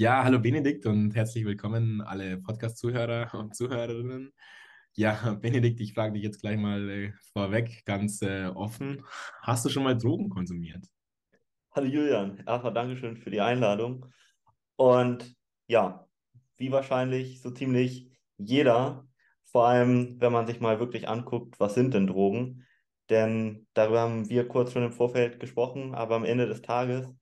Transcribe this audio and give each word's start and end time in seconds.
Ja, 0.00 0.24
hallo 0.24 0.38
Benedikt 0.38 0.86
und 0.86 1.14
herzlich 1.14 1.44
willkommen 1.44 2.00
alle 2.00 2.38
Podcast-Zuhörer 2.38 3.34
und 3.38 3.54
Zuhörerinnen. 3.54 4.32
Ja, 4.94 5.34
Benedikt, 5.42 5.78
ich 5.78 5.92
frage 5.92 6.14
dich 6.14 6.22
jetzt 6.22 6.40
gleich 6.40 6.56
mal 6.56 6.88
äh, 6.88 7.12
vorweg, 7.34 7.84
ganz 7.84 8.22
äh, 8.22 8.46
offen. 8.46 9.04
Hast 9.42 9.66
du 9.66 9.68
schon 9.68 9.82
mal 9.82 9.98
Drogen 9.98 10.30
konsumiert? 10.30 10.86
Hallo 11.72 11.86
Julian, 11.86 12.42
erstmal 12.46 12.72
Dankeschön 12.72 13.18
für 13.18 13.28
die 13.28 13.42
Einladung. 13.42 14.06
Und 14.76 15.36
ja, 15.66 16.08
wie 16.56 16.72
wahrscheinlich 16.72 17.42
so 17.42 17.50
ziemlich 17.50 18.10
jeder, 18.38 19.06
vor 19.44 19.68
allem 19.68 20.18
wenn 20.18 20.32
man 20.32 20.46
sich 20.46 20.60
mal 20.60 20.80
wirklich 20.80 21.10
anguckt, 21.10 21.60
was 21.60 21.74
sind 21.74 21.92
denn 21.92 22.06
Drogen? 22.06 22.66
Denn 23.10 23.66
darüber 23.74 24.00
haben 24.00 24.30
wir 24.30 24.48
kurz 24.48 24.72
schon 24.72 24.82
im 24.82 24.92
Vorfeld 24.92 25.40
gesprochen, 25.40 25.94
aber 25.94 26.14
am 26.14 26.24
Ende 26.24 26.46
des 26.46 26.62
Tages, 26.62 27.14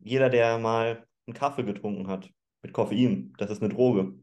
jeder, 0.00 0.28
der 0.28 0.58
mal 0.58 1.05
einen 1.26 1.34
Kaffee 1.34 1.64
getrunken 1.64 2.08
hat 2.08 2.30
mit 2.62 2.72
Koffein, 2.72 3.32
das 3.38 3.50
ist 3.50 3.62
eine 3.62 3.72
Droge. 3.72 4.14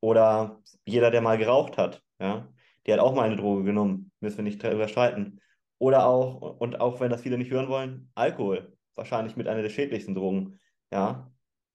Oder 0.00 0.62
jeder, 0.84 1.10
der 1.10 1.20
mal 1.20 1.38
geraucht 1.38 1.76
hat, 1.76 2.02
ja, 2.20 2.48
der 2.86 2.94
hat 2.94 3.00
auch 3.00 3.14
mal 3.14 3.26
eine 3.26 3.36
Droge 3.36 3.64
genommen, 3.64 4.10
müssen 4.20 4.38
wir 4.38 4.44
nicht 4.44 4.62
darüber 4.62 4.88
streiten. 4.88 5.40
Oder 5.78 6.06
auch, 6.06 6.58
und 6.60 6.80
auch 6.80 7.00
wenn 7.00 7.10
das 7.10 7.22
viele 7.22 7.38
nicht 7.38 7.50
hören 7.50 7.68
wollen, 7.68 8.10
Alkohol, 8.14 8.76
wahrscheinlich 8.94 9.36
mit 9.36 9.48
einer 9.48 9.62
der 9.62 9.70
schädlichsten 9.70 10.14
Drogen, 10.14 10.58
ja. 10.92 11.30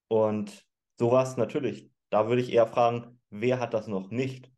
Und 0.07 0.63
sowas 0.99 1.37
natürlich, 1.37 1.89
da 2.09 2.27
würde 2.27 2.41
ich 2.41 2.51
eher 2.51 2.67
fragen, 2.67 3.19
wer 3.29 3.59
hat 3.59 3.73
das 3.73 3.87
noch 3.87 4.11
nicht? 4.11 4.51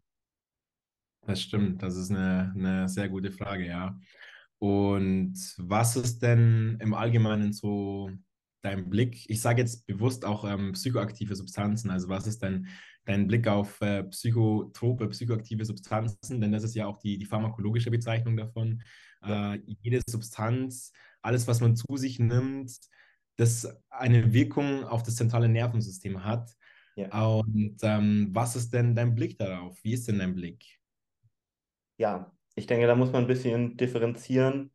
Das 1.22 1.42
stimmt, 1.42 1.82
das 1.82 1.96
ist 1.96 2.12
eine, 2.12 2.54
eine 2.56 2.90
sehr 2.90 3.10
gute 3.10 3.32
Frage, 3.32 3.66
ja. 3.66 3.98
Und 4.60 5.36
was 5.58 5.96
ist 5.96 6.20
denn 6.20 6.78
im 6.82 6.94
Allgemeinen 6.94 7.54
so 7.54 8.10
dein 8.62 8.90
Blick? 8.90 9.30
Ich 9.30 9.42
sage 9.42 9.62
jetzt 9.62 9.86
bewusst 9.88 10.26
auch 10.26 10.44
ähm, 10.46 10.74
psychoaktive 10.74 11.36
Substanzen. 11.36 11.90
Also 11.90 12.10
was 12.10 12.28
ist 12.28 12.44
dein, 12.44 12.68
dein 13.06 13.28
Blick 13.28 13.48
auf 13.48 13.80
äh, 13.82 14.04
psychotrope, 14.04 15.08
psychoaktive 15.10 15.66
Substanzen? 15.66 16.42
Denn 16.42 16.52
das 16.52 16.64
ist 16.64 16.76
ja 16.76 16.88
auch 16.88 16.98
die, 17.00 17.18
die 17.18 17.26
pharmakologische 17.26 17.92
Bezeichnung 17.92 18.38
davon. 18.38 18.82
Äh, 19.24 19.60
jede 19.82 20.02
Substanz, 20.08 20.92
alles, 21.22 21.48
was 21.48 21.62
man 21.62 21.76
zu 21.76 21.98
sich 21.98 22.20
nimmt, 22.20 22.72
das 23.38 23.68
eine 23.90 24.34
Wirkung 24.34 24.84
auf 24.84 25.04
das 25.04 25.16
zentrale 25.16 25.48
Nervensystem 25.50 26.24
hat. 26.24 26.52
ja. 26.96 27.10
Und 27.26 27.78
ähm, 27.84 28.30
was 28.32 28.56
ist 28.56 28.74
denn 28.74 28.96
dein 28.96 29.16
Blick 29.16 29.38
darauf? 29.38 29.78
Wie 29.84 29.94
ist 29.94 30.08
denn 30.08 30.20
dein 30.20 30.36
Blick? 30.36 30.66
Ja, 31.98 32.32
ich 32.56 32.68
denke, 32.68 32.88
da 32.88 32.96
muss 32.96 33.12
man 33.12 33.24
ein 33.24 33.28
bisschen 33.28 33.78
differenzieren 33.78 34.72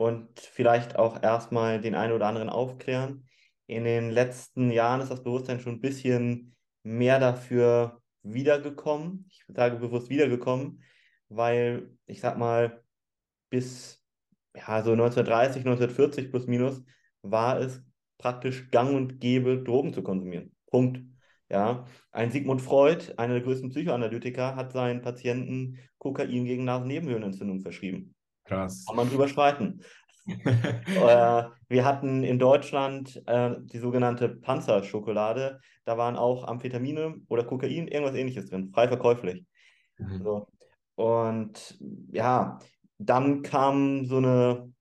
und 0.00 0.40
vielleicht 0.40 0.96
auch 0.98 1.22
erstmal 1.22 1.78
den 1.78 1.94
einen 1.94 2.14
oder 2.14 2.26
anderen 2.26 2.48
aufklären. 2.48 3.28
In 3.66 3.84
den 3.84 4.10
letzten 4.10 4.70
Jahren 4.70 5.02
ist 5.02 5.10
das 5.10 5.22
Bewusstsein 5.22 5.60
schon 5.60 5.74
ein 5.74 5.80
bisschen 5.82 6.56
mehr 6.82 7.20
dafür 7.20 8.00
wiedergekommen. 8.22 9.26
Ich 9.28 9.44
sage 9.54 9.76
bewusst 9.76 10.08
wiedergekommen, 10.08 10.82
weil 11.28 11.90
ich 12.06 12.20
sag 12.22 12.38
mal, 12.38 12.82
bis 13.50 14.02
ja, 14.56 14.82
so 14.82 14.92
1930, 14.92 15.66
1940 15.66 16.30
plus 16.30 16.46
minus 16.46 16.82
war 17.20 17.60
es 17.60 17.82
praktisch 18.16 18.70
gang 18.70 18.94
und 18.94 19.20
gäbe, 19.20 19.62
Drogen 19.62 19.92
zu 19.92 20.02
konsumieren. 20.02 20.56
Punkt. 20.70 21.02
Ja, 21.50 21.84
ein 22.10 22.30
Sigmund 22.30 22.62
Freud, 22.62 23.12
einer 23.18 23.34
der 23.34 23.42
größten 23.42 23.68
Psychoanalytiker, 23.68 24.56
hat 24.56 24.72
seinen 24.72 25.02
Patienten 25.02 25.78
Kokain 25.98 26.46
gegen 26.46 26.64
Nasennebenhöhlenentzündung 26.64 27.60
verschrieben. 27.60 28.14
Krass. 28.44 28.84
Kann 28.86 28.96
man 28.96 29.08
drüber 29.08 29.28
streiten. 29.28 29.80
Äh, 30.26 31.44
wir 31.68 31.84
hatten 31.84 32.22
in 32.22 32.38
Deutschland 32.38 33.20
äh, 33.26 33.56
die 33.58 33.78
sogenannte 33.78 34.28
Panzerschokolade. 34.28 35.60
Da 35.84 35.98
waren 35.98 36.16
auch 36.16 36.44
Amphetamine 36.44 37.16
oder 37.28 37.42
Kokain, 37.42 37.88
irgendwas 37.88 38.14
ähnliches 38.14 38.46
drin, 38.46 38.70
frei 38.72 38.86
verkäuflich. 38.86 39.44
Mhm. 39.98 40.22
So. 40.22 40.46
Und 40.94 41.78
ja, 42.12 42.58
dann 42.98 43.42
kam 43.42 44.04
so 44.04 44.18
eine 44.18 44.72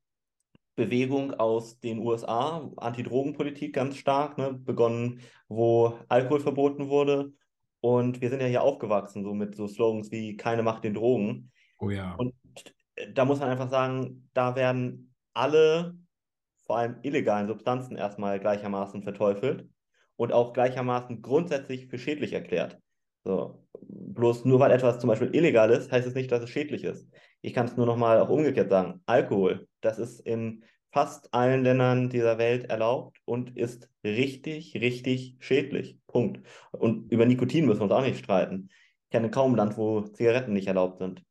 Bewegung 0.76 1.34
aus 1.34 1.80
den 1.80 2.00
USA, 2.00 2.70
Anti-Drogen-Politik 2.78 3.74
ganz 3.74 3.98
stark, 3.98 4.38
ne, 4.38 4.54
begonnen, 4.54 5.20
wo 5.48 5.98
Alkohol 6.08 6.40
verboten 6.40 6.90
wurde. 6.90 7.34
Und 7.82 8.22
wir 8.22 8.30
sind 8.30 8.42
ja 8.42 8.48
hier 8.48 8.64
aufgewachsen, 8.64 9.24
so 9.24 9.34
mit 9.34 9.56
so 9.56 9.68
Slogans 9.68 10.12
wie 10.12 10.36
keine 10.36 10.64
Macht 10.64 10.84
den 10.84 10.94
Drogen. 10.94 11.52
Oh 11.80 11.90
ja. 11.90 12.16
Und 12.16 12.34
da 13.14 13.26
muss 13.26 13.40
man 13.40 13.50
einfach 13.50 13.70
sagen, 13.70 14.30
da 14.34 14.56
werden 14.56 15.14
alle, 15.34 15.96
vor 16.66 16.78
allem 16.78 16.98
illegalen 17.02 17.48
Substanzen 17.48 17.96
erstmal 17.96 18.40
gleichermaßen 18.40 19.04
verteufelt 19.04 19.68
und 20.16 20.34
auch 20.34 20.54
gleichermaßen 20.54 21.22
grundsätzlich 21.22 21.88
für 21.88 21.98
schädlich 21.98 22.34
erklärt. 22.34 22.80
So, 23.24 23.66
bloß 23.82 24.46
nur 24.46 24.60
weil 24.60 24.72
etwas 24.72 25.00
zum 25.00 25.10
Beispiel 25.10 25.34
illegal 25.34 25.70
ist, 25.72 25.92
heißt 25.92 26.08
es 26.08 26.16
nicht, 26.16 26.32
dass 26.32 26.44
es 26.44 26.50
schädlich 26.50 26.84
ist. 26.84 27.08
Ich 27.42 27.54
kann 27.54 27.66
es 27.66 27.78
nur 27.78 27.86
nochmal 27.86 28.20
auch 28.20 28.30
umgekehrt 28.30 28.70
sagen. 28.70 29.02
Alkohol, 29.06 29.68
das 29.82 30.00
ist 30.00 30.20
in 30.22 30.64
fast 30.92 31.34
allen 31.34 31.64
Ländern 31.64 32.10
dieser 32.10 32.38
Welt 32.38 32.70
erlaubt 32.70 33.20
und 33.26 33.56
ist 33.56 33.90
richtig, 34.04 34.76
richtig 34.76 35.36
schädlich. 35.40 35.98
Punkt. 36.08 36.46
Und 36.72 37.12
über 37.12 37.26
Nikotin 37.26 37.66
müssen 37.66 37.80
wir 37.80 37.84
uns 37.84 37.94
auch 37.94 38.02
nicht 38.02 38.20
streiten. 38.20 38.70
Ich 39.04 39.12
kenne 39.12 39.30
kaum 39.30 39.54
ein 39.54 39.58
Land, 39.58 39.78
wo 39.78 40.02
Zigaretten 40.02 40.54
nicht 40.54 40.68
erlaubt 40.68 41.00
sind. 41.00 41.24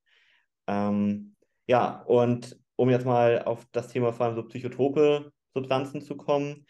Ähm, 0.67 1.28
ja, 1.69 2.03
und 2.07 2.59
um 2.77 2.91
jetzt 2.91 3.07
mal 3.07 3.43
auf 3.43 3.67
das 3.73 3.89
Thema 3.89 4.13
vor 4.13 4.27
allem 4.27 4.35
so 4.35 4.43
psychotrope 4.43 5.33
Substanzen 5.55 6.01
zu 6.01 6.17
kommen, 6.17 6.67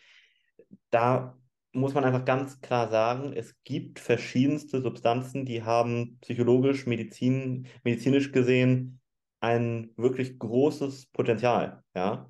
da 0.91 1.38
muss 1.72 1.94
man 1.94 2.04
einfach 2.04 2.25
ganz 2.25 2.60
klar 2.60 2.88
sagen, 2.88 3.32
es 3.32 3.54
gibt 3.62 4.00
verschiedenste 4.00 4.81
Substanzen, 4.81 5.44
die 5.44 5.62
haben 5.62 6.19
psychologisch, 6.20 6.86
Medizin, 6.86 7.69
medizinisch 7.84 8.32
gesehen 8.32 9.00
ein 9.41 9.91
wirklich 9.97 10.38
großes 10.38 11.06
Potenzial. 11.06 11.84
Ja? 11.94 12.28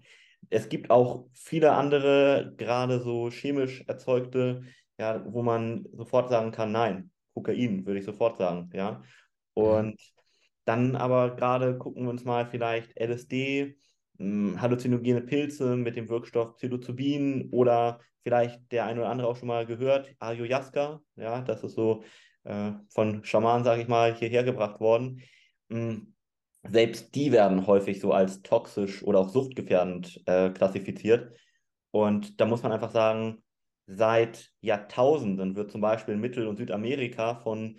Es 0.51 0.69
gibt 0.69 0.91
auch 0.91 1.27
viele 1.33 1.73
andere, 1.73 2.53
gerade 2.57 3.01
so 3.01 3.31
chemisch 3.31 3.85
erzeugte, 3.87 4.63
ja, 4.99 5.25
wo 5.33 5.43
man 5.43 5.87
sofort 5.93 6.29
sagen 6.29 6.51
kann, 6.51 6.73
nein, 6.73 7.11
Kokain 7.35 7.87
würde 7.87 8.01
ich 8.01 8.05
sofort 8.05 8.37
sagen. 8.37 8.71
Ja? 8.75 9.03
Mhm. 9.55 9.63
Und 9.63 10.18
dann 10.69 10.97
aber 10.97 11.35
gerade 11.35 11.79
gucken 11.79 12.05
wir 12.05 12.11
uns 12.11 12.25
mal 12.25 12.47
vielleicht 12.47 12.99
LSD, 13.01 13.77
mh, 14.19 14.61
halluzinogene 14.61 15.23
Pilze 15.23 15.77
mit 15.77 15.97
dem 15.97 16.09
Wirkstoff 16.09 16.57
Psilocybin 16.57 17.49
oder 17.51 18.01
vielleicht 18.23 18.71
der 18.71 18.85
eine 18.85 19.01
oder 19.01 19.09
andere 19.09 19.29
auch 19.29 19.37
schon 19.37 19.49
mal 19.49 19.65
gehört, 19.65 20.15
Ayahuasca, 20.19 21.01
ja, 21.17 21.41
das 21.41 21.65
ist 21.65 21.73
so 21.75 22.05
äh, 22.45 22.73
von 22.91 23.25
Schamanen, 23.25 23.65
sage 23.65 23.81
ich 23.81 23.89
mal, 23.89 24.15
hierher 24.15 24.45
gebracht 24.45 24.79
worden. 24.81 25.23
Mh, 25.69 26.03
selbst 26.65 27.15
die 27.15 27.33
werden 27.33 27.67
häufig 27.67 28.01
so 28.01 28.13
als 28.13 28.43
toxisch 28.43 29.03
oder 29.03 29.21
auch 29.21 29.31
suchtgefährdend 29.31 30.21
äh, 30.27 30.51
klassifiziert. 30.51 31.35
Und 31.93 32.41
da 32.41 32.47
muss 32.47 32.63
man 32.63 32.73
einfach 32.73 32.91
sagen, 32.91 33.43
seit 33.87 34.51
Jahrtausenden 34.61 35.57
wird 35.57 35.71
zum 35.71 35.81
Beispiel 35.81 36.15
in 36.15 36.21
Mittel- 36.21 36.47
und 36.47 36.59
Südamerika 36.59 37.37
von 37.37 37.79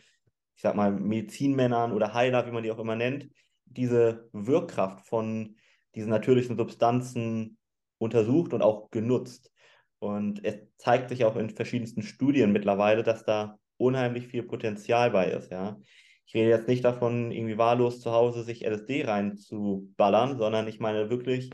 ich 0.59 0.64
sag 0.64 0.75
mal, 0.75 0.92
Medizinmännern 0.92 1.94
oder 1.94 2.14
Heiler, 2.14 2.46
wie 2.46 2.52
man 2.52 2.64
die 2.64 2.72
auch 2.72 2.80
immer 2.80 2.97
nennt, 2.97 3.30
diese 3.64 4.28
Wirkkraft 4.34 5.08
von 5.08 5.56
diesen 5.96 6.09
natürlichen 6.09 6.58
Substanzen 6.58 7.58
untersucht 7.97 8.52
und 8.52 8.62
auch 8.62 8.92
genutzt. 8.92 9.53
Und 10.00 10.44
es 10.44 10.58
zeigt 10.75 11.08
sich 11.08 11.24
auch 11.24 11.38
in 11.38 11.50
verschiedensten 11.50 12.02
Studien 12.02 12.52
mittlerweile, 12.52 13.03
dass 13.03 13.24
da 13.24 13.58
unheimlich 13.78 14.28
viel 14.28 14.44
Potenzial 14.44 15.12
bei 15.12 15.28
ist, 15.28 15.50
ja. 15.50 15.80
Ich 16.25 16.36
rede 16.36 16.50
jetzt 16.50 16.68
nicht 16.68 16.84
davon, 16.84 17.31
irgendwie 17.31 17.58
wahllos 17.58 18.02
zu 18.02 18.12
Hause 18.12 18.44
sich 18.44 18.66
LSD 18.66 19.06
reinzuballern, 19.06 20.38
sondern 20.38 20.68
ich 20.68 20.81
meine 20.81 21.09
wirklich 21.09 21.52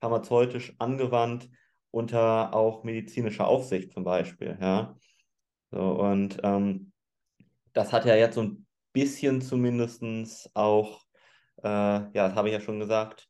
pharmazeutisch 0.00 0.74
angewandt 0.80 1.48
unter 1.92 2.52
auch 2.54 2.82
medizinischer 2.82 3.46
Aufsicht 3.46 3.92
zum 3.92 4.02
Beispiel, 4.02 4.58
ja. 4.60 4.96
So, 5.70 5.78
und 5.80 6.40
ähm, 6.42 6.87
das 7.78 7.92
hat 7.92 8.04
ja 8.06 8.16
jetzt 8.16 8.34
so 8.34 8.42
ein 8.42 8.66
bisschen 8.92 9.40
zumindest 9.40 10.50
auch, 10.54 11.00
äh, 11.62 11.68
ja, 11.68 12.10
das 12.12 12.34
habe 12.34 12.48
ich 12.48 12.54
ja 12.54 12.60
schon 12.60 12.80
gesagt, 12.80 13.28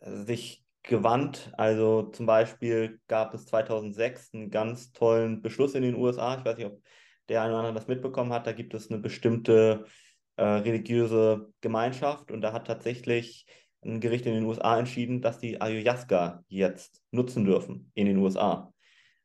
sich 0.00 0.64
gewandt. 0.84 1.52
Also 1.56 2.04
zum 2.04 2.26
Beispiel 2.26 3.00
gab 3.08 3.34
es 3.34 3.46
2006 3.46 4.32
einen 4.32 4.50
ganz 4.50 4.92
tollen 4.92 5.42
Beschluss 5.42 5.74
in 5.74 5.82
den 5.82 5.96
USA. 5.96 6.38
Ich 6.38 6.44
weiß 6.44 6.56
nicht, 6.56 6.66
ob 6.66 6.80
der 7.28 7.42
eine 7.42 7.50
oder 7.50 7.60
andere 7.60 7.74
das 7.74 7.88
mitbekommen 7.88 8.32
hat. 8.32 8.46
Da 8.46 8.52
gibt 8.52 8.74
es 8.74 8.90
eine 8.90 9.00
bestimmte 9.00 9.86
äh, 10.36 10.44
religiöse 10.44 11.52
Gemeinschaft 11.60 12.30
und 12.30 12.42
da 12.42 12.52
hat 12.52 12.68
tatsächlich 12.68 13.46
ein 13.82 14.00
Gericht 14.00 14.24
in 14.26 14.34
den 14.34 14.44
USA 14.44 14.78
entschieden, 14.78 15.20
dass 15.20 15.38
die 15.38 15.60
Ayahuasca 15.60 16.44
jetzt 16.46 17.02
nutzen 17.10 17.44
dürfen 17.44 17.90
in 17.94 18.06
den 18.06 18.18
USA. 18.18 18.72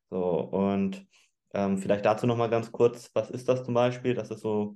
So, 0.09 0.39
und 0.39 1.05
ähm, 1.53 1.77
vielleicht 1.77 2.05
dazu 2.05 2.27
nochmal 2.27 2.49
ganz 2.49 2.71
kurz, 2.71 3.11
was 3.13 3.29
ist 3.31 3.49
das 3.49 3.63
zum 3.63 3.73
Beispiel? 3.73 4.13
Das 4.13 4.31
ist 4.31 4.41
so 4.41 4.75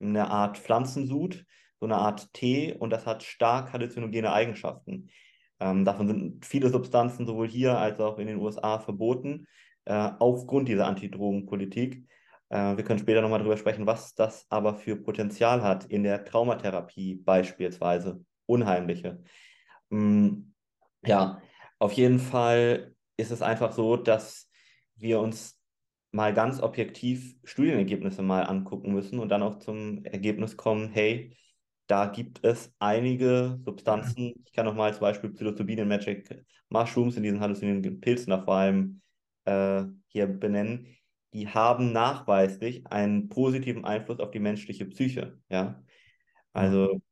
eine 0.00 0.28
Art 0.30 0.58
Pflanzensud, 0.58 1.44
so 1.80 1.86
eine 1.86 1.96
Art 1.96 2.32
Tee 2.32 2.74
und 2.74 2.90
das 2.90 3.06
hat 3.06 3.22
stark 3.22 3.72
halluzinogene 3.72 4.32
Eigenschaften. 4.32 5.10
Ähm, 5.60 5.84
davon 5.84 6.06
sind 6.08 6.44
viele 6.46 6.68
Substanzen 6.70 7.26
sowohl 7.26 7.48
hier 7.48 7.78
als 7.78 8.00
auch 8.00 8.18
in 8.18 8.26
den 8.26 8.38
USA 8.38 8.78
verboten. 8.78 9.46
äh, 9.86 10.10
aufgrund 10.18 10.68
dieser 10.68 10.86
Antidrogenpolitik. 10.86 12.06
Äh, 12.48 12.76
wir 12.76 12.84
können 12.84 12.98
später 12.98 13.20
nochmal 13.20 13.38
darüber 13.40 13.56
sprechen, 13.56 13.86
was 13.86 14.14
das 14.14 14.46
aber 14.48 14.74
für 14.74 14.96
Potenzial 14.96 15.62
hat 15.62 15.84
in 15.86 16.02
der 16.02 16.24
Traumatherapie 16.24 17.16
beispielsweise. 17.16 18.24
Unheimliche. 18.46 19.22
Mm, 19.90 20.52
ja, 21.04 21.40
auf 21.78 21.92
jeden 21.92 22.18
Fall 22.18 22.94
ist 23.16 23.30
es 23.30 23.42
einfach 23.42 23.72
so, 23.72 23.96
dass 23.96 24.50
wir 24.96 25.20
uns 25.20 25.53
mal 26.14 26.32
ganz 26.32 26.60
objektiv 26.62 27.36
Studienergebnisse 27.42 28.22
mal 28.22 28.42
angucken 28.44 28.92
müssen 28.92 29.18
und 29.18 29.30
dann 29.30 29.42
auch 29.42 29.58
zum 29.58 30.04
Ergebnis 30.04 30.56
kommen, 30.56 30.90
hey, 30.90 31.36
da 31.88 32.06
gibt 32.06 32.44
es 32.44 32.72
einige 32.78 33.58
Substanzen, 33.64 34.32
ich 34.46 34.52
kann 34.52 34.64
nochmal 34.64 34.92
zum 34.94 35.00
Beispiel 35.00 35.30
Psilocybin 35.30 35.88
Magic 35.88 36.44
Mushrooms 36.68 37.16
in 37.16 37.24
diesen 37.24 37.40
halluzinierenden 37.40 38.00
Pilzen 38.00 38.30
da 38.30 38.40
vor 38.42 38.54
allem 38.54 39.02
äh, 39.44 39.84
hier 40.06 40.28
benennen, 40.28 40.86
die 41.32 41.48
haben 41.48 41.92
nachweislich 41.92 42.86
einen 42.86 43.28
positiven 43.28 43.84
Einfluss 43.84 44.20
auf 44.20 44.30
die 44.30 44.38
menschliche 44.38 44.86
Psyche, 44.86 45.40
ja. 45.48 45.82
Also, 46.52 47.02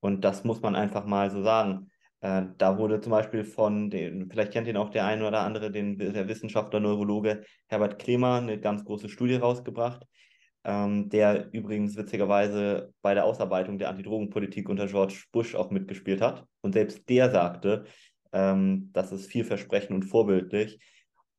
und 0.00 0.22
das 0.22 0.44
muss 0.44 0.60
man 0.60 0.76
einfach 0.76 1.06
mal 1.06 1.30
so 1.30 1.42
sagen. 1.42 1.90
Äh, 2.24 2.46
da 2.56 2.78
wurde 2.78 3.02
zum 3.02 3.10
Beispiel 3.10 3.44
von, 3.44 3.90
den, 3.90 4.30
vielleicht 4.30 4.52
kennt 4.52 4.66
ihn 4.66 4.78
auch 4.78 4.88
der 4.88 5.04
eine 5.04 5.28
oder 5.28 5.40
andere, 5.40 5.70
den, 5.70 5.98
der 5.98 6.26
Wissenschaftler, 6.26 6.80
Neurologe 6.80 7.44
Herbert 7.66 7.98
Klemer, 7.98 8.36
eine 8.36 8.58
ganz 8.58 8.82
große 8.82 9.10
Studie 9.10 9.34
rausgebracht, 9.34 10.06
ähm, 10.64 11.10
der 11.10 11.52
übrigens 11.52 11.98
witzigerweise 11.98 12.94
bei 13.02 13.12
der 13.12 13.26
Ausarbeitung 13.26 13.78
der 13.78 13.90
Antidrogenpolitik 13.90 14.70
unter 14.70 14.86
George 14.86 15.24
Bush 15.32 15.54
auch 15.54 15.70
mitgespielt 15.70 16.22
hat. 16.22 16.46
Und 16.62 16.72
selbst 16.72 17.06
der 17.10 17.30
sagte, 17.30 17.84
ähm, 18.32 18.88
das 18.94 19.12
ist 19.12 19.26
vielversprechend 19.26 19.90
und 19.90 20.04
vorbildlich. 20.04 20.78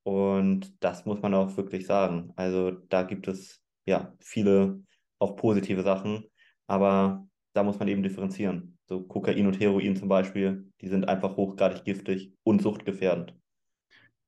Und 0.03 0.71
das 0.83 1.03
muss 1.07 1.19
man 1.19 1.33
auch 1.33 1.57
wirklich 1.57 1.87
sagen. 1.87 2.31
Also 2.35 2.69
da 2.69 3.01
gibt 3.01 3.27
es 3.27 3.59
ja 3.87 4.13
viele 4.19 4.81
auch 5.17 5.35
positive 5.35 5.81
Sachen, 5.81 6.25
aber 6.67 7.27
da 7.53 7.63
muss 7.63 7.79
man 7.79 7.87
eben 7.87 8.03
differenzieren. 8.03 8.75
So 8.87 9.01
Kokain 9.01 9.47
und 9.47 9.59
Heroin 9.59 9.95
zum 9.95 10.07
Beispiel, 10.07 10.71
die 10.85 10.89
sind 10.89 11.09
einfach 11.09 11.35
hochgradig 11.35 11.83
giftig 11.83 12.31
und 12.43 12.61
suchtgefährdend. 12.61 13.35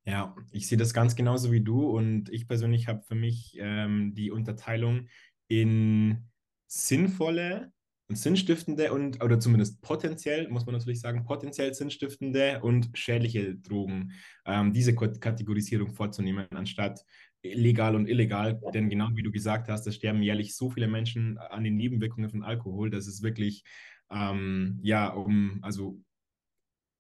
Ja, 0.08 0.36
ich 0.52 0.68
sehe 0.68 0.78
das 0.78 0.94
ganz 0.94 1.16
genauso 1.16 1.52
wie 1.52 1.62
du 1.62 1.88
und 1.90 2.30
ich 2.30 2.48
persönlich 2.48 2.88
habe 2.88 3.04
für 3.04 3.14
mich 3.14 3.56
ähm, 3.60 4.16
die 4.16 4.32
Unterteilung 4.32 5.08
in 5.48 6.30
sinnvolle 6.66 7.72
und 8.10 8.16
sinnstiftende 8.16 8.92
und, 8.92 9.24
oder 9.24 9.40
zumindest 9.40 9.82
potenziell, 9.82 10.50
muss 10.50 10.66
man 10.66 10.74
natürlich 10.74 11.00
sagen, 11.00 11.26
potenziell 11.26 11.74
sinnstiftende 11.76 12.62
und 12.62 12.90
schädliche 12.94 13.56
Drogen, 13.56 14.14
ähm, 14.46 14.74
diese 14.74 14.96
Kategorisierung 14.96 15.94
vorzunehmen, 15.94 16.48
anstatt 16.52 17.04
legal 17.44 17.96
und 17.96 18.08
illegal. 18.08 18.60
Denn 18.74 18.90
genau 18.90 19.10
wie 19.14 19.24
du 19.24 19.32
gesagt 19.32 19.70
hast, 19.70 19.86
es 19.86 19.96
sterben 19.96 20.24
jährlich 20.24 20.56
so 20.56 20.72
viele 20.72 20.88
Menschen 20.88 21.38
an 21.38 21.64
den 21.64 21.76
Nebenwirkungen 21.76 22.32
von 22.32 22.44
Alkohol, 22.44 22.90
dass 22.90 23.06
es 23.06 23.22
wirklich 23.22 23.64
ähm, 24.10 24.80
ja, 24.82 25.10
um, 25.10 25.60
also 25.62 26.00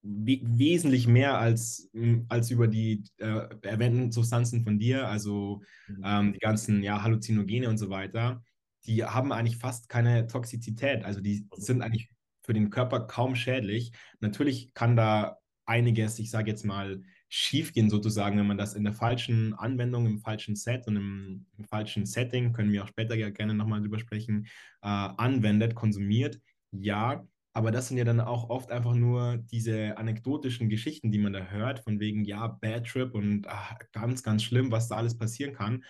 wesentlich 0.08 1.08
mehr 1.08 1.38
als, 1.38 1.90
als 2.30 2.52
über 2.52 2.68
die 2.68 3.04
äh, 3.18 3.48
erwähnten 3.62 4.12
Substanzen 4.12 4.64
von 4.64 4.80
dir, 4.80 5.08
also 5.08 5.62
mhm. 5.88 6.02
ähm, 6.04 6.34
die 6.34 6.40
ganzen 6.40 6.84
ja, 6.84 7.04
Halluzinogene 7.04 7.70
und 7.70 7.78
so 7.78 7.90
weiter, 7.90 8.44
die 8.86 9.04
haben 9.04 9.32
eigentlich 9.32 9.58
fast 9.58 9.90
keine 9.90 10.28
Toxizität. 10.28 11.04
Also 11.04 11.20
die 11.20 11.42
mhm. 11.42 11.62
sind 11.62 11.82
eigentlich 11.82 12.10
für 12.44 12.54
den 12.54 12.70
Körper 12.70 13.02
kaum 13.02 13.36
schädlich. 13.36 13.92
Natürlich 14.20 14.74
kann 14.74 14.96
da 14.96 15.38
einiges, 15.66 16.18
ich 16.20 16.32
sage 16.32 16.50
jetzt 16.50 16.64
mal, 16.64 17.02
schiefgehen 17.30 17.90
sozusagen, 17.90 18.40
wenn 18.40 18.48
man 18.48 18.58
das 18.58 18.74
in 18.74 18.86
der 18.86 18.94
falschen 18.94 19.54
Anwendung, 19.54 20.06
im 20.06 20.20
falschen 20.20 20.56
Set 20.56 20.88
und 20.88 20.96
im, 20.96 21.46
im 21.58 21.66
falschen 21.66 22.06
Setting, 22.06 22.54
können 22.54 22.72
wir 22.72 22.84
auch 22.84 22.88
später 22.88 23.16
ja 23.16 23.30
gerne 23.30 23.54
nochmal 23.54 23.82
drüber 23.82 24.00
sprechen, 24.00 24.46
äh, 24.82 24.88
anwendet, 24.88 25.76
konsumiert 25.76 26.40
ja, 26.72 27.26
aber 27.58 27.72
das 27.72 27.88
sind 27.88 27.98
ja 27.98 28.04
dann 28.04 28.20
auch 28.22 28.52
oft 28.52 28.72
einfach 28.72 28.94
nur 28.94 29.38
diese 29.38 29.98
anekdotischen 29.98 30.70
Geschichten, 30.70 31.12
die 31.12 31.18
man 31.18 31.34
da 31.34 31.48
hört, 31.48 31.80
von 31.80 32.00
wegen, 32.00 32.24
ja, 32.24 32.46
Bad 32.46 32.86
Trip 32.86 33.16
und 33.16 33.48
ach, 33.48 33.74
ganz, 33.94 34.22
ganz 34.22 34.44
schlimm, 34.44 34.72
was 34.72 34.90
da 34.90 34.98
alles 34.98 35.18
passieren 35.18 35.54
kann. 35.56 35.84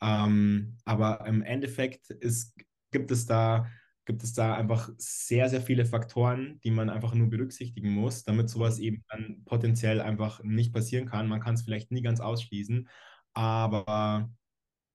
Ähm, 0.00 0.78
aber 0.86 1.26
im 1.26 1.42
Endeffekt 1.42 2.08
ist, 2.08 2.56
gibt 2.90 3.10
es 3.10 3.26
da 3.26 3.68
gibt 4.06 4.22
es 4.24 4.32
da 4.32 4.54
einfach 4.54 4.88
sehr, 4.96 5.50
sehr 5.50 5.60
viele 5.60 5.84
Faktoren, 5.84 6.58
die 6.64 6.70
man 6.70 6.88
einfach 6.88 7.14
nur 7.14 7.28
berücksichtigen 7.28 7.90
muss, 7.90 8.24
damit 8.24 8.48
sowas 8.48 8.78
eben 8.78 9.04
dann 9.10 9.42
potenziell 9.44 10.00
einfach 10.00 10.42
nicht 10.42 10.72
passieren 10.72 11.06
kann. 11.06 11.28
Man 11.28 11.40
kann 11.40 11.54
es 11.54 11.62
vielleicht 11.62 11.92
nie 11.92 12.02
ganz 12.02 12.20
ausschließen, 12.20 12.88
aber 13.34 14.30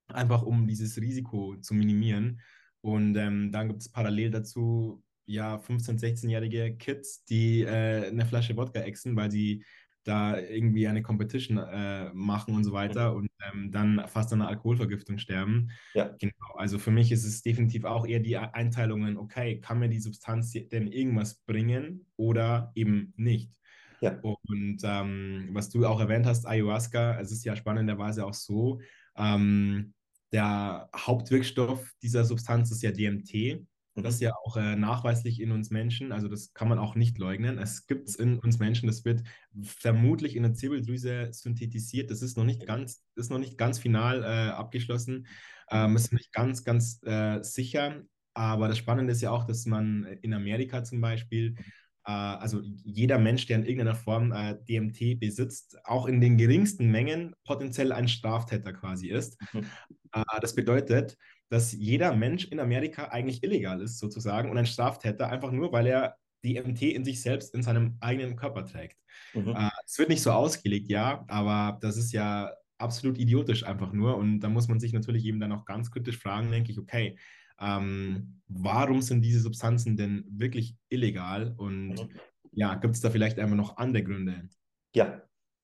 einfach 0.08 0.42
um 0.42 0.68
dieses 0.68 0.98
Risiko 0.98 1.56
zu 1.58 1.76
minimieren. 1.76 2.42
Und 2.82 3.16
ähm, 3.16 3.52
dann 3.52 3.68
gibt 3.70 3.82
es 3.82 3.92
parallel 3.92 4.32
dazu 4.32 5.05
ja, 5.26 5.58
15-, 5.58 6.00
16-jährige 6.00 6.76
Kids, 6.78 7.26
die 7.26 7.62
äh, 7.62 8.08
eine 8.08 8.26
Flasche 8.26 8.56
Wodka 8.58 8.82
exen, 8.82 9.16
weil 9.16 9.32
sie 9.32 9.64
da 10.06 10.40
irgendwie 10.40 10.88
eine 10.88 11.02
Competition 11.02 11.58
äh, 11.58 12.12
machen 12.14 12.56
und 12.56 12.64
so 12.64 12.72
weiter 12.72 13.12
mhm. 13.12 13.18
und 13.18 13.30
ähm, 13.52 13.72
dann 13.72 14.08
fast 14.08 14.32
an 14.32 14.42
einer 14.42 14.50
Alkoholvergiftung 14.50 15.18
sterben. 15.18 15.72
Ja. 15.94 16.16
Genau. 16.20 16.54
Also 16.56 16.78
für 16.78 16.92
mich 16.92 17.12
ist 17.12 17.26
es 17.26 17.42
definitiv 17.42 17.86
auch 17.86 18.06
eher 18.06 18.20
die 18.20 18.38
Einteilungen, 18.38 19.18
okay, 19.18 19.60
kann 19.60 19.80
mir 19.80 19.90
die 19.90 20.00
Substanz 20.00 20.52
denn 20.52 20.88
irgendwas 20.88 21.42
bringen 21.42 22.06
oder 22.18 22.72
eben 22.76 23.14
nicht? 23.18 23.52
Ja. 24.00 24.20
Und 24.22 24.80
ähm, 24.84 25.50
was 25.52 25.70
du 25.70 25.86
auch 25.86 26.00
erwähnt 26.00 26.28
hast, 26.28 26.46
Ayahuasca, 26.46 27.20
es 27.20 27.32
ist 27.32 27.44
ja 27.44 27.56
spannenderweise 27.56 28.26
auch 28.26 28.34
so, 28.34 28.82
ähm, 29.18 29.94
der 30.32 30.90
Hauptwirkstoff 30.96 31.94
dieser 32.02 32.26
Substanz 32.26 32.70
ist 32.72 32.84
ja 32.84 32.92
DMT. 32.92 33.66
Das 33.96 34.16
ist 34.16 34.22
mhm. 34.22 34.26
ja 34.26 34.34
auch 34.44 34.58
äh, 34.58 34.76
nachweislich 34.76 35.40
in 35.40 35.52
uns 35.52 35.70
Menschen, 35.70 36.12
also 36.12 36.28
das 36.28 36.54
kann 36.54 36.68
man 36.68 36.80
auch 36.80 36.96
nicht 36.96 37.18
leugnen. 37.18 37.58
Es 37.58 37.88
gibt 37.88 38.10
es 38.10 38.16
in 38.16 38.40
uns 38.40 38.60
Menschen, 38.60 38.88
das 38.88 39.06
wird 39.06 39.24
vermutlich 39.62 40.36
in 40.36 40.44
der 40.44 40.54
Zirbeldrüse 40.54 41.30
synthetisiert. 41.32 42.12
Das 42.12 42.22
ist 42.22 42.38
noch 42.38 42.44
nicht 42.44 42.66
ganz, 42.66 43.04
ist 43.16 43.32
noch 43.32 43.40
nicht 43.40 43.58
ganz 43.58 43.80
final 43.80 44.24
äh, 44.24 44.52
abgeschlossen. 44.52 45.28
Ähm, 45.72 45.96
ist 45.96 46.14
nicht 46.14 46.32
ganz, 46.34 46.64
ganz 46.64 47.02
äh, 47.04 47.42
sicher. 47.42 48.04
Aber 48.34 48.68
das 48.68 48.78
Spannende 48.78 49.14
ist 49.14 49.22
ja 49.22 49.32
auch, 49.32 49.46
dass 49.46 49.66
man 49.66 50.04
in 50.22 50.34
Amerika 50.34 50.84
zum 50.84 51.00
Beispiel, 51.00 51.56
äh, 51.58 51.64
also 52.12 52.62
jeder 52.84 53.18
Mensch, 53.18 53.48
der 53.48 53.58
in 53.58 53.66
irgendeiner 53.66 53.96
Form 53.96 54.32
äh, 54.32 54.56
DMT 54.70 55.20
besitzt, 55.20 55.78
auch 55.86 56.06
in 56.08 56.22
den 56.22 56.38
geringsten 56.38 56.92
Mengen 56.92 57.36
potenziell 57.46 57.92
ein 57.92 58.08
Straftäter 58.08 58.74
quasi 58.74 59.10
ist. 59.10 59.42
Mhm. 59.54 59.66
Äh, 60.12 60.24
das 60.42 60.56
bedeutet, 60.56 61.18
dass 61.50 61.72
jeder 61.72 62.16
Mensch 62.16 62.46
in 62.46 62.60
Amerika 62.60 63.06
eigentlich 63.06 63.44
illegal 63.44 63.82
ist, 63.82 64.00
sozusagen, 64.00 64.50
und 64.50 64.58
ein 64.58 64.66
Straftäter, 64.66 65.30
einfach 65.30 65.52
nur, 65.52 65.72
weil 65.72 65.88
er 65.88 66.16
DMT 66.44 66.84
in 66.84 67.04
sich 67.04 67.22
selbst, 67.22 67.56
in 67.56 67.64
seinem 67.64 67.98
eigenen 68.00 68.36
Körper 68.36 68.66
trägt. 68.66 68.98
Mhm. 69.34 69.56
Äh, 69.56 69.70
es 69.86 69.98
wird 69.98 70.10
nicht 70.10 70.22
so 70.22 70.32
ausgelegt, 70.32 70.90
ja, 70.90 71.26
aber 71.28 71.80
das 71.82 71.98
ist 71.98 72.12
ja 72.12 72.52
absolut 72.78 73.18
idiotisch 73.18 73.66
einfach 73.66 73.94
nur. 73.94 74.18
Und 74.18 74.42
da 74.42 74.50
muss 74.50 74.68
man 74.68 74.80
sich 74.80 74.94
natürlich 74.94 75.26
eben 75.26 75.40
dann 75.40 75.52
auch 75.52 75.66
ganz 75.66 75.92
kritisch 75.92 76.20
fragen, 76.20 76.52
denke 76.52 76.72
ich, 76.72 76.78
okay, 76.78 77.18
ähm, 77.60 78.42
warum 78.48 79.02
sind 79.02 79.22
diese 79.22 79.40
Substanzen 79.40 79.98
denn 79.98 80.26
wirklich 80.30 80.76
illegal? 80.90 81.54
Und 81.58 81.96
mhm. 81.96 82.10
ja, 82.52 82.76
gibt 82.76 82.96
es 82.96 83.02
da 83.02 83.10
vielleicht 83.10 83.40
einfach 83.40 83.56
noch 83.56 83.78
andere 83.78 84.04
Gründe? 84.04 84.50
Ja, 84.94 85.22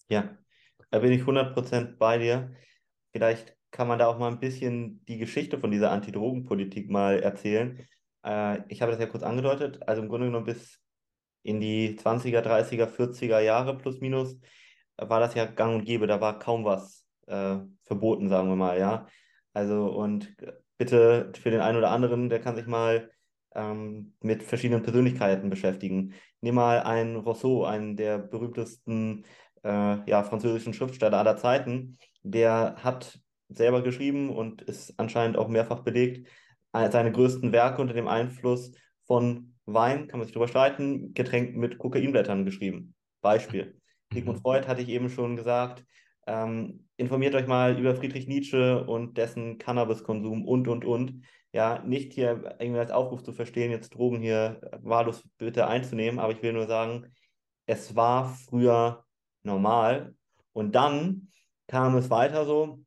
ja, 0.09 0.37
da 0.89 0.99
bin 0.99 1.11
ich 1.11 1.21
100% 1.21 1.97
bei 1.97 2.17
dir. 2.17 2.53
Vielleicht 3.11 3.55
kann 3.71 3.87
man 3.87 3.99
da 3.99 4.07
auch 4.07 4.19
mal 4.19 4.31
ein 4.31 4.39
bisschen 4.39 5.03
die 5.05 5.17
Geschichte 5.17 5.57
von 5.57 5.71
dieser 5.71 5.91
Antidrogenpolitik 5.91 6.89
mal 6.89 7.19
erzählen. 7.19 7.79
Äh, 8.25 8.61
ich 8.67 8.81
habe 8.81 8.91
das 8.91 8.99
ja 8.99 9.07
kurz 9.07 9.23
angedeutet. 9.23 9.87
Also 9.87 10.01
im 10.01 10.09
Grunde 10.09 10.27
genommen 10.27 10.45
bis 10.45 10.79
in 11.43 11.59
die 11.59 11.97
20er, 11.97 12.41
30er, 12.41 12.87
40er 12.87 13.39
Jahre 13.39 13.77
plus 13.77 13.99
minus 13.99 14.37
war 14.97 15.19
das 15.19 15.33
ja 15.33 15.45
gang 15.45 15.75
und 15.75 15.85
gäbe. 15.85 16.07
Da 16.07 16.21
war 16.21 16.39
kaum 16.39 16.63
was 16.63 17.05
äh, 17.27 17.57
verboten, 17.83 18.29
sagen 18.29 18.49
wir 18.49 18.55
mal, 18.55 18.77
ja. 18.77 19.07
Also 19.53 19.91
und 19.91 20.35
bitte 20.81 21.31
für 21.39 21.51
den 21.51 21.61
einen 21.61 21.77
oder 21.77 21.91
anderen, 21.91 22.27
der 22.27 22.41
kann 22.41 22.55
sich 22.55 22.65
mal 22.65 23.11
ähm, 23.53 24.15
mit 24.19 24.41
verschiedenen 24.41 24.81
Persönlichkeiten 24.81 25.51
beschäftigen. 25.51 26.15
Nimm 26.41 26.55
mal 26.55 26.79
einen 26.79 27.17
Rousseau, 27.17 27.65
einen 27.65 27.95
der 27.95 28.17
berühmtesten 28.17 29.25
äh, 29.63 30.09
ja, 30.09 30.23
französischen 30.23 30.73
Schriftsteller 30.73 31.19
aller 31.19 31.37
Zeiten. 31.37 31.99
Der 32.23 32.77
hat 32.77 33.19
selber 33.47 33.83
geschrieben 33.83 34.31
und 34.31 34.63
ist 34.63 34.95
anscheinend 34.97 35.37
auch 35.37 35.49
mehrfach 35.49 35.81
belegt. 35.81 36.27
Seine 36.73 37.11
größten 37.11 37.51
Werke 37.51 37.79
unter 37.79 37.93
dem 37.93 38.07
Einfluss 38.07 38.71
von 39.05 39.53
Wein, 39.67 40.07
kann 40.07 40.19
man 40.19 40.25
sich 40.25 40.33
darüber 40.33 40.47
streiten, 40.47 41.13
getränkt 41.13 41.55
mit 41.55 41.77
Kokainblättern 41.77 42.43
geschrieben. 42.43 42.95
Beispiel. 43.21 43.75
Mhm. 44.09 44.15
Sigmund 44.15 44.39
Freud 44.39 44.67
hatte 44.67 44.81
ich 44.81 44.89
eben 44.89 45.09
schon 45.09 45.35
gesagt. 45.35 45.85
Ähm, 46.27 46.87
informiert 46.97 47.35
euch 47.35 47.47
mal 47.47 47.77
über 47.79 47.95
Friedrich 47.95 48.27
Nietzsche 48.27 48.83
und 48.85 49.17
dessen 49.17 49.57
Cannabiskonsum 49.57 50.45
und, 50.45 50.67
und, 50.67 50.85
und. 50.85 51.23
Ja, 51.53 51.79
nicht 51.83 52.13
hier 52.13 52.55
irgendwie 52.59 52.79
als 52.79 52.91
Aufruf 52.91 53.23
zu 53.23 53.33
verstehen, 53.33 53.71
jetzt 53.71 53.95
Drogen 53.95 54.21
hier 54.21 54.61
wahllos 54.81 55.23
bitte 55.37 55.67
einzunehmen, 55.67 56.19
aber 56.19 56.31
ich 56.31 56.41
will 56.41 56.53
nur 56.53 56.67
sagen, 56.67 57.07
es 57.65 57.95
war 57.95 58.33
früher 58.33 59.05
normal. 59.43 60.15
Und 60.53 60.75
dann 60.75 61.31
kam 61.67 61.95
es 61.95 62.09
weiter 62.09 62.45
so. 62.45 62.79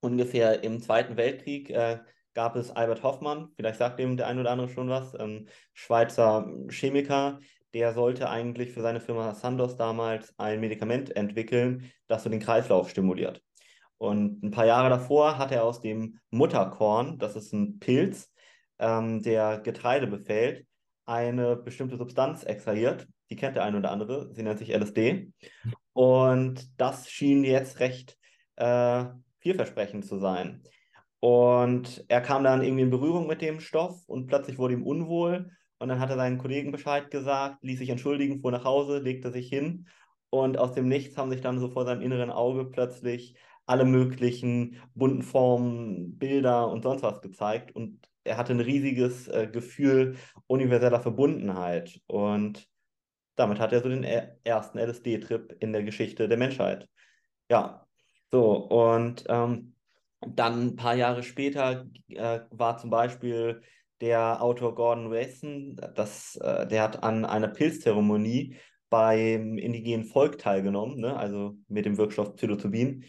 Ungefähr 0.00 0.64
im 0.64 0.80
Zweiten 0.80 1.16
Weltkrieg 1.16 1.70
äh, 1.70 1.98
gab 2.34 2.56
es 2.56 2.70
Albert 2.70 3.02
Hoffmann, 3.02 3.50
vielleicht 3.56 3.78
sagt 3.78 3.98
dem 3.98 4.16
der 4.16 4.28
ein 4.28 4.38
oder 4.38 4.50
andere 4.50 4.68
schon 4.68 4.88
was, 4.88 5.14
ähm, 5.18 5.46
Schweizer 5.74 6.48
Chemiker, 6.68 7.40
der 7.74 7.94
sollte 7.94 8.28
eigentlich 8.28 8.72
für 8.72 8.82
seine 8.82 9.00
Firma 9.00 9.34
Sandoz 9.34 9.76
damals 9.76 10.34
ein 10.38 10.60
Medikament 10.60 11.14
entwickeln, 11.16 11.90
das 12.06 12.24
so 12.24 12.30
den 12.30 12.40
Kreislauf 12.40 12.90
stimuliert. 12.90 13.42
Und 13.98 14.42
ein 14.42 14.50
paar 14.50 14.66
Jahre 14.66 14.88
davor 14.88 15.38
hat 15.38 15.52
er 15.52 15.64
aus 15.64 15.80
dem 15.80 16.18
Mutterkorn, 16.30 17.18
das 17.18 17.36
ist 17.36 17.52
ein 17.52 17.78
Pilz, 17.78 18.30
ähm, 18.78 19.22
der 19.22 19.58
Getreide 19.58 20.06
befällt, 20.06 20.66
eine 21.04 21.56
bestimmte 21.56 21.96
Substanz 21.96 22.44
extrahiert. 22.44 23.06
Die 23.30 23.36
kennt 23.36 23.56
der 23.56 23.64
eine 23.64 23.76
oder 23.76 23.90
andere. 23.90 24.32
Sie 24.32 24.42
nennt 24.42 24.58
sich 24.58 24.74
LSD. 24.74 25.32
Und 25.92 26.80
das 26.80 27.10
schien 27.10 27.44
jetzt 27.44 27.80
recht 27.80 28.16
äh, 28.56 29.04
vielversprechend 29.40 30.04
zu 30.04 30.18
sein. 30.18 30.62
Und 31.20 32.04
er 32.08 32.22
kam 32.22 32.44
dann 32.44 32.62
irgendwie 32.62 32.84
in 32.84 32.90
Berührung 32.90 33.26
mit 33.26 33.42
dem 33.42 33.60
Stoff 33.60 34.02
und 34.08 34.26
plötzlich 34.26 34.56
wurde 34.56 34.74
ihm 34.74 34.82
unwohl. 34.82 35.50
Und 35.80 35.88
dann 35.88 35.98
hat 35.98 36.10
er 36.10 36.16
seinen 36.16 36.38
Kollegen 36.38 36.72
Bescheid 36.72 37.10
gesagt, 37.10 37.64
ließ 37.64 37.78
sich 37.78 37.88
entschuldigen, 37.88 38.40
fuhr 38.40 38.52
nach 38.52 38.64
Hause, 38.64 38.98
legte 38.98 39.32
sich 39.32 39.48
hin. 39.48 39.88
Und 40.28 40.58
aus 40.58 40.74
dem 40.74 40.88
Nichts 40.88 41.16
haben 41.16 41.30
sich 41.30 41.40
dann 41.40 41.58
so 41.58 41.70
vor 41.70 41.86
seinem 41.86 42.02
inneren 42.02 42.30
Auge 42.30 42.66
plötzlich 42.66 43.34
alle 43.64 43.86
möglichen 43.86 44.76
bunten 44.94 45.22
Formen, 45.22 46.18
Bilder 46.18 46.68
und 46.68 46.82
sonst 46.82 47.02
was 47.02 47.22
gezeigt. 47.22 47.74
Und 47.74 48.06
er 48.24 48.36
hatte 48.36 48.52
ein 48.52 48.60
riesiges 48.60 49.26
äh, 49.28 49.48
Gefühl 49.50 50.16
universeller 50.46 51.00
Verbundenheit. 51.00 51.98
Und 52.06 52.68
damit 53.36 53.58
hat 53.58 53.72
er 53.72 53.80
so 53.80 53.88
den 53.88 54.04
ersten 54.04 54.78
LSD-Trip 54.78 55.56
in 55.60 55.72
der 55.72 55.82
Geschichte 55.82 56.28
der 56.28 56.36
Menschheit. 56.36 56.88
Ja, 57.50 57.86
so, 58.30 58.52
und 58.52 59.24
ähm, 59.28 59.74
dann 60.20 60.60
ein 60.66 60.76
paar 60.76 60.94
Jahre 60.94 61.22
später 61.22 61.86
äh, 62.08 62.40
war 62.50 62.76
zum 62.76 62.90
Beispiel 62.90 63.62
der 64.00 64.42
Autor 64.42 64.74
Gordon 64.74 65.10
Wesson, 65.10 65.76
das, 65.94 66.36
äh, 66.36 66.66
der 66.66 66.82
hat 66.82 67.02
an 67.02 67.24
einer 67.24 67.48
Pilzzeremonie 67.48 68.56
beim 68.88 69.58
indigenen 69.58 70.04
Volk 70.04 70.38
teilgenommen, 70.38 70.98
ne? 71.00 71.16
also 71.16 71.56
mit 71.68 71.86
dem 71.86 71.96
Wirkstoff 71.96 72.34
Psilocybin. 72.34 73.04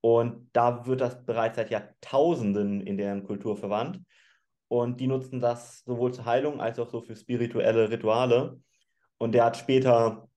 Und 0.00 0.48
da 0.52 0.86
wird 0.86 1.00
das 1.00 1.24
bereits 1.24 1.56
seit 1.56 1.70
Jahrtausenden 1.70 2.80
in 2.80 2.96
deren 2.96 3.24
Kultur 3.24 3.56
verwandt. 3.56 4.00
Und 4.68 5.00
die 5.00 5.06
nutzen 5.06 5.40
das 5.40 5.82
sowohl 5.84 6.12
zur 6.12 6.24
Heilung 6.24 6.60
als 6.60 6.78
auch 6.78 6.88
so 6.88 7.00
für 7.00 7.16
spirituelle 7.16 7.90
Rituale. 7.90 8.60
Und 9.18 9.32
der 9.32 9.44
hat 9.44 9.56
später 9.56 10.28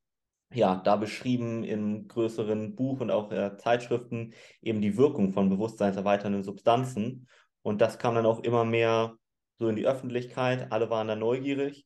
ja, 0.54 0.76
da 0.84 0.96
beschrieben 0.96 1.64
im 1.64 2.08
größeren 2.08 2.76
Buch 2.76 3.00
und 3.00 3.12
auch 3.12 3.32
äh, 3.32 3.56
Zeitschriften 3.58 4.34
eben 4.62 4.82
die 4.82 4.98
Wirkung 4.98 5.32
von 5.32 5.50
bewusstseinserweiternden 5.50 6.44
Substanzen. 6.44 7.28
Und 7.62 7.82
das 7.82 8.00
kam 8.00 8.16
dann 8.16 8.26
auch 8.26 8.42
immer 8.42 8.66
mehr 8.66 9.16
so 9.62 9.70
in 9.70 9.76
die 9.76 9.86
Öffentlichkeit. 9.86 10.72
Alle 10.72 10.90
waren 10.90 11.08
da 11.08 11.16
neugierig. 11.16 11.86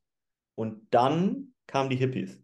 Und 0.55 0.87
dann 0.91 1.53
kamen 1.67 1.89
die 1.89 1.97
Hippies. 1.97 2.41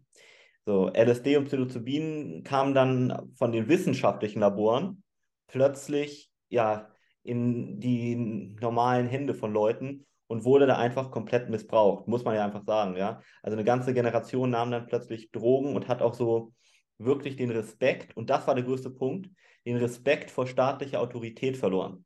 So, 0.64 0.90
LSD 0.94 1.38
und 1.38 1.46
Psilocybin 1.46 2.44
kamen 2.44 2.74
dann 2.74 3.32
von 3.34 3.50
den 3.50 3.68
wissenschaftlichen 3.68 4.40
Laboren 4.40 5.02
plötzlich 5.48 6.30
ja 6.50 6.88
in 7.24 7.80
die 7.80 8.14
normalen 8.60 9.08
Hände 9.08 9.34
von 9.34 9.52
Leuten 9.52 10.06
und 10.28 10.44
wurde 10.44 10.66
da 10.66 10.76
einfach 10.76 11.10
komplett 11.10 11.50
missbraucht, 11.50 12.06
muss 12.08 12.24
man 12.24 12.34
ja 12.34 12.44
einfach 12.44 12.64
sagen, 12.64 12.96
ja. 12.96 13.20
Also 13.42 13.56
eine 13.56 13.64
ganze 13.64 13.92
Generation 13.92 14.50
nahm 14.50 14.70
dann 14.70 14.86
plötzlich 14.86 15.30
Drogen 15.30 15.74
und 15.74 15.88
hat 15.88 16.02
auch 16.02 16.14
so 16.14 16.52
wirklich 16.98 17.36
den 17.36 17.50
Respekt, 17.50 18.16
und 18.16 18.30
das 18.30 18.46
war 18.46 18.54
der 18.54 18.64
größte 18.64 18.90
Punkt, 18.90 19.30
den 19.66 19.76
Respekt 19.78 20.30
vor 20.30 20.46
staatlicher 20.46 21.00
Autorität 21.00 21.56
verloren. 21.56 22.04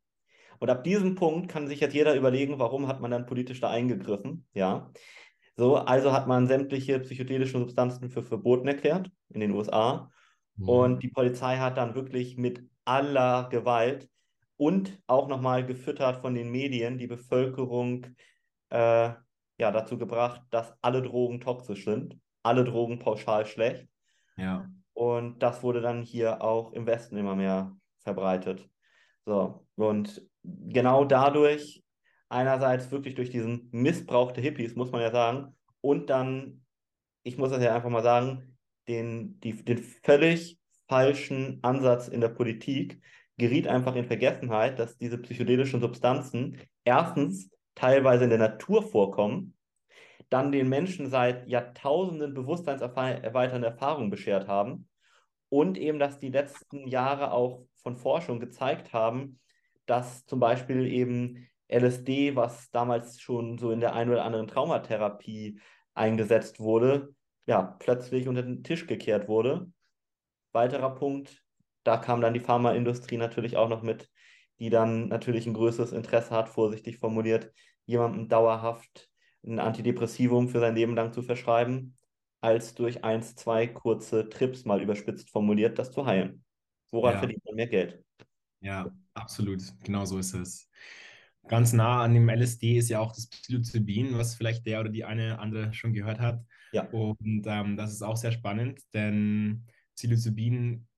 Und 0.58 0.70
ab 0.70 0.84
diesem 0.84 1.14
Punkt 1.14 1.48
kann 1.48 1.68
sich 1.68 1.80
jetzt 1.80 1.94
jeder 1.94 2.14
überlegen, 2.14 2.58
warum 2.58 2.88
hat 2.88 3.00
man 3.00 3.10
dann 3.10 3.26
politisch 3.26 3.60
da 3.60 3.70
eingegriffen, 3.70 4.46
ja. 4.52 4.90
So, 5.56 5.76
also 5.76 6.12
hat 6.12 6.26
man 6.26 6.46
sämtliche 6.46 7.00
psychedelische 7.00 7.58
Substanzen 7.58 8.10
für 8.10 8.22
verboten 8.22 8.68
erklärt 8.68 9.10
in 9.30 9.40
den 9.40 9.52
USA. 9.52 10.10
Mhm. 10.56 10.68
Und 10.68 11.02
die 11.02 11.08
Polizei 11.08 11.56
hat 11.56 11.78
dann 11.78 11.94
wirklich 11.94 12.36
mit 12.36 12.68
aller 12.84 13.48
Gewalt 13.50 14.08
und 14.58 15.00
auch 15.06 15.28
nochmal 15.28 15.64
gefüttert 15.64 16.18
von 16.18 16.34
den 16.34 16.50
Medien 16.50 16.98
die 16.98 17.06
Bevölkerung 17.06 18.06
äh, 18.70 19.12
ja, 19.58 19.70
dazu 19.70 19.98
gebracht, 19.98 20.42
dass 20.50 20.74
alle 20.82 21.02
Drogen 21.02 21.40
toxisch 21.40 21.84
sind, 21.84 22.18
alle 22.42 22.64
Drogen 22.64 22.98
pauschal 22.98 23.46
schlecht. 23.46 23.88
Ja. 24.36 24.68
Und 24.92 25.42
das 25.42 25.62
wurde 25.62 25.80
dann 25.80 26.02
hier 26.02 26.42
auch 26.42 26.72
im 26.72 26.86
Westen 26.86 27.16
immer 27.16 27.34
mehr 27.34 27.74
verbreitet. 28.00 28.68
So, 29.24 29.66
und 29.74 30.22
genau 30.68 31.04
dadurch, 31.04 31.82
einerseits 32.28 32.90
wirklich 32.90 33.14
durch 33.14 33.30
diesen 33.30 33.68
Missbrauch 33.72 34.32
der 34.32 34.42
Hippies, 34.42 34.74
muss 34.74 34.90
man 34.92 35.00
ja 35.00 35.10
sagen, 35.10 35.54
und 35.80 36.10
dann, 36.10 36.64
ich 37.22 37.38
muss 37.38 37.50
das 37.50 37.62
ja 37.62 37.74
einfach 37.74 37.90
mal 37.90 38.02
sagen, 38.02 38.56
den, 38.88 39.40
die, 39.40 39.64
den 39.64 39.78
völlig 39.78 40.58
falschen 40.88 41.58
Ansatz 41.62 42.08
in 42.08 42.20
der 42.20 42.28
Politik, 42.28 43.00
geriet 43.38 43.66
einfach 43.68 43.94
in 43.96 44.04
Vergessenheit, 44.04 44.78
dass 44.78 44.96
diese 44.96 45.18
psychedelischen 45.18 45.80
Substanzen 45.80 46.58
erstens 46.84 47.50
teilweise 47.74 48.24
in 48.24 48.30
der 48.30 48.38
Natur 48.38 48.82
vorkommen, 48.82 49.54
dann 50.30 50.52
den 50.52 50.68
Menschen 50.68 51.08
seit 51.08 51.46
Jahrtausenden 51.46 52.34
bewusstseinserweiternde 52.34 53.68
Erfahrungen 53.68 54.10
beschert 54.10 54.48
haben 54.48 54.88
und 55.48 55.78
eben, 55.78 55.98
dass 55.98 56.18
die 56.18 56.30
letzten 56.30 56.88
Jahre 56.88 57.32
auch 57.32 57.66
von 57.76 57.96
Forschung 57.96 58.40
gezeigt 58.40 58.92
haben, 58.92 59.38
dass 59.86 60.26
zum 60.26 60.40
Beispiel 60.40 60.86
eben 60.86 61.48
LSD, 61.68 62.36
was 62.36 62.70
damals 62.70 63.20
schon 63.20 63.58
so 63.58 63.70
in 63.70 63.80
der 63.80 63.94
einen 63.94 64.10
oder 64.10 64.24
anderen 64.24 64.46
Traumatherapie 64.46 65.60
eingesetzt 65.94 66.60
wurde, 66.60 67.14
ja, 67.46 67.62
plötzlich 67.78 68.28
unter 68.28 68.42
den 68.42 68.62
Tisch 68.62 68.86
gekehrt 68.86 69.28
wurde. 69.28 69.70
Weiterer 70.52 70.94
Punkt, 70.94 71.42
da 71.84 71.96
kam 71.96 72.20
dann 72.20 72.34
die 72.34 72.40
Pharmaindustrie 72.40 73.16
natürlich 73.16 73.56
auch 73.56 73.68
noch 73.68 73.82
mit, 73.82 74.10
die 74.58 74.70
dann 74.70 75.08
natürlich 75.08 75.46
ein 75.46 75.54
größeres 75.54 75.92
Interesse 75.92 76.30
hat, 76.30 76.48
vorsichtig 76.48 76.98
formuliert, 76.98 77.52
jemandem 77.84 78.28
dauerhaft 78.28 79.08
ein 79.44 79.60
Antidepressivum 79.60 80.48
für 80.48 80.60
sein 80.60 80.74
Leben 80.74 80.96
lang 80.96 81.12
zu 81.12 81.22
verschreiben, 81.22 81.94
als 82.40 82.74
durch 82.74 83.04
eins, 83.04 83.34
zwei 83.36 83.66
kurze 83.66 84.28
Trips 84.28 84.64
mal 84.64 84.82
überspitzt 84.82 85.30
formuliert, 85.30 85.78
das 85.78 85.92
zu 85.92 86.06
heilen. 86.06 86.44
Woran 86.90 87.14
ja. 87.14 87.18
verdient 87.18 87.44
man 87.44 87.54
mehr 87.54 87.66
Geld? 87.66 88.02
Ja, 88.66 88.90
absolut. 89.14 89.62
Genau 89.84 90.04
so 90.04 90.18
ist 90.18 90.34
es. 90.34 90.68
Ganz 91.46 91.72
nah 91.72 92.02
an 92.02 92.14
dem 92.14 92.28
LSD 92.28 92.76
ist 92.78 92.88
ja 92.88 92.98
auch 92.98 93.12
das 93.12 93.28
Psilocybin, 93.28 94.18
was 94.18 94.34
vielleicht 94.34 94.66
der 94.66 94.80
oder 94.80 94.88
die 94.88 95.04
eine 95.04 95.38
andere 95.38 95.72
schon 95.72 95.92
gehört 95.92 96.18
hat. 96.18 96.44
Ja. 96.72 96.88
Und 96.90 97.44
ähm, 97.46 97.76
das 97.76 97.92
ist 97.92 98.02
auch 98.02 98.16
sehr 98.16 98.32
spannend, 98.32 98.80
denn 98.92 99.64
Psilocybin 99.94 100.88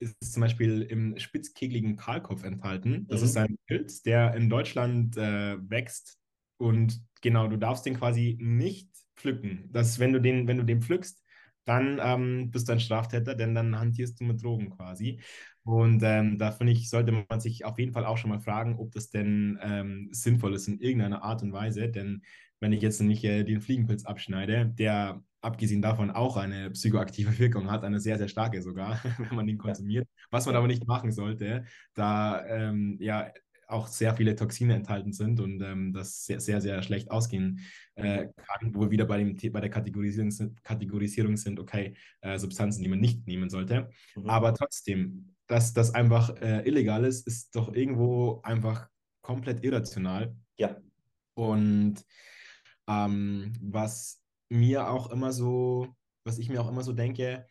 ist 0.00 0.32
zum 0.32 0.42
Beispiel 0.42 0.82
im 0.82 1.18
spitzkegeligen 1.18 1.96
Kahlkopf 1.96 2.44
enthalten. 2.44 3.08
Das 3.08 3.20
mhm. 3.20 3.26
ist 3.26 3.36
ein 3.36 3.58
Pilz, 3.66 4.02
der 4.02 4.34
in 4.34 4.48
Deutschland 4.48 5.16
äh, 5.16 5.56
wächst. 5.68 6.20
Und 6.56 7.02
genau, 7.20 7.48
du 7.48 7.56
darfst 7.56 7.84
den 7.84 7.96
quasi 7.96 8.38
nicht 8.40 8.90
pflücken. 9.16 9.68
Das, 9.72 9.98
wenn 9.98 10.12
du 10.12 10.20
den, 10.20 10.46
wenn 10.46 10.58
du 10.58 10.64
den 10.64 10.82
pflückst, 10.82 11.20
dann 11.68 12.00
ähm, 12.02 12.50
bist 12.50 12.68
du 12.68 12.72
ein 12.72 12.80
Straftäter, 12.80 13.34
denn 13.34 13.54
dann 13.54 13.78
hantierst 13.78 14.20
du 14.20 14.24
mit 14.24 14.42
Drogen 14.42 14.70
quasi. 14.70 15.20
Und 15.64 16.02
ähm, 16.02 16.38
da 16.38 16.50
finde 16.50 16.72
ich, 16.72 16.88
sollte 16.88 17.12
man 17.12 17.40
sich 17.40 17.64
auf 17.64 17.78
jeden 17.78 17.92
Fall 17.92 18.06
auch 18.06 18.16
schon 18.16 18.30
mal 18.30 18.40
fragen, 18.40 18.78
ob 18.78 18.90
das 18.92 19.10
denn 19.10 19.58
ähm, 19.62 20.08
sinnvoll 20.10 20.54
ist 20.54 20.66
in 20.68 20.80
irgendeiner 20.80 21.22
Art 21.22 21.42
und 21.42 21.52
Weise. 21.52 21.88
Denn 21.90 22.22
wenn 22.60 22.72
ich 22.72 22.82
jetzt 22.82 23.00
nicht 23.00 23.22
äh, 23.24 23.44
den 23.44 23.60
Fliegenpilz 23.60 24.04
abschneide, 24.06 24.66
der 24.66 25.22
abgesehen 25.40 25.82
davon 25.82 26.10
auch 26.10 26.36
eine 26.36 26.70
psychoaktive 26.70 27.38
Wirkung 27.38 27.70
hat, 27.70 27.84
eine 27.84 28.00
sehr, 28.00 28.18
sehr 28.18 28.28
starke 28.28 28.62
sogar, 28.62 29.00
wenn 29.18 29.36
man 29.36 29.48
ihn 29.48 29.58
konsumiert. 29.58 30.08
Was 30.30 30.46
man 30.46 30.56
aber 30.56 30.66
nicht 30.66 30.86
machen 30.86 31.12
sollte, 31.12 31.64
da 31.94 32.44
ähm, 32.46 32.96
ja 33.00 33.30
auch 33.68 33.86
sehr 33.86 34.16
viele 34.16 34.34
Toxine 34.34 34.74
enthalten 34.74 35.12
sind 35.12 35.40
und 35.40 35.60
ähm, 35.62 35.92
das 35.92 36.24
sehr, 36.24 36.40
sehr, 36.40 36.60
sehr 36.60 36.82
schlecht 36.82 37.10
ausgehen 37.10 37.60
äh, 37.96 38.28
kann, 38.36 38.74
wo 38.74 38.80
wir 38.80 38.90
wieder 38.90 39.04
bei, 39.04 39.22
dem, 39.22 39.36
bei 39.52 39.60
der 39.60 39.70
Kategorisierung 39.70 40.30
sind, 40.30 40.64
Kategorisierung 40.64 41.36
sind 41.36 41.60
okay, 41.60 41.94
äh, 42.22 42.38
Substanzen, 42.38 42.82
die 42.82 42.88
man 42.88 43.00
nicht 43.00 43.26
nehmen 43.26 43.50
sollte. 43.50 43.90
Mhm. 44.16 44.28
Aber 44.28 44.54
trotzdem, 44.54 45.34
dass 45.46 45.74
das 45.74 45.94
einfach 45.94 46.34
äh, 46.40 46.66
illegal 46.66 47.04
ist, 47.04 47.26
ist 47.26 47.54
doch 47.54 47.74
irgendwo 47.74 48.40
einfach 48.42 48.88
komplett 49.20 49.62
irrational. 49.62 50.34
Ja. 50.56 50.76
Und 51.34 52.02
ähm, 52.88 53.52
was 53.60 54.22
mir 54.48 54.90
auch 54.90 55.10
immer 55.10 55.32
so, 55.32 55.88
was 56.24 56.38
ich 56.38 56.48
mir 56.48 56.62
auch 56.62 56.70
immer 56.70 56.82
so 56.82 56.94
denke, 56.94 57.46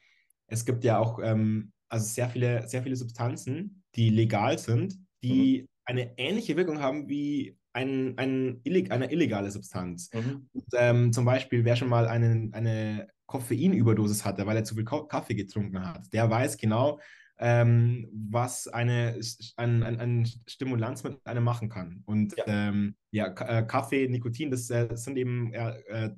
es 0.47 0.65
gibt 0.65 0.83
ja 0.83 0.97
auch 0.97 1.19
ähm, 1.21 1.71
also 1.89 2.05
sehr 2.07 2.29
viele, 2.29 2.67
sehr 2.67 2.81
viele 2.81 2.95
Substanzen, 2.95 3.83
die 3.95 4.09
legal 4.09 4.57
sind, 4.57 4.97
die 5.23 5.61
mhm. 5.61 5.76
Eine 5.87 6.17
ähnliche 6.17 6.55
Wirkung 6.55 6.79
haben 6.79 7.09
wie 7.09 7.57
ein, 7.73 8.17
ein 8.17 8.59
illeg 8.63 8.91
eine 8.91 9.11
illegale 9.11 9.49
Substanz. 9.51 10.11
Mhm. 10.13 10.49
Und, 10.53 10.65
ähm, 10.73 11.13
zum 11.13 11.25
Beispiel, 11.25 11.63
wer 11.63 11.75
schon 11.75 11.89
mal 11.89 12.07
einen, 12.07 12.53
eine 12.53 13.07
Koffeinüberdosis 13.25 14.25
hatte, 14.25 14.45
weil 14.45 14.57
er 14.57 14.63
zu 14.63 14.75
viel 14.75 14.85
Kaffee 14.85 15.35
getrunken 15.35 15.85
hat, 15.85 16.11
der 16.13 16.29
weiß 16.29 16.57
genau, 16.57 16.99
ähm, 17.39 18.09
was 18.11 18.67
eine, 18.67 19.19
ein, 19.57 19.83
ein, 19.83 19.99
ein 19.99 20.25
Stimulanz 20.47 21.03
mit 21.03 21.25
einem 21.25 21.43
machen 21.43 21.69
kann. 21.69 22.03
Und 22.05 22.35
ja, 22.35 22.43
ähm, 22.47 22.95
ja 23.11 23.27
äh, 23.27 23.63
Kaffee, 23.65 24.07
Nikotin, 24.07 24.49
das, 24.49 24.69
äh, 24.69 24.87
das 24.87 25.03
sind 25.03 25.17
eben 25.17 25.53
äh, 25.53 26.09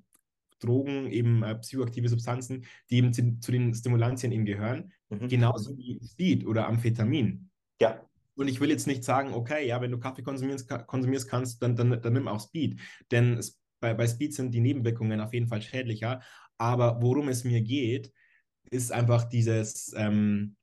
Drogen, 0.59 1.07
eben 1.07 1.43
äh, 1.43 1.55
psychoaktive 1.55 2.09
Substanzen, 2.09 2.65
die 2.89 2.97
eben 2.97 3.13
zu, 3.13 3.39
zu 3.39 3.51
den 3.51 3.73
Stimulantien 3.73 4.31
eben 4.31 4.45
gehören. 4.45 4.91
Mhm. 5.09 5.27
Genauso 5.27 5.77
wie 5.77 5.99
Speed 6.03 6.45
oder 6.45 6.67
Amphetamin. 6.67 7.49
Ja. 7.81 8.01
Und 8.39 8.47
ich 8.47 8.61
will 8.61 8.69
jetzt 8.69 8.87
nicht 8.87 9.03
sagen, 9.03 9.33
okay, 9.33 9.67
ja, 9.67 9.81
wenn 9.81 9.91
du 9.91 9.99
Kaffee 9.99 10.23
konsumierst, 10.23 10.69
konsumierst 10.87 11.29
kannst, 11.29 11.61
dann, 11.61 11.75
dann, 11.75 12.01
dann 12.01 12.13
nimm 12.13 12.29
auch 12.29 12.39
Speed. 12.39 12.79
Denn 13.11 13.33
es, 13.33 13.59
bei, 13.81 13.93
bei 13.93 14.07
Speed 14.07 14.33
sind 14.33 14.53
die 14.53 14.61
Nebenwirkungen 14.61 15.19
auf 15.19 15.33
jeden 15.33 15.47
Fall 15.47 15.61
schädlicher. 15.61 16.21
Aber 16.57 17.01
worum 17.01 17.27
es 17.27 17.43
mir 17.43 17.59
geht, 17.59 18.13
ist 18.71 18.93
einfach 18.93 19.25
dieses, 19.25 19.93
ähm, 19.93 20.55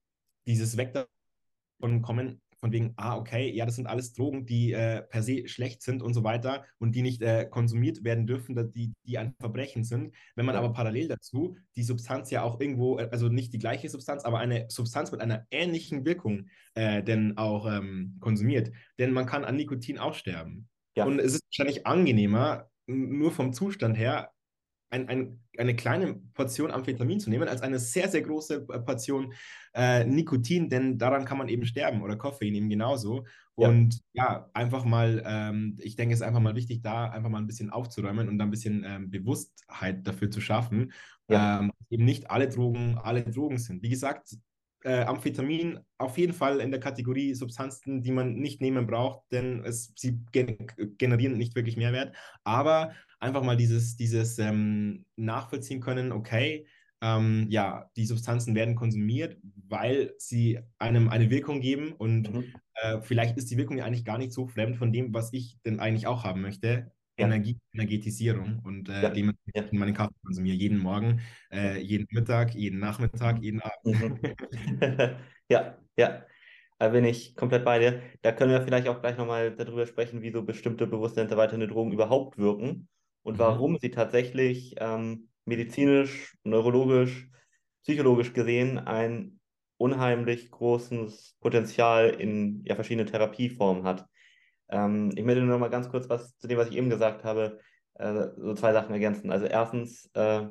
dieses 0.47 0.79
Weg 0.79 0.95
davon 0.95 2.01
kommen, 2.01 2.41
von 2.59 2.73
wegen, 2.73 2.95
ah, 2.97 3.17
okay, 3.17 3.51
ja, 3.51 3.67
das 3.67 3.77
sind 3.77 3.87
alles 3.87 4.13
Drogen, 4.13 4.47
die 4.47 4.73
äh, 4.73 5.03
per 5.03 5.23
se 5.23 5.47
schlecht 5.49 5.83
sind 5.83 6.03
und 6.03 6.15
so 6.15 6.25
weiter 6.25 6.65
und 6.79 6.95
die 6.95 7.03
nicht 7.03 7.23
äh, 7.23 7.47
konsumiert 7.51 8.05
werden 8.05 8.27
dürfen, 8.27 8.73
die, 8.73 8.93
die 9.05 9.19
ein 9.19 9.35
Verbrechen 9.39 9.85
sind. 9.85 10.15
Wenn 10.35 10.47
man 10.47 10.55
ja. 10.55 10.61
aber 10.61 10.73
parallel 10.73 11.09
dazu 11.09 11.57
die 11.77 11.83
Substanz 11.83 12.31
ja 12.31 12.43
auch 12.43 12.61
irgendwo, 12.61 12.99
äh, 12.99 13.09
also 13.11 13.29
nicht 13.29 13.53
die 13.53 13.59
gleiche 13.59 13.89
Substanz, 13.89 14.25
aber 14.25 14.39
eine 14.39 14.67
Substanz 14.69 15.13
mit 15.13 15.21
einer 15.21 15.47
ähnlichen 15.51 16.05
Wirkung 16.05 16.49
äh, 16.75 17.03
denn 17.03 17.37
auch 17.37 17.67
ähm, 17.71 18.17
konsumiert. 18.21 18.73
Denn 18.99 19.13
man 19.13 19.27
kann 19.27 19.45
an 19.45 19.57
Nikotin 19.57 19.99
auch 19.99 20.15
sterben. 20.15 20.69
Ja. 20.97 21.05
Und 21.05 21.19
es 21.19 21.35
ist 21.35 21.45
wahrscheinlich 21.51 21.87
angenehmer, 21.87 22.71
nur 22.87 23.33
vom 23.33 23.53
Zustand 23.53 23.99
her, 23.99 24.31
ein, 24.91 25.09
ein, 25.09 25.41
eine 25.59 25.75
kleine 25.75 26.15
Portion 26.35 26.71
Amphetamin 26.71 27.21
zu 27.21 27.31
nehmen, 27.31 27.49
als 27.49 27.63
eine 27.63 27.79
sehr, 27.79 28.09
sehr 28.09 28.23
große 28.23 28.67
äh, 28.69 28.79
Portion 28.81 29.33
äh, 29.75 30.05
Nikotin, 30.05 30.69
denn 30.69 30.99
daran 30.99 31.25
kann 31.25 31.39
man 31.39 31.49
eben 31.49 31.65
sterben 31.67 32.03
oder 32.03 32.17
Koffein 32.17 32.55
eben 32.55 32.69
genauso. 32.69 33.25
Ja. 33.57 33.69
Und 33.69 34.03
ja, 34.13 34.51
einfach 34.53 34.85
mal, 34.85 35.23
ähm, 35.27 35.79
ich 35.81 35.97
denke, 35.97 36.15
es 36.15 36.21
ist 36.21 36.27
einfach 36.27 36.41
mal 36.41 36.57
wichtig, 36.57 36.83
da 36.83 37.09
einfach 37.09 37.31
mal 37.31 37.39
ein 37.39 37.47
bisschen 37.47 37.71
aufzuräumen 37.71 38.29
und 38.29 38.39
da 38.39 38.45
ein 38.45 38.51
bisschen 38.51 38.85
ähm, 38.87 39.11
Bewusstheit 39.11 40.07
dafür 40.07 40.31
zu 40.31 40.41
schaffen, 40.41 40.93
ja. 41.29 41.61
ähm, 41.61 41.73
eben 41.91 42.05
nicht 42.05 42.31
alle 42.31 42.49
Drogen, 42.49 42.99
alle 42.99 43.25
Drogen 43.25 43.59
sind. 43.59 43.83
Wie 43.83 43.89
gesagt, 43.89 44.37
äh, 44.85 45.03
Amphetamin 45.03 45.81
auf 45.99 46.19
jeden 46.19 46.33
Fall 46.33 46.61
in 46.61 46.71
der 46.71 46.81
Kategorie 46.81 47.35
Substanzen, 47.35 48.03
die 48.03 48.13
man 48.13 48.35
nicht 48.35 48.61
nehmen 48.61 48.87
braucht, 48.87 49.21
denn 49.33 49.65
es, 49.65 49.93
sie 49.97 50.21
generieren 50.33 51.39
nicht 51.39 51.55
wirklich 51.57 51.77
Mehrwert. 51.77 52.15
Aber 52.45 52.93
einfach 53.19 53.43
mal 53.43 53.57
dieses, 53.57 53.97
dieses 53.97 54.39
ähm, 54.39 55.05
nachvollziehen 55.17 55.81
können, 55.81 56.13
okay, 56.13 56.67
ähm, 57.03 57.47
ja, 57.51 57.91
die 57.97 58.07
Substanzen 58.07 58.55
werden 58.55 58.75
konsumiert, 58.75 59.37
weil 59.69 60.15
sie 60.19 60.61
einem 60.79 61.09
eine 61.09 61.31
Wirkung 61.31 61.61
geben 61.61 61.93
und 61.93 62.33
mhm. 62.33 62.55
äh, 62.75 63.01
vielleicht 63.01 63.37
ist 63.37 63.51
die 63.51 63.57
Wirkung 63.57 63.77
ja 63.77 63.85
eigentlich 63.85 64.05
gar 64.05 64.19
nicht 64.19 64.33
so 64.33 64.47
fremd 64.47 64.77
von 64.77 64.93
dem, 64.93 65.13
was 65.13 65.33
ich 65.33 65.59
denn 65.65 65.81
eigentlich 65.81 66.07
auch 66.07 66.25
haben 66.25 66.41
möchte. 66.41 66.91
Energie, 67.17 67.59
Energetisierung 67.73 68.61
und 68.65 68.89
äh, 68.89 69.03
ja. 69.03 69.11
dementsprechend 69.11 69.73
ja. 69.73 69.79
meinen 69.79 69.95
Kaffee 69.95 70.15
konsumiere 70.25 70.57
jeden 70.57 70.79
Morgen, 70.79 71.21
äh, 71.51 71.81
jeden 71.81 72.07
Mittag, 72.11 72.55
jeden 72.55 72.79
Nachmittag, 72.79 73.43
jeden 73.43 73.61
Abend. 73.63 74.01
Mhm. 74.01 74.21
ja, 75.49 75.79
ja. 75.97 76.23
Da 76.79 76.89
bin 76.89 77.05
ich 77.05 77.35
komplett 77.37 77.65
bei 77.65 77.79
dir. 77.79 78.03
Da 78.21 78.33
können 78.33 78.51
wir 78.51 78.61
vielleicht 78.61 78.87
auch 78.89 79.01
gleich 79.01 79.17
nochmal 79.17 79.55
darüber 79.55 79.87
sprechen, 79.87 80.21
wie 80.21 80.31
so 80.31 80.43
bestimmte 80.43 80.87
bewusstseinserweiternde 80.87 81.69
Drogen 81.69 81.93
überhaupt 81.93 82.37
wirken 82.37 82.89
und 83.23 83.35
mhm. 83.35 83.39
warum 83.39 83.79
sie 83.79 83.91
tatsächlich 83.91 84.75
ähm, 84.79 85.29
medizinisch, 85.47 86.37
neurologisch, 86.45 87.31
psychologisch 87.83 88.35
gesehen 88.35 88.79
ein 88.79 89.41
unheimlich 89.79 90.51
großes 90.51 91.37
Potenzial 91.41 92.11
in 92.11 92.63
ja, 92.65 92.75
verschiedenen 92.75 93.07
Therapieformen 93.07 93.85
hat. 93.85 94.07
Ähm, 94.69 95.13
ich 95.15 95.25
möchte 95.25 95.41
nur 95.41 95.55
noch 95.55 95.61
mal 95.61 95.71
ganz 95.71 95.89
kurz 95.89 96.09
was 96.09 96.37
zu 96.39 96.49
dem, 96.49 96.59
was 96.59 96.69
ich 96.69 96.77
eben 96.77 96.91
gesagt 96.91 97.25
habe, 97.25 97.59
äh, 97.95 98.29
so 98.37 98.55
zwei 98.55 98.73
Sachen 98.73 98.93
ergänzen. 98.93 99.31
Also 99.31 99.47
erstens 99.47 100.11
äh, 100.15 100.47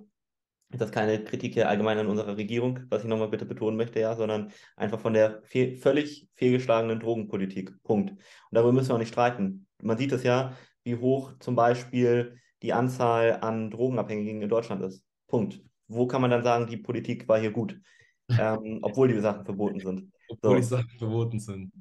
ist 0.72 0.82
das 0.82 0.92
keine 0.92 1.24
Kritik 1.24 1.54
hier 1.54 1.70
allgemein 1.70 1.98
an 1.98 2.08
unserer 2.08 2.38
Regierung, 2.38 2.80
was 2.90 3.04
ich 3.04 3.10
nochmal 3.10 3.30
bitte 3.30 3.46
betonen 3.46 3.78
möchte, 3.78 4.00
ja, 4.00 4.16
sondern 4.16 4.52
einfach 4.76 5.00
von 5.00 5.14
der 5.14 5.42
fehl, 5.44 5.78
völlig 5.78 6.30
fehlgeschlagenen 6.36 7.00
Drogenpolitik. 7.00 7.82
Punkt. 7.84 8.12
Und 8.12 8.20
darüber 8.52 8.74
müssen 8.74 8.90
wir 8.90 8.96
auch 8.96 9.00
nicht 9.00 9.14
streiten. 9.14 9.68
Man 9.82 9.98
sieht 9.98 10.12
es 10.12 10.24
ja, 10.24 10.56
wie 10.84 10.96
hoch 10.96 11.34
zum 11.40 11.56
Beispiel 11.56 12.40
die 12.62 12.74
Anzahl 12.74 13.40
an 13.42 13.70
Drogenabhängigen 13.70 14.42
in 14.42 14.50
Deutschland 14.50 14.82
ist. 14.82 15.04
Punkt. 15.28 15.62
Wo 15.88 16.08
kann 16.08 16.22
man 16.22 16.32
dann 16.32 16.44
sagen, 16.44 16.68
die 16.68 16.78
Politik 16.78 17.28
war 17.28 17.40
hier 17.40 17.52
gut, 17.52 17.80
ähm, 18.40 18.80
obwohl 18.82 19.08
die 19.08 19.20
Sachen 19.20 19.46
verboten 19.46 19.80
sind? 19.80 20.12
Obwohl 20.30 20.62
so. 20.64 20.78
die 20.78 20.82
Sachen 20.82 20.98
verboten 20.98 21.40
sind. 21.40 21.72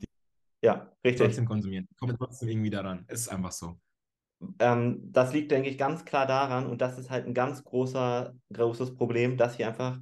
Ja, 0.64 0.90
richtig. 1.04 1.26
Trotzdem 1.26 1.44
konsumieren. 1.44 1.86
Kommen 1.98 2.16
trotzdem 2.16 2.48
irgendwie 2.48 2.70
daran. 2.70 3.04
Ist 3.08 3.28
einfach 3.28 3.52
so. 3.52 3.78
Ähm, 4.58 5.12
das 5.12 5.34
liegt, 5.34 5.50
denke 5.50 5.68
ich, 5.68 5.76
ganz 5.76 6.06
klar 6.06 6.26
daran, 6.26 6.66
und 6.66 6.80
das 6.80 6.98
ist 6.98 7.10
halt 7.10 7.26
ein 7.26 7.34
ganz 7.34 7.62
großer, 7.62 8.34
großes 8.50 8.94
Problem, 8.94 9.36
dass 9.36 9.56
hier 9.56 9.68
einfach 9.68 10.00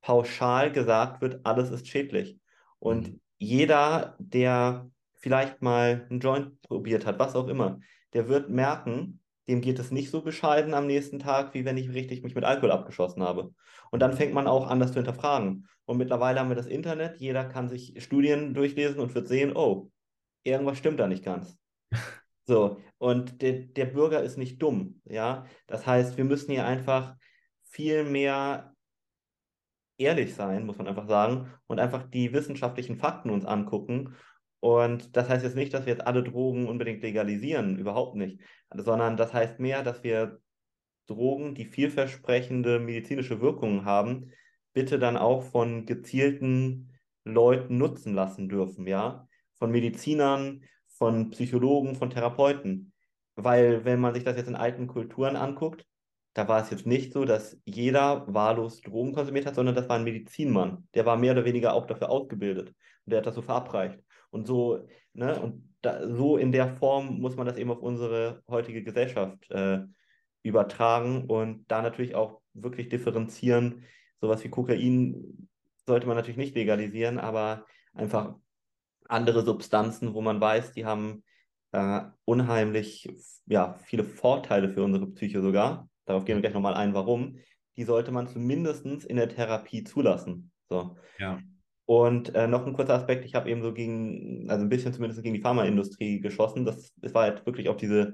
pauschal 0.00 0.70
gesagt 0.70 1.20
wird, 1.20 1.44
alles 1.44 1.70
ist 1.70 1.88
schädlich. 1.88 2.38
Und 2.78 3.08
mhm. 3.08 3.20
jeder, 3.38 4.14
der 4.20 4.88
vielleicht 5.16 5.62
mal 5.62 6.06
einen 6.08 6.20
Joint 6.20 6.62
probiert 6.62 7.04
hat, 7.04 7.18
was 7.18 7.34
auch 7.34 7.48
immer, 7.48 7.80
der 8.12 8.28
wird 8.28 8.50
merken, 8.50 9.17
dem 9.48 9.60
geht 9.60 9.78
es 9.78 9.90
nicht 9.90 10.10
so 10.10 10.22
bescheiden 10.22 10.74
am 10.74 10.86
nächsten 10.86 11.18
Tag, 11.18 11.54
wie 11.54 11.64
wenn 11.64 11.76
ich 11.76 11.92
richtig 11.92 12.22
mich 12.22 12.34
mit 12.34 12.44
Alkohol 12.44 12.70
abgeschossen 12.70 13.22
habe. 13.22 13.54
Und 13.90 14.00
dann 14.00 14.12
fängt 14.12 14.34
man 14.34 14.46
auch 14.46 14.68
an, 14.68 14.78
das 14.78 14.92
zu 14.92 14.98
hinterfragen. 14.98 15.66
Und 15.86 15.96
mittlerweile 15.96 16.40
haben 16.40 16.50
wir 16.50 16.56
das 16.56 16.66
Internet, 16.66 17.18
jeder 17.18 17.44
kann 17.44 17.68
sich 17.68 17.94
Studien 18.02 18.52
durchlesen 18.52 19.00
und 19.00 19.14
wird 19.14 19.26
sehen, 19.26 19.56
oh, 19.56 19.90
irgendwas 20.44 20.78
stimmt 20.78 21.00
da 21.00 21.08
nicht 21.08 21.24
ganz. 21.24 21.58
So, 22.50 22.80
und 22.96 23.42
der, 23.42 23.52
der 23.52 23.84
Bürger 23.84 24.22
ist 24.22 24.38
nicht 24.38 24.62
dumm, 24.62 25.02
ja. 25.04 25.44
Das 25.66 25.86
heißt, 25.86 26.16
wir 26.16 26.24
müssen 26.24 26.50
hier 26.50 26.64
einfach 26.64 27.14
viel 27.62 28.04
mehr 28.04 28.72
ehrlich 29.98 30.34
sein, 30.34 30.64
muss 30.64 30.78
man 30.78 30.86
einfach 30.86 31.06
sagen, 31.06 31.52
und 31.66 31.78
einfach 31.78 32.08
die 32.08 32.32
wissenschaftlichen 32.32 32.96
Fakten 32.96 33.28
uns 33.28 33.44
angucken 33.44 34.16
und 34.60 35.16
das 35.16 35.28
heißt 35.28 35.44
jetzt 35.44 35.56
nicht, 35.56 35.72
dass 35.72 35.86
wir 35.86 35.92
jetzt 35.92 36.06
alle 36.06 36.22
Drogen 36.22 36.66
unbedingt 36.66 37.02
legalisieren, 37.02 37.78
überhaupt 37.78 38.16
nicht, 38.16 38.40
sondern 38.74 39.16
das 39.16 39.32
heißt 39.32 39.58
mehr, 39.58 39.82
dass 39.82 40.02
wir 40.02 40.40
Drogen, 41.06 41.54
die 41.54 41.64
vielversprechende 41.64 42.78
medizinische 42.78 43.40
Wirkungen 43.40 43.84
haben, 43.84 44.32
bitte 44.72 44.98
dann 44.98 45.16
auch 45.16 45.42
von 45.42 45.86
gezielten 45.86 46.92
Leuten 47.24 47.78
nutzen 47.78 48.14
lassen 48.14 48.48
dürfen, 48.48 48.86
ja, 48.86 49.26
von 49.54 49.70
Medizinern, 49.70 50.62
von 50.86 51.30
Psychologen, 51.30 51.96
von 51.96 52.10
Therapeuten. 52.10 52.92
Weil 53.36 53.84
wenn 53.84 54.00
man 54.00 54.14
sich 54.14 54.24
das 54.24 54.36
jetzt 54.36 54.48
in 54.48 54.56
alten 54.56 54.86
Kulturen 54.86 55.36
anguckt, 55.36 55.86
da 56.34 56.46
war 56.46 56.60
es 56.60 56.70
jetzt 56.70 56.86
nicht 56.86 57.12
so, 57.12 57.24
dass 57.24 57.58
jeder 57.64 58.32
wahllos 58.32 58.80
Drogen 58.80 59.12
konsumiert 59.12 59.46
hat, 59.46 59.54
sondern 59.54 59.74
das 59.74 59.88
war 59.88 59.96
ein 59.96 60.04
Medizinmann. 60.04 60.86
Der 60.94 61.06
war 61.06 61.16
mehr 61.16 61.32
oder 61.32 61.44
weniger 61.44 61.74
auch 61.74 61.86
dafür 61.86 62.10
ausgebildet 62.10 62.68
und 62.68 63.10
der 63.10 63.18
hat 63.18 63.26
das 63.26 63.34
so 63.34 63.42
verabreicht. 63.42 63.98
Und 64.30 64.46
so, 64.46 64.86
ne, 65.14 65.40
und 65.40 65.67
da, 65.80 66.08
so 66.08 66.36
in 66.36 66.52
der 66.52 66.76
Form 66.76 67.20
muss 67.20 67.36
man 67.36 67.46
das 67.46 67.56
eben 67.56 67.70
auf 67.70 67.80
unsere 67.80 68.42
heutige 68.48 68.82
Gesellschaft 68.82 69.50
äh, 69.50 69.80
übertragen 70.42 71.26
und 71.26 71.64
da 71.68 71.82
natürlich 71.82 72.14
auch 72.14 72.40
wirklich 72.54 72.88
differenzieren. 72.88 73.84
Sowas 74.20 74.42
wie 74.44 74.48
Kokain 74.48 75.48
sollte 75.86 76.06
man 76.06 76.16
natürlich 76.16 76.36
nicht 76.36 76.54
legalisieren, 76.54 77.18
aber 77.18 77.66
einfach 77.94 78.34
andere 79.08 79.44
Substanzen, 79.44 80.14
wo 80.14 80.20
man 80.20 80.40
weiß, 80.40 80.72
die 80.72 80.84
haben 80.84 81.22
äh, 81.72 82.00
unheimlich 82.24 83.08
ja, 83.46 83.74
viele 83.84 84.04
Vorteile 84.04 84.68
für 84.68 84.82
unsere 84.82 85.06
Psyche 85.06 85.40
sogar. 85.40 85.88
Darauf 86.04 86.24
gehen 86.24 86.36
wir 86.36 86.42
gleich 86.42 86.54
nochmal 86.54 86.74
ein, 86.74 86.94
warum. 86.94 87.38
Die 87.76 87.84
sollte 87.84 88.10
man 88.10 88.26
zumindest 88.26 88.84
in 88.84 89.16
der 89.16 89.28
Therapie 89.28 89.84
zulassen. 89.84 90.50
So. 90.68 90.96
Ja. 91.18 91.38
Und 91.88 92.34
äh, 92.34 92.46
noch 92.46 92.66
ein 92.66 92.74
kurzer 92.74 92.96
Aspekt, 92.96 93.24
ich 93.24 93.34
habe 93.34 93.48
eben 93.48 93.62
so 93.62 93.72
gegen, 93.72 94.44
also 94.50 94.62
ein 94.62 94.68
bisschen 94.68 94.92
zumindest 94.92 95.22
gegen 95.22 95.34
die 95.34 95.40
Pharmaindustrie 95.40 96.20
geschossen. 96.20 96.66
Das, 96.66 96.92
das 96.96 97.14
war 97.14 97.22
halt 97.22 97.46
wirklich 97.46 97.70
auch 97.70 97.76
diese, 97.76 98.12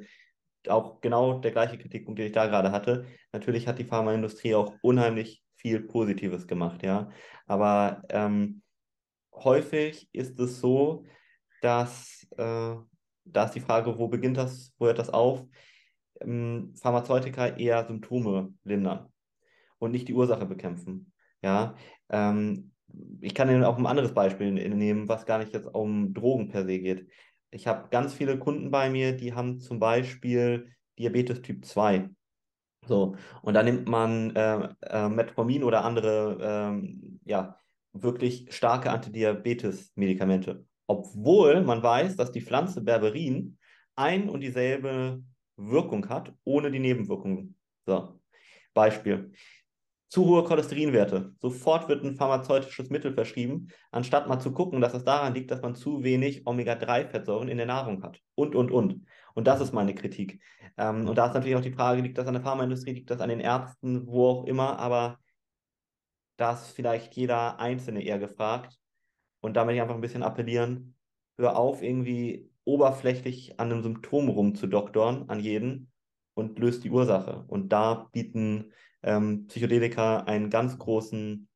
auch 0.69 1.01
genau 1.01 1.41
der 1.41 1.51
gleiche 1.51 1.77
Kritikpunkt, 1.77 2.21
den 2.21 2.27
ich 2.29 2.33
da 2.33 2.47
gerade 2.47 2.71
hatte. 2.71 3.05
Natürlich 3.33 3.67
hat 3.67 3.81
die 3.81 3.85
Pharmaindustrie 3.85 4.55
auch 4.55 4.75
unheimlich 4.81 5.43
viel 5.57 5.81
Positives 5.81 6.47
gemacht, 6.47 6.85
ja. 6.85 7.11
Aber 7.47 8.05
ähm, 8.11 8.63
häufig 9.35 10.09
ist 10.13 10.39
es 10.39 10.61
so, 10.61 11.05
dass 11.61 12.29
äh, 12.39 12.77
da 13.25 13.45
ist 13.45 13.55
die 13.57 13.61
Frage, 13.61 13.99
wo 13.99 14.07
beginnt 14.07 14.37
das, 14.37 14.73
wo 14.79 14.87
hört 14.87 15.01
das 15.01 15.11
auf? 15.11 15.45
Ähm, 16.21 16.75
Pharmazeutika 16.81 17.49
eher 17.49 17.85
Symptome 17.89 18.55
lindern 18.63 19.09
und 19.81 19.91
nicht 19.91 20.07
die 20.07 20.15
Ursache 20.15 20.47
bekämpfen. 20.47 21.13
Ja, 21.43 21.75
ähm, 22.09 22.71
ich 23.21 23.35
kann 23.35 23.49
Ihnen 23.49 23.65
auch 23.65 23.79
ein 23.79 23.87
anderes 23.87 24.13
Beispiel 24.15 24.53
nehmen, 24.53 25.09
was 25.09 25.27
gar 25.27 25.39
nicht 25.39 25.53
jetzt 25.53 25.67
um 25.73 26.15
Drogen 26.15 26.49
per 26.49 26.65
se 26.65 26.79
geht. 26.79 27.09
Ich 27.51 27.67
habe 27.67 27.89
ganz 27.91 28.15
viele 28.15 28.39
Kunden 28.39 28.71
bei 28.71 28.91
mir, 28.91 29.13
die 29.13 29.33
haben 29.35 29.61
zum 29.61 29.79
Beispiel 29.79 30.73
Diabetes 30.99 31.43
Typ 31.43 31.65
2. 31.65 32.11
So, 32.87 33.17
und 33.43 33.55
da 33.55 33.63
nimmt 33.63 33.89
man 33.89 34.35
äh, 34.37 34.69
äh, 34.83 35.09
Metformin 35.09 35.65
oder 35.65 35.85
andere 35.85 36.39
ähm, 36.43 37.21
ja, 37.25 37.59
wirklich 37.93 38.55
starke 38.55 38.91
Antidiabetes-Medikamente. 38.91 40.67
Obwohl 40.87 41.63
man 41.63 41.83
weiß, 41.83 42.17
dass 42.17 42.33
die 42.33 42.43
Pflanze 42.43 42.83
Berberin 42.83 43.57
ein 43.97 44.29
und 44.29 44.41
dieselbe 44.41 45.23
Wirkung 45.57 46.09
hat, 46.09 46.35
ohne 46.45 46.71
die 46.71 46.81
Nebenwirkungen. 46.81 47.57
So, 47.87 48.21
Beispiel. 48.75 49.33
Zu 50.15 50.27
hohe 50.27 50.45
Cholesterinwerte. 50.45 51.35
Sofort 51.41 51.89
wird 51.89 52.05
ein 52.05 52.15
pharmazeutisches 52.15 52.89
Mittel 52.89 53.13
verschrieben, 53.15 53.73
anstatt 53.91 54.29
mal 54.29 54.39
zu 54.39 54.53
gucken, 54.53 54.81
dass 54.81 54.95
es 54.95 55.03
daran 55.03 55.35
liegt, 55.35 55.51
dass 55.51 55.61
man 55.61 55.75
zu 55.75 56.05
wenig 56.05 56.47
Omega-3-Fettsäuren 56.47 57.49
in 57.49 57.57
der 57.57 57.67
Nahrung 57.67 58.01
hat. 58.05 58.21
Und, 58.37 58.55
und, 58.55 58.71
und. 58.71 59.05
Und 59.35 59.47
das 59.49 59.61
ist 59.61 59.73
meine 59.73 59.93
Kritik. 59.93 60.41
Ähm, 60.77 61.09
und 61.09 61.19
da 61.19 61.27
ist 61.27 61.35
natürlich 61.35 61.57
auch 61.57 61.63
die 61.63 61.73
Frage, 61.73 62.01
liegt 62.01 62.17
das 62.17 62.29
an 62.29 62.35
der 62.35 62.45
Pharmaindustrie, 62.45 62.93
liegt 62.93 63.11
das 63.11 63.21
an 63.21 63.29
den 63.29 63.41
Ärzten, 63.41 64.07
wo 64.07 64.29
auch 64.29 64.45
immer, 64.45 64.79
aber 64.79 65.19
da 66.37 66.53
ist 66.53 66.69
vielleicht 66.69 67.17
jeder 67.17 67.59
Einzelne 67.59 68.01
eher 68.05 68.21
gefragt. 68.21 68.79
Und 69.41 69.57
da 69.57 69.65
möchte 69.65 69.79
ich 69.79 69.83
einfach 69.83 69.97
ein 69.97 70.01
bisschen 70.01 70.23
appellieren, 70.23 70.95
hör 71.39 71.57
auf, 71.57 71.83
irgendwie 71.83 72.53
oberflächlich 72.63 73.59
an 73.59 73.73
einem 73.73 73.83
Symptom 73.83 74.29
rumzudoktoren, 74.29 75.29
an 75.29 75.41
jeden, 75.41 75.91
und 76.35 76.61
löst 76.61 76.85
die 76.85 76.91
Ursache. 76.91 77.45
Und 77.49 77.73
da 77.73 78.09
bieten 78.13 78.73
ähm, 79.05 79.47
Psychedelika 79.47 80.21
einen 80.21 80.51
ganz 80.51 80.79
großen 80.79 81.49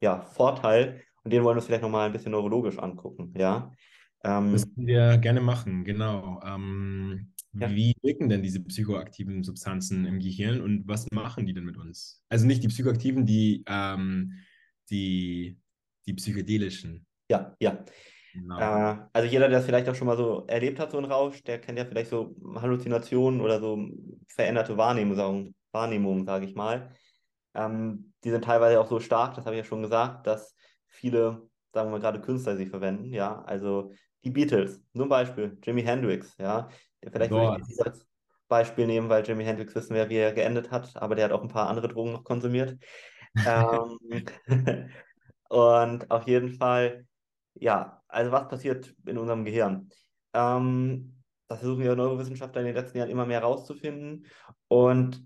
ja, 0.00 0.22
Vorteil. 0.22 1.02
Und 1.24 1.32
den 1.32 1.42
wollen 1.42 1.56
wir 1.56 1.58
uns 1.58 1.66
vielleicht 1.66 1.82
nochmal 1.82 2.06
ein 2.06 2.12
bisschen 2.12 2.32
neurologisch 2.32 2.78
angucken. 2.78 3.32
Ja? 3.36 3.72
Ähm, 4.24 4.52
das 4.52 4.62
können 4.74 4.86
wir 4.86 5.18
gerne 5.18 5.40
machen, 5.40 5.84
genau. 5.84 6.40
Ähm, 6.44 7.32
ja. 7.54 7.70
Wie 7.70 7.94
wirken 8.02 8.28
denn 8.28 8.42
diese 8.42 8.60
psychoaktiven 8.60 9.42
Substanzen 9.42 10.04
im 10.04 10.18
Gehirn 10.18 10.60
und 10.60 10.86
was 10.86 11.06
machen 11.10 11.46
die 11.46 11.54
denn 11.54 11.64
mit 11.64 11.76
uns? 11.76 12.22
Also 12.28 12.46
nicht 12.46 12.62
die 12.62 12.68
psychoaktiven, 12.68 13.24
die, 13.24 13.64
ähm, 13.66 14.34
die, 14.90 15.58
die 16.06 16.12
psychedelischen. 16.12 17.06
Ja, 17.30 17.56
ja. 17.60 17.84
Genau. 18.34 18.58
Äh, 18.58 18.98
also 19.14 19.28
jeder, 19.28 19.48
der 19.48 19.60
es 19.60 19.64
vielleicht 19.64 19.88
auch 19.88 19.94
schon 19.94 20.06
mal 20.06 20.16
so 20.16 20.44
erlebt 20.46 20.78
hat, 20.78 20.90
so 20.90 20.98
einen 20.98 21.10
Rausch, 21.10 21.42
der 21.42 21.58
kennt 21.58 21.78
ja 21.78 21.86
vielleicht 21.86 22.10
so 22.10 22.36
Halluzinationen 22.56 23.40
oder 23.40 23.58
so 23.58 23.88
veränderte 24.28 24.76
Wahrnehmungen, 24.76 25.54
Wahrnehmungen 25.76 26.24
sage 26.24 26.46
ich 26.46 26.54
mal. 26.54 26.90
Ähm, 27.54 28.12
die 28.24 28.30
sind 28.30 28.44
teilweise 28.44 28.80
auch 28.80 28.88
so 28.88 28.98
stark, 29.00 29.34
das 29.34 29.46
habe 29.46 29.56
ich 29.56 29.62
ja 29.62 29.68
schon 29.68 29.82
gesagt, 29.82 30.26
dass 30.26 30.56
viele, 30.86 31.48
sagen 31.72 31.92
wir 31.92 32.00
gerade 32.00 32.20
Künstler 32.20 32.56
sie 32.56 32.66
verwenden. 32.66 33.12
Ja, 33.12 33.42
also 33.42 33.92
die 34.24 34.30
Beatles, 34.30 34.82
ein 34.94 35.08
Beispiel, 35.08 35.58
Jimi 35.62 35.82
Hendrix, 35.82 36.36
ja, 36.38 36.68
Vielleicht 37.12 37.30
würde 37.30 37.60
ich 37.60 37.76
das 37.76 37.86
als 37.86 38.06
Beispiel 38.48 38.86
nehmen, 38.86 39.08
weil 39.08 39.24
Jimi 39.26 39.44
Hendrix 39.44 39.74
wissen 39.74 39.94
wir, 39.94 40.08
wie 40.08 40.16
er 40.16 40.32
geendet 40.32 40.70
hat, 40.70 40.96
aber 40.96 41.14
der 41.14 41.26
hat 41.26 41.32
auch 41.32 41.42
ein 41.42 41.48
paar 41.48 41.68
andere 41.68 41.88
Drogen 41.88 42.12
noch 42.12 42.24
konsumiert. 42.24 42.76
ähm, 43.34 44.24
und 45.48 46.10
auf 46.10 46.26
jeden 46.26 46.50
Fall, 46.50 47.06
ja, 47.54 48.02
also 48.08 48.32
was 48.32 48.48
passiert 48.48 48.94
in 49.06 49.18
unserem 49.18 49.44
Gehirn? 49.44 49.90
Ähm, 50.32 51.22
das 51.48 51.60
versuchen 51.60 51.84
ja 51.84 51.94
Neurowissenschaftler 51.94 52.62
in 52.62 52.68
den 52.68 52.76
letzten 52.76 52.98
Jahren 52.98 53.10
immer 53.10 53.26
mehr 53.26 53.40
herauszufinden. 53.40 54.26
Und 54.68 55.24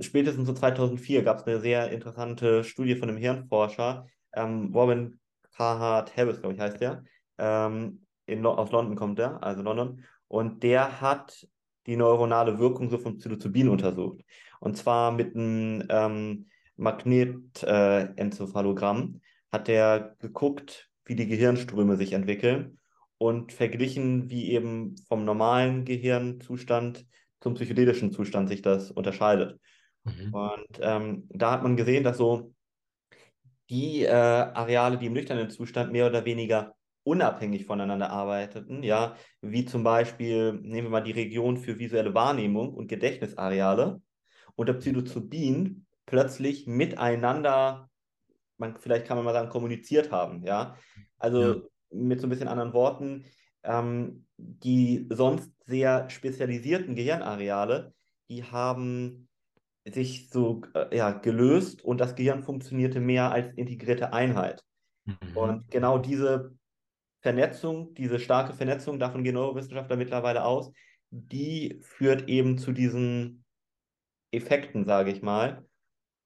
spätestens 0.00 0.46
so 0.46 0.52
2004 0.52 1.22
gab 1.22 1.38
es 1.38 1.44
eine 1.44 1.60
sehr 1.60 1.90
interessante 1.90 2.64
Studie 2.64 2.96
von 2.96 3.08
einem 3.08 3.18
Hirnforscher, 3.18 4.06
ähm, 4.34 4.72
Robin 4.74 5.18
Carhart 5.56 6.16
Harris, 6.16 6.40
glaube 6.40 6.54
ich, 6.54 6.60
heißt 6.60 6.80
der. 6.80 7.04
Ähm, 7.38 8.02
in, 8.26 8.44
aus 8.44 8.72
London 8.72 8.96
kommt 8.96 9.18
er, 9.18 9.42
also 9.42 9.62
London. 9.62 10.04
Und 10.28 10.62
der 10.62 11.00
hat 11.00 11.48
die 11.86 11.96
neuronale 11.96 12.58
Wirkung 12.58 12.90
so 12.90 12.98
von 12.98 13.16
Psilocybin 13.18 13.68
untersucht. 13.68 14.22
Und 14.60 14.76
zwar 14.76 15.12
mit 15.12 15.34
einem 15.34 15.84
ähm, 15.88 16.46
Magnetenzephalogramm 16.76 19.14
äh, 19.14 19.18
hat 19.52 19.68
er 19.68 20.16
geguckt, 20.18 20.90
wie 21.04 21.14
die 21.14 21.28
Gehirnströme 21.28 21.96
sich 21.96 22.12
entwickeln 22.12 22.80
und 23.18 23.52
verglichen, 23.52 24.28
wie 24.28 24.50
eben 24.50 24.96
vom 25.08 25.24
normalen 25.24 25.84
Gehirnzustand 25.84 27.06
zum 27.40 27.54
psychedelischen 27.54 28.12
Zustand 28.12 28.48
sich 28.48 28.62
das 28.62 28.90
unterscheidet. 28.90 29.60
Mhm. 30.04 30.34
Und 30.34 30.80
ähm, 30.80 31.28
da 31.30 31.52
hat 31.52 31.62
man 31.62 31.76
gesehen, 31.76 32.04
dass 32.04 32.18
so 32.18 32.52
die 33.70 34.04
äh, 34.04 34.10
Areale, 34.10 34.98
die 34.98 35.06
im 35.06 35.12
nüchternen 35.12 35.50
Zustand 35.50 35.92
mehr 35.92 36.06
oder 36.06 36.24
weniger 36.24 36.74
unabhängig 37.02 37.66
voneinander 37.66 38.10
arbeiteten, 38.10 38.82
ja, 38.82 39.16
wie 39.40 39.64
zum 39.64 39.84
Beispiel, 39.84 40.54
nehmen 40.54 40.88
wir 40.88 40.90
mal 40.90 41.00
die 41.02 41.12
Region 41.12 41.56
für 41.56 41.78
visuelle 41.78 42.14
Wahrnehmung 42.14 42.74
und 42.74 42.88
Gedächtnisareale, 42.88 44.00
unter 44.56 44.74
Psilocybin 44.74 45.86
plötzlich 46.04 46.66
miteinander, 46.66 47.88
man, 48.58 48.76
vielleicht 48.76 49.06
kann 49.06 49.16
man 49.16 49.24
mal 49.24 49.34
sagen, 49.34 49.50
kommuniziert 49.50 50.10
haben, 50.10 50.42
ja. 50.44 50.76
Also 51.18 51.42
ja. 51.42 51.62
mit 51.90 52.20
so 52.20 52.26
ein 52.26 52.30
bisschen 52.30 52.48
anderen 52.48 52.72
Worten, 52.72 53.24
ähm, 53.62 54.25
die 54.36 55.06
sonst 55.10 55.50
sehr 55.64 56.08
spezialisierten 56.10 56.94
Gehirnareale, 56.94 57.94
die 58.28 58.44
haben 58.44 59.28
sich 59.84 60.30
so 60.30 60.62
äh, 60.74 60.96
ja, 60.96 61.12
gelöst 61.12 61.82
und 61.82 62.00
das 62.00 62.14
Gehirn 62.16 62.42
funktionierte 62.42 63.00
mehr 63.00 63.30
als 63.30 63.54
integrierte 63.54 64.12
Einheit. 64.12 64.62
Mhm. 65.04 65.36
Und 65.36 65.70
genau 65.70 65.98
diese 65.98 66.56
Vernetzung, 67.20 67.94
diese 67.94 68.18
starke 68.18 68.52
Vernetzung, 68.52 68.98
davon 68.98 69.22
gehen 69.24 69.34
Neurowissenschaftler 69.34 69.96
mittlerweile 69.96 70.44
aus, 70.44 70.72
die 71.10 71.78
führt 71.82 72.28
eben 72.28 72.58
zu 72.58 72.72
diesen 72.72 73.44
Effekten, 74.32 74.84
sage 74.84 75.10
ich 75.12 75.22
mal. 75.22 75.64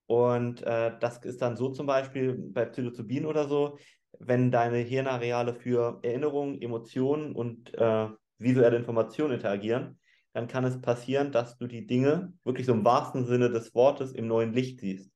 Und 0.07 0.62
äh, 0.62 0.92
das 0.99 1.18
ist 1.18 1.40
dann 1.40 1.57
so 1.57 1.70
zum 1.70 1.87
Beispiel 1.87 2.35
bei 2.35 2.64
Psilocybin 2.64 3.27
oder 3.27 3.46
so, 3.46 3.79
wenn 4.20 4.50
deine 4.50 4.78
Hirnareale 4.78 5.54
für 5.54 5.98
Erinnerungen, 6.02 6.61
Emotionen 6.61 7.35
und 7.35 7.74
äh, 7.74 8.09
visuelle 8.38 8.76
Informationen 8.76 9.35
interagieren, 9.35 9.98
dann 10.33 10.46
kann 10.46 10.64
es 10.64 10.80
passieren, 10.80 11.33
dass 11.33 11.59
du 11.59 11.66
die 11.66 11.87
Dinge 11.87 12.33
wirklich 12.44 12.66
so 12.66 12.72
im 12.72 12.85
wahrsten 12.85 13.26
Sinne 13.26 13.50
des 13.50 13.74
Wortes 13.74 14.12
im 14.12 14.28
neuen 14.28 14.52
Licht 14.52 14.80
siehst. 14.80 15.11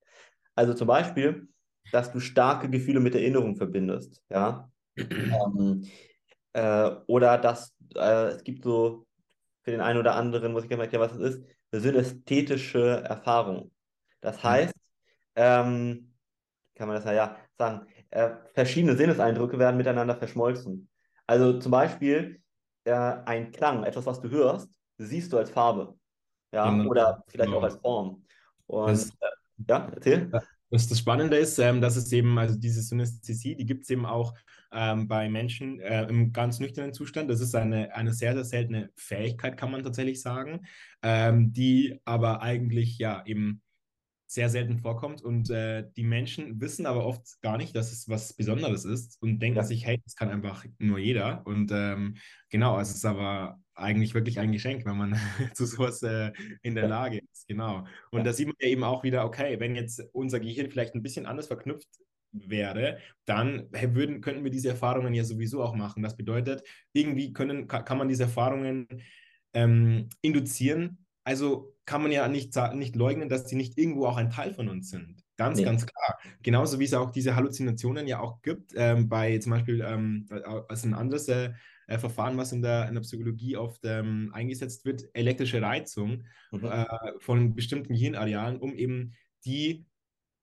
Also 0.54 0.74
zum 0.74 0.88
Beispiel, 0.88 1.48
dass 1.92 2.12
du 2.12 2.18
starke 2.18 2.68
Gefühle 2.68 3.00
mit 3.00 3.14
Erinnerung 3.14 3.56
verbindest. 3.56 4.22
Ja, 4.30 4.70
ähm, 4.96 5.86
äh, 6.54 6.90
oder 7.06 7.38
dass 7.38 7.76
äh, 7.94 8.28
es 8.28 8.42
gibt 8.42 8.64
so 8.64 9.06
für 9.62 9.70
den 9.70 9.80
einen 9.80 9.98
oder 9.98 10.14
anderen, 10.14 10.52
muss 10.52 10.64
ich 10.64 10.68
gerne 10.68 10.84
erklären, 10.84 11.04
was 11.04 11.16
es 11.16 11.36
ist, 11.36 11.44
eine 11.72 11.80
synästhetische 11.80 13.02
Erfahrung. 13.04 13.70
Das 14.20 14.42
heißt, 14.42 14.74
ähm, 15.36 16.14
kann 16.74 16.88
man 16.88 16.96
das 16.96 17.04
ja, 17.04 17.36
sagen, 17.56 17.86
äh, 18.14 18.30
verschiedene 18.54 18.96
Sinneseindrücke 18.96 19.58
werden 19.58 19.76
miteinander 19.76 20.16
verschmolzen. 20.16 20.88
Also 21.26 21.58
zum 21.58 21.72
Beispiel 21.72 22.40
äh, 22.84 22.92
ein 22.92 23.50
Klang, 23.50 23.84
etwas, 23.84 24.06
was 24.06 24.20
du 24.20 24.30
hörst, 24.30 24.70
siehst 24.98 25.32
du 25.32 25.38
als 25.38 25.50
Farbe. 25.50 25.98
Ja, 26.52 26.70
genau. 26.70 26.90
oder 26.90 27.24
vielleicht 27.26 27.48
genau. 27.48 27.58
auch 27.58 27.64
als 27.64 27.76
Form. 27.76 28.24
Und 28.66 28.90
das, 28.90 29.10
äh, 29.10 29.26
ja, 29.68 29.90
erzähl. 29.92 30.30
Was 30.70 30.88
das 30.88 30.98
Spannende 30.98 31.36
ist, 31.36 31.58
ähm, 31.58 31.80
dass 31.80 31.96
es 31.96 32.10
eben, 32.12 32.38
also 32.38 32.58
diese 32.58 32.82
Synästhesie, 32.82 33.56
die 33.56 33.66
gibt 33.66 33.82
es 33.82 33.90
eben 33.90 34.06
auch 34.06 34.34
ähm, 34.72 35.08
bei 35.08 35.28
Menschen 35.28 35.80
äh, 35.80 36.04
im 36.04 36.32
ganz 36.32 36.60
nüchternen 36.60 36.92
Zustand. 36.92 37.28
Das 37.30 37.40
ist 37.40 37.54
eine, 37.54 37.94
eine 37.94 38.12
sehr, 38.12 38.34
sehr 38.34 38.44
seltene 38.44 38.90
Fähigkeit, 38.96 39.56
kann 39.56 39.72
man 39.72 39.82
tatsächlich 39.82 40.22
sagen, 40.22 40.66
ähm, 41.02 41.52
die 41.52 42.00
aber 42.04 42.42
eigentlich 42.42 42.98
ja 42.98 43.24
eben 43.26 43.60
sehr 44.34 44.48
selten 44.50 44.78
vorkommt. 44.78 45.22
Und 45.22 45.48
äh, 45.50 45.88
die 45.96 46.02
Menschen 46.02 46.60
wissen 46.60 46.86
aber 46.86 47.06
oft 47.06 47.40
gar 47.40 47.56
nicht, 47.56 47.74
dass 47.74 47.92
es 47.92 48.08
was 48.08 48.32
Besonderes 48.34 48.84
ist 48.84 49.20
und 49.22 49.38
denken 49.38 49.58
ja. 49.58 49.64
sich, 49.64 49.86
hey, 49.86 50.00
das 50.04 50.16
kann 50.16 50.28
einfach 50.28 50.64
nur 50.78 50.98
jeder. 50.98 51.46
Und 51.46 51.70
ähm, 51.72 52.16
genau, 52.50 52.78
es 52.80 52.94
ist 52.94 53.04
aber 53.04 53.58
eigentlich 53.74 54.14
wirklich 54.14 54.38
ein 54.40 54.52
Geschenk, 54.52 54.84
wenn 54.84 54.98
man 54.98 55.16
zu 55.54 55.66
sowas 55.66 56.02
äh, 56.02 56.32
in 56.62 56.74
der 56.74 56.84
ja. 56.84 56.90
Lage 56.90 57.18
ist. 57.32 57.46
Genau. 57.48 57.86
Und 58.10 58.18
ja. 58.18 58.24
da 58.24 58.32
sieht 58.32 58.48
man 58.48 58.56
ja 58.60 58.68
eben 58.68 58.84
auch 58.84 59.04
wieder, 59.04 59.24
okay, 59.24 59.58
wenn 59.60 59.76
jetzt 59.76 60.02
unser 60.12 60.40
Gehirn 60.40 60.70
vielleicht 60.70 60.94
ein 60.94 61.02
bisschen 61.02 61.26
anders 61.26 61.46
verknüpft 61.46 61.88
wäre, 62.32 62.98
dann 63.24 63.68
würden, 63.70 64.20
könnten 64.20 64.42
wir 64.42 64.50
diese 64.50 64.70
Erfahrungen 64.70 65.14
ja 65.14 65.22
sowieso 65.22 65.62
auch 65.62 65.74
machen. 65.74 66.02
Das 66.02 66.16
bedeutet, 66.16 66.62
irgendwie 66.92 67.32
können, 67.32 67.68
kann 67.68 67.98
man 67.98 68.08
diese 68.08 68.24
Erfahrungen 68.24 68.88
ähm, 69.52 70.08
induzieren. 70.20 71.03
Also 71.24 71.74
kann 71.86 72.02
man 72.02 72.12
ja 72.12 72.28
nicht, 72.28 72.54
nicht 72.74 72.96
leugnen, 72.96 73.28
dass 73.28 73.48
sie 73.48 73.56
nicht 73.56 73.76
irgendwo 73.78 74.06
auch 74.06 74.16
ein 74.16 74.30
Teil 74.30 74.52
von 74.54 74.68
uns 74.68 74.90
sind. 74.90 75.22
Ganz, 75.36 75.58
nee. 75.58 75.64
ganz 75.64 75.84
klar. 75.86 76.18
Genauso 76.42 76.78
wie 76.78 76.84
es 76.84 76.94
auch 76.94 77.10
diese 77.10 77.34
Halluzinationen 77.34 78.06
ja 78.06 78.20
auch 78.20 78.40
gibt, 78.42 78.72
ähm, 78.76 79.08
bei 79.08 79.38
zum 79.38 79.50
Beispiel 79.50 79.84
ähm, 79.86 80.26
als 80.68 80.84
ein 80.84 80.94
anderes 80.94 81.28
äh, 81.28 81.52
äh, 81.86 81.98
Verfahren, 81.98 82.36
was 82.36 82.52
in 82.52 82.62
der, 82.62 82.88
in 82.88 82.94
der 82.94 83.02
Psychologie 83.02 83.56
oft 83.56 83.80
ähm, 83.84 84.30
eingesetzt 84.32 84.84
wird, 84.84 85.04
elektrische 85.12 85.60
Reizung 85.60 86.24
mhm. 86.52 86.64
äh, 86.64 86.86
von 87.18 87.54
bestimmten 87.54 87.94
Hirnarealen, 87.94 88.58
um 88.58 88.74
eben 88.74 89.14
die 89.44 89.86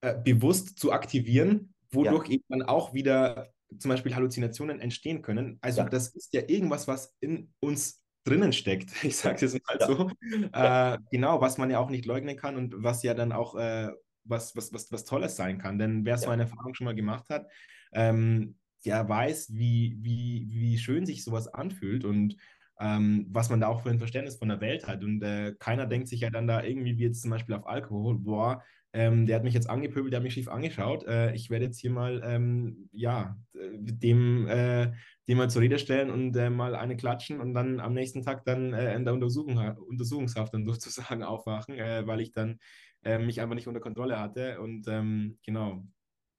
äh, 0.02 0.16
bewusst 0.22 0.78
zu 0.78 0.92
aktivieren, 0.92 1.74
wodurch 1.92 2.28
ja. 2.28 2.36
eben 2.36 2.44
dann 2.50 2.62
auch 2.64 2.94
wieder 2.94 3.54
zum 3.78 3.90
Beispiel 3.90 4.14
Halluzinationen 4.14 4.80
entstehen 4.80 5.22
können. 5.22 5.58
Also 5.62 5.82
ja. 5.82 5.90
das 5.90 6.10
ist 6.10 6.34
ja 6.34 6.42
irgendwas, 6.48 6.88
was 6.88 7.16
in 7.22 7.54
uns 7.60 8.01
drinnen 8.24 8.54
steckt. 8.54 8.92
Ich 9.04 9.18
sage 9.18 9.46
es 9.46 9.54
jetzt 9.54 9.68
mal 9.68 9.78
ja. 9.80 9.88
so. 9.88 10.10
Äh, 10.54 10.98
genau, 11.12 11.42
was 11.42 11.58
man 11.58 11.70
ja 11.70 11.80
auch 11.80 11.90
nicht 11.90 12.06
leugnen 12.06 12.38
kann 12.38 12.56
und 12.58 12.76
was 12.84 13.04
ja 13.04 13.14
dann 13.14 13.32
auch 13.32 13.56
äh, 13.56 13.90
was, 14.24 14.56
was, 14.56 14.72
was, 14.74 14.92
was 14.92 15.06
Tolles 15.06 15.36
sein 15.36 15.58
kann. 15.58 15.80
Denn 15.80 16.06
wer 16.06 16.18
so 16.18 16.28
Ja. 16.28 16.32
eine 16.32 16.44
Erfahrung 16.44 16.74
schon 16.74 16.86
mal 16.86 16.96
gemacht 16.96 17.30
hat, 17.30 17.48
ähm, 17.94 18.58
der 18.86 19.08
weiß, 19.08 19.54
wie, 19.54 19.98
wie, 20.02 20.48
wie 20.50 20.78
schön 20.78 21.06
sich 21.06 21.24
sowas 21.24 21.48
anfühlt 21.48 22.04
und 22.06 22.36
ähm, 22.80 23.28
was 23.30 23.50
man 23.50 23.60
da 23.62 23.68
auch 23.68 23.82
für 23.84 23.90
ein 23.90 24.00
Verständnis 24.00 24.38
von 24.38 24.50
der 24.50 24.62
Welt 24.62 24.88
hat. 24.88 25.04
Und 25.04 25.22
äh, 25.22 25.54
keiner 25.60 25.86
denkt 25.86 26.08
sich 26.08 26.22
ja 26.22 26.30
dann 26.32 26.48
da 26.48 26.64
irgendwie, 26.64 26.98
wie 26.98 27.04
jetzt 27.04 27.22
zum 27.22 27.30
Beispiel 27.32 27.56
auf 27.56 27.68
Alkohol, 27.68 28.18
boah, 28.18 28.64
ähm, 28.94 29.26
der 29.26 29.38
hat 29.38 29.44
mich 29.44 29.54
jetzt 29.54 29.70
angepöbelt, 29.70 30.14
der 30.14 30.20
hat 30.20 30.24
mich 30.24 30.34
schief 30.34 30.48
angeschaut. 30.50 31.06
Äh, 31.06 31.34
ich 31.34 31.50
werde 31.50 31.66
jetzt 31.66 31.80
hier 31.80 31.92
mal, 31.92 32.22
ähm, 32.26 32.90
ja, 32.92 33.38
dem, 33.54 34.48
äh, 34.48 34.92
dem 35.28 35.38
mal 35.38 35.50
zur 35.50 35.62
Rede 35.62 35.80
stellen 35.80 36.10
und 36.10 36.36
äh, 36.36 36.50
mal 36.50 36.76
eine 36.76 36.98
klatschen 36.98 37.40
und 37.40 37.54
dann 37.54 37.80
am 37.80 37.94
nächsten 37.94 38.22
Tag 38.24 38.44
dann 38.46 38.74
äh, 38.74 38.96
in 38.96 39.06
der 39.06 39.14
Untersuchung, 39.14 39.58
Untersuchungshaft 39.78 40.54
dann 40.54 40.66
sozusagen 40.66 41.24
aufwachen, 41.24 41.76
äh, 41.76 42.06
weil 42.06 42.22
ich 42.22 42.32
dann 42.32 42.60
äh, 43.04 43.18
mich 43.20 43.42
einfach 43.42 43.56
nicht 43.56 43.68
unter 43.68 43.80
Kontrolle 43.80 44.20
hatte. 44.20 44.60
Und 44.62 44.88
ähm, 44.88 45.40
genau, 45.46 45.84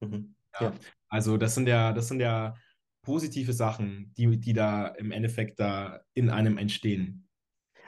Mhm. 0.00 0.34
ja. 0.54 0.72
Ja. 0.72 0.74
Also 1.08 1.36
das 1.36 1.54
sind 1.54 1.68
ja, 1.68 1.92
das 1.92 2.08
sind 2.08 2.20
ja 2.20 2.54
positive 3.02 3.52
Sachen, 3.52 4.12
die, 4.16 4.38
die 4.38 4.52
da 4.52 4.88
im 4.88 5.10
Endeffekt 5.12 5.60
da 5.60 6.00
in 6.14 6.30
einem 6.30 6.58
entstehen. 6.58 7.28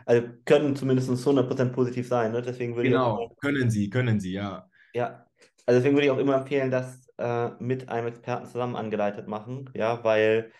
Also 0.06 0.28
können 0.44 0.76
zumindest 0.76 1.08
100% 1.24 1.72
positiv 1.72 2.08
sein. 2.08 2.32
Ne? 2.32 2.42
Deswegen 2.42 2.76
würde 2.76 2.88
ich 2.88 2.96
auch 2.96 3.00
Genau, 3.00 3.34
können 3.40 3.70
sie, 3.70 3.90
können 3.90 4.20
sie, 4.20 4.32
ja. 4.34 4.68
Ja, 4.94 5.26
also 5.66 5.78
deswegen 5.80 5.94
würde 5.96 6.06
ich 6.06 6.10
auch 6.12 6.18
immer 6.18 6.36
empfehlen, 6.36 6.70
das 6.70 7.08
äh, 7.18 7.48
mit 7.58 7.88
einem 7.88 8.06
Experten 8.08 8.46
zusammen 8.46 8.76
angeleitet 8.76 9.26
machen, 9.28 9.70
ja, 9.74 10.04
weil 10.04 10.52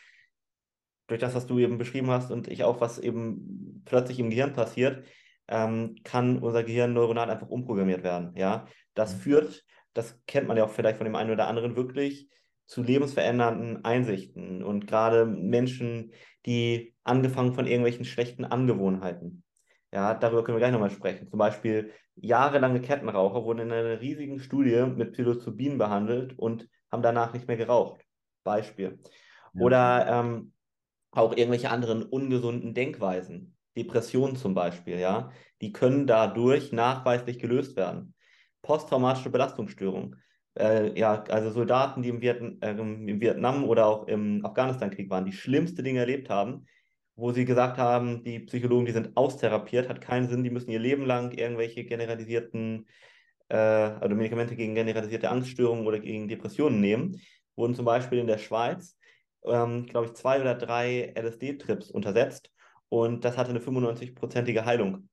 durch 1.07 1.20
das, 1.20 1.35
was 1.35 1.46
du 1.46 1.59
eben 1.59 1.78
beschrieben 1.78 2.11
hast 2.11 2.30
und 2.30 2.48
ich 2.48 2.64
auch, 2.64 2.80
was 2.80 2.98
eben 2.98 3.83
plötzlich 3.85 4.18
im 4.18 4.30
Gehirn 4.30 4.52
passiert, 4.54 5.07
ähm, 5.48 5.96
kann 6.04 6.38
unser 6.38 6.64
Gehirn 6.64 6.94
neuronal 6.94 7.30
einfach 7.30 7.48
umprogrammiert 7.48 8.02
werden, 8.02 8.35
ja. 8.37 8.66
Das 8.94 9.12
Mhm. 9.12 9.18
führt, 9.22 9.64
das 9.92 10.20
kennt 10.26 10.48
man 10.48 10.57
ja 10.57 10.64
auch 10.64 10.70
vielleicht 10.70 10.96
von 10.98 11.04
dem 11.04 11.16
einen 11.16 11.30
oder 11.30 11.46
anderen 11.48 11.76
wirklich, 11.76 12.30
zu 12.66 12.83
lebensverändernden 12.83 13.85
Einsichten 13.85 14.62
und 14.62 14.87
gerade 14.87 15.27
Menschen, 15.27 16.12
die 16.46 16.94
angefangen 17.05 17.55
von 17.55 17.66
irgendwelchen 17.66 18.05
schlechten 18.05 18.44
Angewohnheiten. 18.44 19.42
Ja, 19.92 20.14
darüber 20.14 20.42
können 20.42 20.57
wir 20.57 20.61
gleich 20.61 20.72
nochmal 20.72 20.90
sprechen. 20.90 21.29
Zum 21.29 21.38
Beispiel 21.38 21.92
jahrelange 22.16 22.81
Kettenraucher 22.81 23.44
wurden 23.44 23.61
in 23.61 23.72
einer 23.72 24.00
riesigen 24.00 24.40
Studie 24.40 24.85
mit 24.87 25.12
Psilocybin 25.12 25.79
behandelt 25.79 26.38
und 26.38 26.68
haben 26.90 27.03
danach 27.03 27.33
nicht 27.33 27.46
mehr 27.46 27.57
geraucht. 27.57 28.00
Beispiel. 28.42 28.98
Ja. 29.55 29.61
Oder 29.61 30.07
ähm, 30.09 30.53
auch 31.12 31.37
irgendwelche 31.37 31.70
anderen 31.70 32.03
ungesunden 32.03 32.74
Denkweisen. 32.74 33.57
Depressionen 33.77 34.37
zum 34.37 34.55
Beispiel, 34.55 34.98
ja, 34.98 35.31
die 35.61 35.72
können 35.72 36.07
dadurch 36.07 36.72
nachweislich 36.72 37.38
gelöst 37.38 37.77
werden. 37.77 38.14
Posttraumatische 38.62 39.31
Belastungsstörung. 39.31 40.16
Äh, 40.56 40.98
ja, 40.98 41.22
also 41.24 41.50
Soldaten, 41.50 42.02
die 42.02 42.08
im, 42.08 42.20
Vietn 42.20 42.60
äh, 42.62 42.70
im 42.70 43.20
Vietnam 43.20 43.64
oder 43.64 43.86
auch 43.86 44.06
im 44.06 44.44
Afghanistan-Krieg 44.44 45.10
waren, 45.10 45.24
die 45.24 45.32
schlimmste 45.32 45.82
Dinge 45.82 46.00
erlebt 46.00 46.30
haben, 46.30 46.66
wo 47.16 47.32
sie 47.32 47.44
gesagt 47.44 47.76
haben, 47.78 48.22
die 48.22 48.40
Psychologen, 48.40 48.86
die 48.86 48.92
sind 48.92 49.16
austherapiert, 49.16 49.88
hat 49.88 50.00
keinen 50.00 50.28
Sinn, 50.28 50.44
die 50.44 50.50
müssen 50.50 50.70
ihr 50.70 50.78
Leben 50.78 51.06
lang 51.06 51.32
irgendwelche 51.32 51.84
generalisierten, 51.84 52.86
äh, 53.48 53.56
also 53.56 54.14
Medikamente 54.14 54.54
gegen 54.54 54.74
generalisierte 54.74 55.30
Angststörungen 55.30 55.86
oder 55.86 55.98
gegen 55.98 56.28
Depressionen 56.28 56.80
nehmen, 56.80 57.20
wurden 57.56 57.74
zum 57.74 57.84
Beispiel 57.84 58.18
in 58.18 58.26
der 58.28 58.38
Schweiz, 58.38 58.96
ähm, 59.44 59.86
glaube 59.86 60.06
ich, 60.06 60.14
zwei 60.14 60.40
oder 60.40 60.54
drei 60.54 61.12
LSD-Trips 61.16 61.90
untersetzt 61.90 62.52
und 62.88 63.24
das 63.24 63.36
hatte 63.36 63.50
eine 63.50 63.60
95-prozentige 63.60 64.64
Heilung. 64.64 65.08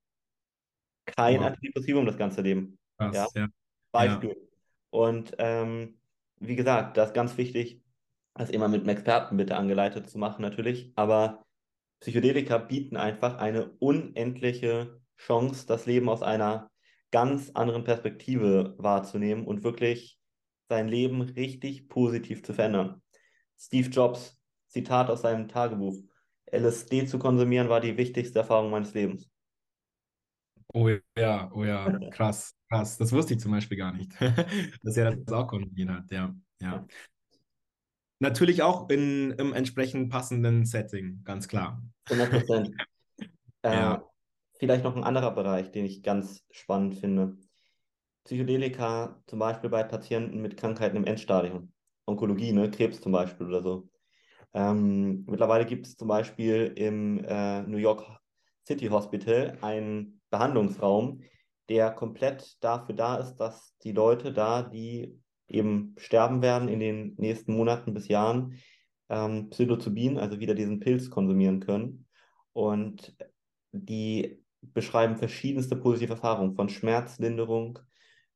Kein 1.06 1.40
Wow. 1.40 1.48
Antidepressivum 1.48 2.06
das 2.06 2.18
ganze 2.18 2.42
Leben. 2.42 2.78
Ja, 3.00 3.10
Krass, 3.10 3.34
ja. 3.34 3.42
Ja. 3.42 3.50
Beispiel. 3.92 4.51
Und 4.92 5.34
ähm, 5.40 6.00
wie 6.40 6.56
gesagt, 6.56 6.98
das 6.98 7.10
ist 7.10 7.16
ganz 7.16 7.38
wichtig, 7.38 7.82
das 8.36 8.50
immer 8.50 8.68
mit 8.68 8.82
einem 8.82 8.90
Experten 8.90 9.38
bitte 9.38 9.58
angeleitet 9.58 10.10
zu 10.10 10.18
machen, 10.18 10.42
natürlich. 10.42 10.92
Aber 10.96 11.44
Psychedelika 12.02 12.58
bieten 12.58 12.98
einfach 12.98 13.38
eine 13.38 13.72
unendliche 13.80 15.02
Chance, 15.18 15.66
das 15.68 15.86
Leben 15.86 16.10
aus 16.10 16.22
einer 16.22 16.70
ganz 17.12 17.52
anderen 17.52 17.84
Perspektive 17.84 18.76
wahrzunehmen 18.78 19.46
und 19.46 19.64
wirklich 19.64 20.20
sein 20.70 20.88
Leben 20.88 21.22
richtig 21.22 21.90
positiv 21.90 22.44
zu 22.44 22.54
verändern. 22.54 23.02
Steve 23.60 23.90
Jobs, 23.90 24.42
Zitat 24.68 25.10
aus 25.10 25.22
seinem 25.22 25.48
Tagebuch: 25.48 26.02
LSD 26.52 27.06
zu 27.06 27.20
konsumieren 27.20 27.70
war 27.70 27.82
die 27.82 27.98
wichtigste 27.98 28.40
Erfahrung 28.40 28.72
meines 28.72 28.94
Lebens. 28.94 29.30
Oh 30.74 30.90
ja, 31.18 31.52
oh 31.54 31.66
ja, 31.66 32.00
krass, 32.10 32.56
krass. 32.72 32.98
Das 32.98 33.12
wusste 33.12 33.34
ich 33.34 33.40
zum 33.40 33.52
Beispiel 33.52 33.78
gar 33.78 33.94
nicht, 33.94 34.12
dass 34.84 34.98
er 34.98 35.16
das 35.16 35.34
auch 35.34 35.48
konsumiert 35.48 35.90
hat, 35.90 36.12
ja, 36.12 36.34
ja. 36.62 36.86
Natürlich 38.20 38.62
auch 38.62 38.90
in, 38.90 39.32
im 39.32 39.54
entsprechend 39.54 40.12
passenden 40.12 40.66
Setting, 40.66 41.22
ganz 41.24 41.48
klar. 41.48 41.82
100 42.10 42.30
Prozent. 42.30 42.76
äh, 43.64 43.74
Ja. 43.74 44.04
vielleicht 44.60 44.84
noch 44.84 44.96
ein 44.96 45.04
anderer 45.04 45.32
Bereich, 45.32 45.72
den 45.72 45.86
ich 45.86 46.04
ganz 46.04 46.44
spannend 46.52 46.96
finde. 46.96 47.38
Psychedelika 48.26 49.20
zum 49.26 49.40
Beispiel 49.40 49.72
bei 49.72 49.84
Patienten 49.84 50.40
mit 50.42 50.56
Krankheiten 50.56 50.98
im 50.98 51.06
Endstadium. 51.06 51.74
Onkologie, 52.06 52.52
ne? 52.52 52.70
Krebs 52.70 53.02
zum 53.02 53.12
Beispiel 53.12 53.48
oder 53.48 53.64
so. 53.64 53.90
Ähm, 54.54 55.26
mittlerweile 55.28 55.66
gibt 55.66 55.88
es 55.88 55.98
zum 55.98 56.08
Beispiel 56.08 56.74
im 56.76 57.24
äh, 57.26 57.64
New 57.64 57.78
York 57.78 58.06
City 58.68 58.88
Hospital 58.88 59.58
einen 59.62 60.22
Behandlungsraum, 60.30 61.22
der 61.72 61.92
komplett 61.92 62.62
dafür 62.62 62.94
da 62.94 63.16
ist, 63.16 63.38
dass 63.38 63.78
die 63.78 63.94
Leute 63.94 64.34
da, 64.34 64.62
die 64.62 65.18
eben 65.48 65.96
sterben 65.98 66.42
werden 66.42 66.68
in 66.68 66.82
den 66.82 67.16
nächsten 67.18 67.56
Monaten 67.56 67.94
bis 67.94 68.10
Jahren, 68.10 68.58
ähm, 69.08 69.50
Psilocybin, 69.50 70.18
also 70.18 70.42
wieder 70.42 70.54
diesen 70.54 70.82
Pilz 70.82 71.10
konsumieren 71.10 71.62
können. 71.62 72.08
Und 72.52 73.16
die 73.72 74.44
beschreiben 74.62 75.16
verschiedenste 75.16 75.78
positive 75.78 76.12
Erfahrungen, 76.12 76.56
von 76.56 76.68
Schmerzlinderung 76.68 77.80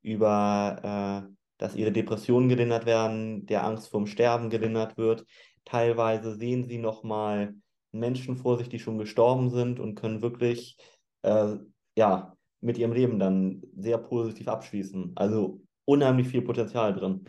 über, 0.02 1.28
äh, 1.28 1.36
dass 1.58 1.76
ihre 1.76 1.92
Depressionen 1.92 2.48
gelindert 2.48 2.86
werden, 2.86 3.46
der 3.48 3.66
Angst 3.66 3.90
vorm 3.90 4.08
Sterben 4.08 4.50
gelindert 4.50 4.98
wird. 4.98 5.26
Teilweise 5.66 6.36
sehen 6.36 6.64
sie 6.64 6.78
nochmal 6.78 7.54
Menschen 7.92 8.38
vor 8.38 8.58
sich, 8.58 8.70
die 8.70 8.80
schon 8.80 8.98
gestorben 8.98 9.50
sind 9.50 9.82
und 9.82 9.96
können 9.96 10.22
wirklich 10.22 10.78
äh, 11.24 11.58
ja, 11.98 12.35
mit 12.66 12.78
ihrem 12.80 12.94
Leben 12.94 13.20
dann 13.20 13.62
sehr 13.76 14.00
positiv 14.00 14.48
abschließen. 14.48 15.12
Also 15.16 15.62
unheimlich 15.86 16.28
viel 16.28 16.42
Potenzial 16.42 16.94
drin. 16.94 17.26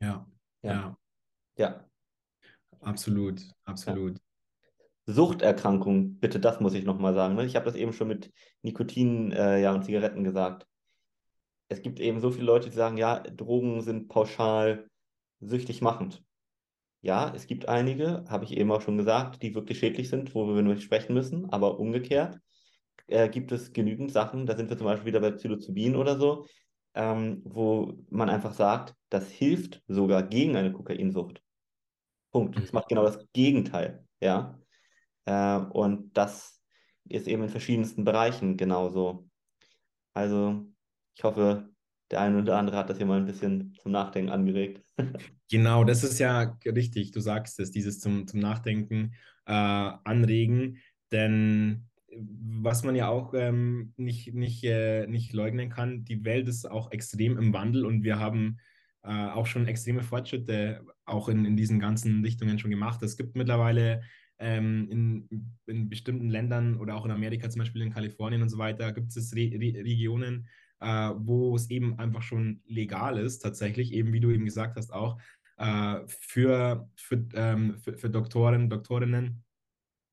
Ja, 0.00 0.26
Ja. 0.62 0.70
ja, 0.72 0.98
Ja. 1.56 1.88
absolut, 2.80 3.40
absolut. 3.64 4.20
Suchterkrankung, 5.06 6.18
bitte, 6.18 6.38
das 6.38 6.60
muss 6.60 6.74
ich 6.74 6.84
nochmal 6.84 7.14
sagen. 7.14 7.34
Ne? 7.34 7.44
Ich 7.46 7.56
habe 7.56 7.66
das 7.66 7.74
eben 7.74 7.92
schon 7.92 8.08
mit 8.08 8.32
Nikotin 8.62 9.32
äh, 9.32 9.60
ja, 9.60 9.72
und 9.74 9.84
Zigaretten 9.84 10.22
gesagt. 10.22 10.66
Es 11.68 11.80
gibt 11.82 11.98
eben 11.98 12.20
so 12.20 12.30
viele 12.30 12.46
Leute, 12.46 12.68
die 12.68 12.76
sagen, 12.76 12.98
ja, 12.98 13.20
Drogen 13.20 13.80
sind 13.80 14.08
pauschal 14.08 14.88
süchtig 15.40 15.80
machend. 15.80 16.22
Ja, 17.00 17.32
es 17.34 17.46
gibt 17.46 17.68
einige, 17.68 18.24
habe 18.28 18.44
ich 18.44 18.56
eben 18.56 18.70
auch 18.70 18.80
schon 18.80 18.96
gesagt, 18.96 19.42
die 19.42 19.54
wirklich 19.54 19.78
schädlich 19.78 20.08
sind, 20.08 20.34
worüber 20.34 20.56
wir 20.56 20.62
nicht 20.62 20.82
sprechen 20.82 21.14
müssen, 21.14 21.50
aber 21.50 21.78
umgekehrt 21.78 22.40
äh, 23.06 23.28
gibt 23.28 23.52
es 23.52 23.72
genügend 23.72 24.12
Sachen, 24.12 24.46
da 24.46 24.56
sind 24.56 24.70
wir 24.70 24.78
zum 24.78 24.86
Beispiel 24.86 25.06
wieder 25.06 25.20
bei 25.20 25.30
Psilocybin 25.32 25.96
oder 25.96 26.18
so, 26.18 26.46
ähm, 26.94 27.42
wo 27.44 27.94
man 28.10 28.30
einfach 28.30 28.52
sagt, 28.54 28.94
das 29.10 29.30
hilft 29.30 29.82
sogar 29.88 30.22
gegen 30.22 30.56
eine 30.56 30.72
Kokainsucht. 30.72 31.42
Punkt. 32.32 32.58
Es 32.58 32.72
Mhm. 32.72 32.74
macht 32.74 32.88
genau 32.88 33.04
das 33.04 33.26
Gegenteil, 33.32 34.06
ja. 34.20 34.58
Äh, 35.26 35.58
und 35.58 36.16
das 36.16 36.62
ist 37.08 37.28
eben 37.28 37.44
in 37.44 37.48
verschiedensten 37.50 38.04
Bereichen 38.04 38.56
genauso. 38.56 39.28
Also, 40.14 40.66
ich 41.16 41.24
hoffe, 41.24 41.70
der 42.10 42.20
eine 42.20 42.40
oder 42.42 42.58
andere 42.58 42.76
hat 42.78 42.90
das 42.90 42.98
hier 42.98 43.06
mal 43.06 43.18
ein 43.18 43.26
bisschen 43.26 43.74
zum 43.82 43.92
Nachdenken 43.92 44.30
angeregt. 44.32 44.84
Genau, 45.50 45.84
das 45.84 46.02
ist 46.04 46.18
ja 46.18 46.56
richtig, 46.64 47.10
du 47.12 47.20
sagst 47.20 47.60
es, 47.60 47.70
dieses 47.70 48.00
zum, 48.00 48.26
zum 48.26 48.40
Nachdenken 48.40 49.14
äh, 49.46 49.52
anregen, 49.52 50.78
denn 51.12 51.86
was 52.16 52.84
man 52.84 52.94
ja 52.94 53.08
auch 53.08 53.34
ähm, 53.34 53.92
nicht, 53.96 54.34
nicht, 54.34 54.64
äh, 54.64 55.06
nicht 55.06 55.32
leugnen 55.32 55.68
kann, 55.68 56.04
die 56.04 56.24
Welt 56.24 56.48
ist 56.48 56.70
auch 56.70 56.90
extrem 56.92 57.38
im 57.38 57.52
Wandel 57.52 57.84
und 57.84 58.02
wir 58.02 58.18
haben 58.18 58.58
äh, 59.02 59.28
auch 59.28 59.46
schon 59.46 59.66
extreme 59.66 60.02
Fortschritte 60.02 60.84
auch 61.04 61.28
in, 61.28 61.44
in 61.44 61.56
diesen 61.56 61.78
ganzen 61.78 62.22
Richtungen 62.22 62.58
schon 62.58 62.70
gemacht. 62.70 63.02
Es 63.02 63.16
gibt 63.16 63.36
mittlerweile 63.36 64.02
ähm, 64.38 64.88
in, 64.90 65.50
in 65.66 65.88
bestimmten 65.88 66.28
Ländern 66.28 66.76
oder 66.76 66.96
auch 66.96 67.04
in 67.04 67.10
Amerika, 67.10 67.48
zum 67.50 67.60
Beispiel 67.60 67.82
in 67.82 67.92
Kalifornien 67.92 68.42
und 68.42 68.48
so 68.48 68.58
weiter, 68.58 68.92
gibt 68.92 69.16
es 69.16 69.34
Re 69.34 69.50
Re 69.52 69.84
Regionen, 69.84 70.48
äh, 70.80 71.10
wo 71.16 71.54
es 71.54 71.70
eben 71.70 71.98
einfach 71.98 72.22
schon 72.22 72.60
legal 72.66 73.18
ist, 73.18 73.40
tatsächlich, 73.40 73.92
eben 73.92 74.12
wie 74.12 74.20
du 74.20 74.30
eben 74.30 74.44
gesagt 74.44 74.76
hast, 74.76 74.92
auch 74.92 75.18
äh, 75.58 76.00
für, 76.06 76.88
für, 76.96 77.26
ähm, 77.34 77.76
für, 77.78 77.96
für 77.96 78.10
Doktoren, 78.10 78.68
Doktorinnen 78.68 79.43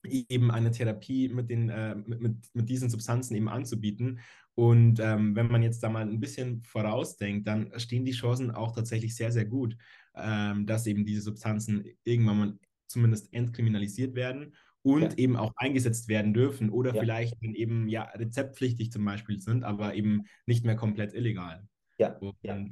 eben 0.04 0.52
eine 0.52 0.72
Therapie 0.72 1.30
mit, 1.30 1.50
den, 1.50 1.70
äh, 1.70 1.96
mit, 1.96 2.38
mit, 2.54 2.70
diesen 2.70 2.90
Substanzen 2.90 3.36
eben 3.36 3.50
anzubieten. 3.50 4.20
Und 4.56 5.00
ähm, 5.00 5.36
wenn 5.36 5.48
man 5.48 5.64
jetzt 5.64 5.82
da 5.82 5.90
mal 5.90 6.02
ein 6.02 6.20
bisschen 6.20 6.62
vorausdenkt, 6.64 7.48
dann 7.48 7.72
stehen 7.80 8.06
die 8.06 8.12
Chancen 8.12 8.52
auch 8.52 8.74
tatsächlich 8.74 9.16
sehr, 9.16 9.32
sehr 9.32 9.46
gut, 9.46 9.78
ähm, 10.16 10.66
dass 10.66 10.88
eben 10.88 11.06
diese 11.06 11.22
Substanzen 11.22 11.86
irgendwann 12.04 12.38
mal 12.38 12.60
zumindest 12.88 13.34
entkriminalisiert 13.34 14.16
werden 14.16 14.54
und 14.84 15.02
ja. 15.04 15.18
eben 15.18 15.38
auch 15.38 15.54
eingesetzt 15.56 16.08
werden 16.08 16.34
dürfen 16.34 16.70
oder 16.70 16.94
ja. 16.94 17.02
vielleicht 17.02 17.42
eben 17.42 17.88
ja 17.88 18.04
rezeptpflichtig 18.04 18.92
zum 18.92 19.06
Beispiel 19.06 19.40
sind, 19.40 19.64
aber 19.64 19.94
eben 19.94 20.24
nicht 20.46 20.66
mehr 20.66 20.76
komplett 20.76 21.14
illegal. 21.14 21.68
Ja. 21.98 22.18
Und 22.18 22.36
ja. 22.42 22.64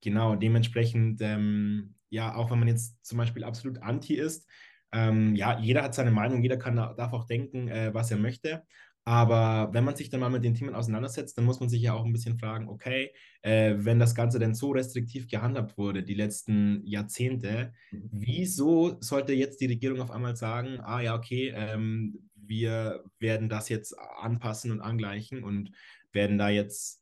genau, 0.00 0.34
dementsprechend, 0.34 1.20
ähm, 1.20 1.94
ja, 2.08 2.34
auch 2.34 2.50
wenn 2.50 2.58
man 2.58 2.68
jetzt 2.68 3.04
zum 3.04 3.18
Beispiel 3.18 3.44
absolut 3.44 3.78
anti 3.78 4.14
ist, 4.14 4.48
ähm, 4.92 5.34
ja, 5.34 5.58
jeder 5.58 5.82
hat 5.82 5.94
seine 5.94 6.10
Meinung, 6.10 6.42
jeder 6.42 6.56
kann, 6.56 6.76
darf 6.76 7.12
auch 7.12 7.24
denken, 7.24 7.68
äh, 7.68 7.92
was 7.94 8.10
er 8.10 8.18
möchte. 8.18 8.62
Aber 9.04 9.70
wenn 9.72 9.84
man 9.84 9.96
sich 9.96 10.10
dann 10.10 10.20
mal 10.20 10.30
mit 10.30 10.44
den 10.44 10.54
Themen 10.54 10.76
auseinandersetzt, 10.76 11.36
dann 11.36 11.44
muss 11.44 11.58
man 11.58 11.68
sich 11.68 11.82
ja 11.82 11.92
auch 11.92 12.04
ein 12.04 12.12
bisschen 12.12 12.38
fragen, 12.38 12.68
okay, 12.68 13.10
äh, 13.42 13.74
wenn 13.78 13.98
das 13.98 14.14
Ganze 14.14 14.38
denn 14.38 14.54
so 14.54 14.70
restriktiv 14.70 15.26
gehandhabt 15.26 15.76
wurde, 15.76 16.04
die 16.04 16.14
letzten 16.14 16.86
Jahrzehnte, 16.86 17.72
mhm. 17.90 18.08
wieso 18.12 18.98
sollte 19.00 19.32
jetzt 19.32 19.60
die 19.60 19.66
Regierung 19.66 20.00
auf 20.00 20.12
einmal 20.12 20.36
sagen, 20.36 20.78
ah 20.80 21.00
ja, 21.00 21.16
okay, 21.16 21.52
ähm, 21.54 22.30
wir 22.36 23.02
werden 23.18 23.48
das 23.48 23.68
jetzt 23.68 23.98
anpassen 23.98 24.70
und 24.70 24.80
angleichen 24.80 25.42
und 25.42 25.72
werden 26.12 26.38
da 26.38 26.48
jetzt 26.48 27.01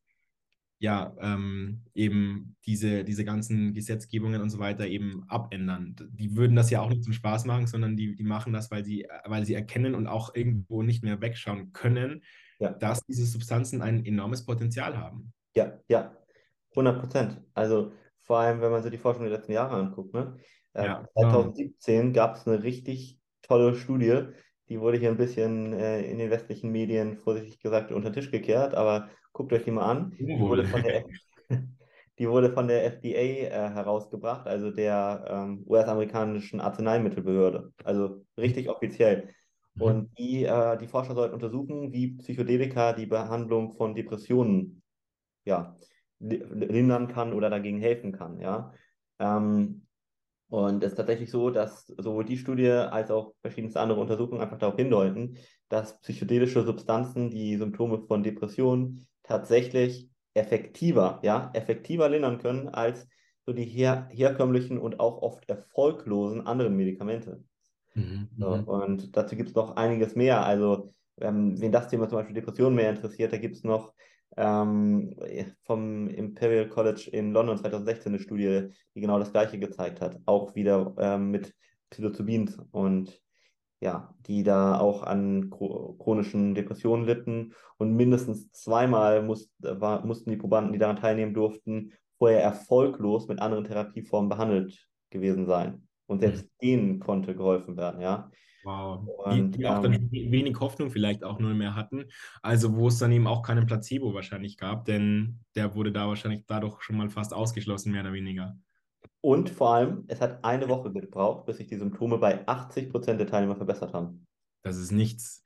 ja, 0.80 1.14
ähm, 1.20 1.82
eben 1.94 2.56
diese, 2.64 3.04
diese 3.04 3.22
ganzen 3.22 3.74
Gesetzgebungen 3.74 4.40
und 4.40 4.48
so 4.48 4.58
weiter 4.58 4.86
eben 4.86 5.24
abändern. 5.28 5.94
Die 6.14 6.34
würden 6.36 6.56
das 6.56 6.70
ja 6.70 6.80
auch 6.80 6.88
nicht 6.88 7.04
zum 7.04 7.12
Spaß 7.12 7.44
machen, 7.44 7.66
sondern 7.66 7.98
die, 7.98 8.16
die 8.16 8.24
machen 8.24 8.54
das, 8.54 8.70
weil 8.70 8.82
sie, 8.82 9.06
weil 9.26 9.44
sie 9.44 9.52
erkennen 9.52 9.94
und 9.94 10.06
auch 10.06 10.34
irgendwo 10.34 10.82
nicht 10.82 11.04
mehr 11.04 11.20
wegschauen 11.20 11.74
können, 11.74 12.22
ja. 12.58 12.70
dass 12.70 13.04
diese 13.04 13.26
Substanzen 13.26 13.82
ein 13.82 14.06
enormes 14.06 14.46
Potenzial 14.46 14.96
haben. 14.96 15.34
Ja, 15.54 15.78
ja, 15.88 16.16
100 16.70 16.98
Prozent. 16.98 17.42
Also 17.52 17.92
vor 18.22 18.38
allem, 18.38 18.62
wenn 18.62 18.70
man 18.70 18.82
sich 18.82 18.90
die 18.90 18.98
Forschung 18.98 19.24
der 19.24 19.32
letzten 19.36 19.52
Jahre 19.52 19.76
anguckt. 19.76 20.14
Ne? 20.14 20.38
Äh, 20.72 20.86
ja, 20.86 21.06
2017 21.14 22.14
gab 22.14 22.36
es 22.36 22.48
eine 22.48 22.62
richtig 22.62 23.20
tolle 23.42 23.74
Studie, 23.74 24.22
die 24.70 24.80
wurde 24.80 24.96
hier 24.96 25.10
ein 25.10 25.18
bisschen 25.18 25.74
äh, 25.74 26.00
in 26.02 26.16
den 26.16 26.30
westlichen 26.30 26.72
Medien 26.72 27.18
vorsichtig 27.18 27.60
gesagt 27.60 27.92
unter 27.92 28.08
den 28.08 28.14
Tisch 28.14 28.30
gekehrt, 28.30 28.74
aber 28.74 29.10
guckt 29.32 29.52
euch 29.52 29.64
die 29.64 29.70
mal 29.70 29.90
an. 29.90 30.12
Die 30.18 30.38
wurde 30.38 30.64
von 30.64 30.82
der, 30.82 31.04
die 32.18 32.28
wurde 32.28 32.52
von 32.52 32.68
der 32.68 32.84
FDA 32.84 33.20
äh, 33.20 33.70
herausgebracht, 33.70 34.46
also 34.46 34.70
der 34.70 35.24
ähm, 35.28 35.64
US-amerikanischen 35.66 36.60
Arzneimittelbehörde, 36.60 37.72
also 37.84 38.24
richtig 38.36 38.68
offiziell. 38.68 39.28
Mhm. 39.74 39.82
Und 39.82 40.18
die, 40.18 40.44
äh, 40.44 40.76
die 40.78 40.88
Forscher 40.88 41.14
sollten 41.14 41.34
untersuchen, 41.34 41.92
wie 41.92 42.16
Psychedelika 42.18 42.92
die 42.92 43.06
Behandlung 43.06 43.72
von 43.72 43.94
Depressionen 43.94 44.82
ja, 45.44 45.76
lindern 46.18 47.08
kann 47.08 47.32
oder 47.32 47.50
dagegen 47.50 47.80
helfen 47.80 48.12
kann. 48.12 48.40
Ja? 48.40 48.72
Ähm, 49.18 49.86
und 50.48 50.82
es 50.82 50.92
ist 50.92 50.96
tatsächlich 50.96 51.30
so, 51.30 51.50
dass 51.50 51.86
sowohl 51.86 52.24
die 52.24 52.36
Studie 52.36 52.70
als 52.70 53.10
auch 53.10 53.34
verschiedenste 53.40 53.80
andere 53.80 54.00
Untersuchungen 54.00 54.42
einfach 54.42 54.58
darauf 54.58 54.76
hindeuten, 54.76 55.38
dass 55.68 56.00
psychedelische 56.00 56.64
Substanzen 56.64 57.30
die 57.30 57.56
Symptome 57.56 58.02
von 58.06 58.24
Depressionen 58.24 59.06
tatsächlich 59.30 60.10
effektiver, 60.34 61.20
ja, 61.22 61.50
effektiver 61.54 62.08
lindern 62.08 62.38
können 62.38 62.68
als 62.68 63.06
so 63.46 63.52
die 63.52 63.64
her 63.64 64.08
herkömmlichen 64.10 64.76
und 64.78 65.00
auch 65.00 65.22
oft 65.22 65.48
erfolglosen 65.48 66.46
anderen 66.46 66.76
Medikamente. 66.76 67.42
Mhm, 67.94 68.28
so, 68.36 68.56
mhm. 68.56 68.64
und 68.64 69.16
dazu 69.16 69.36
gibt 69.36 69.50
es 69.50 69.54
noch 69.54 69.76
einiges 69.76 70.16
mehr. 70.16 70.44
Also, 70.44 70.92
ähm, 71.20 71.60
wen 71.60 71.72
das 71.72 71.88
Thema 71.88 72.08
zum 72.08 72.18
Beispiel 72.18 72.34
Depressionen 72.34 72.74
mehr 72.74 72.90
interessiert, 72.90 73.32
da 73.32 73.38
gibt 73.38 73.56
es 73.56 73.64
noch 73.64 73.94
ähm, 74.36 75.16
vom 75.62 76.08
Imperial 76.08 76.68
College 76.68 77.08
in 77.12 77.32
London 77.32 77.58
2016 77.58 78.12
eine 78.12 78.22
Studie, 78.22 78.68
die 78.94 79.00
genau 79.00 79.18
das 79.18 79.32
Gleiche 79.32 79.58
gezeigt 79.58 80.00
hat. 80.00 80.18
Auch 80.26 80.54
wieder 80.54 80.94
ähm, 80.98 81.30
mit 81.30 81.54
Psilocybin 81.90 82.50
und 82.72 83.20
ja, 83.80 84.14
die 84.26 84.42
da 84.42 84.78
auch 84.78 85.02
an 85.02 85.50
chronischen 85.50 86.54
Depressionen 86.54 87.06
litten 87.06 87.54
und 87.78 87.96
mindestens 87.96 88.50
zweimal 88.52 89.22
muss, 89.22 89.50
war, 89.58 90.04
mussten 90.04 90.30
die 90.30 90.36
Probanden, 90.36 90.72
die 90.72 90.78
daran 90.78 90.96
teilnehmen 90.96 91.32
durften, 91.32 91.92
vorher 92.18 92.42
erfolglos 92.42 93.26
mit 93.26 93.40
anderen 93.40 93.64
Therapieformen 93.64 94.28
behandelt 94.28 94.86
gewesen 95.08 95.46
sein. 95.46 95.88
Und 96.06 96.20
selbst 96.20 96.44
mhm. 96.44 96.48
denen 96.60 97.00
konnte 97.00 97.34
geholfen 97.34 97.76
werden, 97.76 98.00
ja. 98.00 98.30
Wow. 98.64 99.08
Und, 99.24 99.54
die, 99.54 99.58
die 99.58 99.66
auch 99.66 99.80
dann 99.80 99.94
ähm, 99.94 100.10
wenig 100.10 100.60
Hoffnung 100.60 100.90
vielleicht 100.90 101.24
auch 101.24 101.38
nur 101.38 101.54
mehr 101.54 101.74
hatten. 101.74 102.04
Also 102.42 102.76
wo 102.76 102.88
es 102.88 102.98
dann 102.98 103.12
eben 103.12 103.26
auch 103.26 103.42
keinen 103.42 103.64
Placebo 103.64 104.12
wahrscheinlich 104.12 104.58
gab, 104.58 104.84
denn 104.84 105.40
der 105.54 105.74
wurde 105.74 105.92
da 105.92 106.06
wahrscheinlich 106.08 106.44
dadurch 106.46 106.82
schon 106.82 106.98
mal 106.98 107.08
fast 107.08 107.32
ausgeschlossen, 107.32 107.92
mehr 107.92 108.02
oder 108.02 108.12
weniger. 108.12 108.58
Und 109.22 109.50
vor 109.50 109.74
allem, 109.74 110.04
es 110.08 110.20
hat 110.20 110.44
eine 110.44 110.68
Woche 110.68 110.92
gebraucht, 110.92 111.46
bis 111.46 111.58
sich 111.58 111.66
die 111.66 111.76
Symptome 111.76 112.18
bei 112.18 112.46
80 112.46 112.90
Prozent 112.90 113.20
der 113.20 113.26
Teilnehmer 113.26 113.56
verbessert 113.56 113.92
haben. 113.92 114.26
Das 114.62 114.76
ist 114.76 114.92
nichts. 114.92 115.42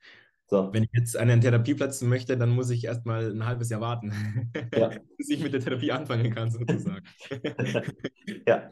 So. 0.47 0.71
Wenn 0.71 0.83
ich 0.83 0.91
jetzt 0.93 1.17
einen 1.17 1.41
Therapieplatz 1.41 2.01
möchte, 2.01 2.37
dann 2.37 2.49
muss 2.49 2.69
ich 2.69 2.85
erstmal 2.85 3.31
ein 3.31 3.45
halbes 3.45 3.69
Jahr 3.69 3.81
warten, 3.81 4.11
ja. 4.75 4.91
bis 5.17 5.29
ich 5.29 5.41
mit 5.41 5.53
der 5.53 5.59
Therapie 5.59 5.91
anfangen 5.91 6.33
kann, 6.33 6.51
sozusagen. 6.51 7.05
ja. 8.47 8.71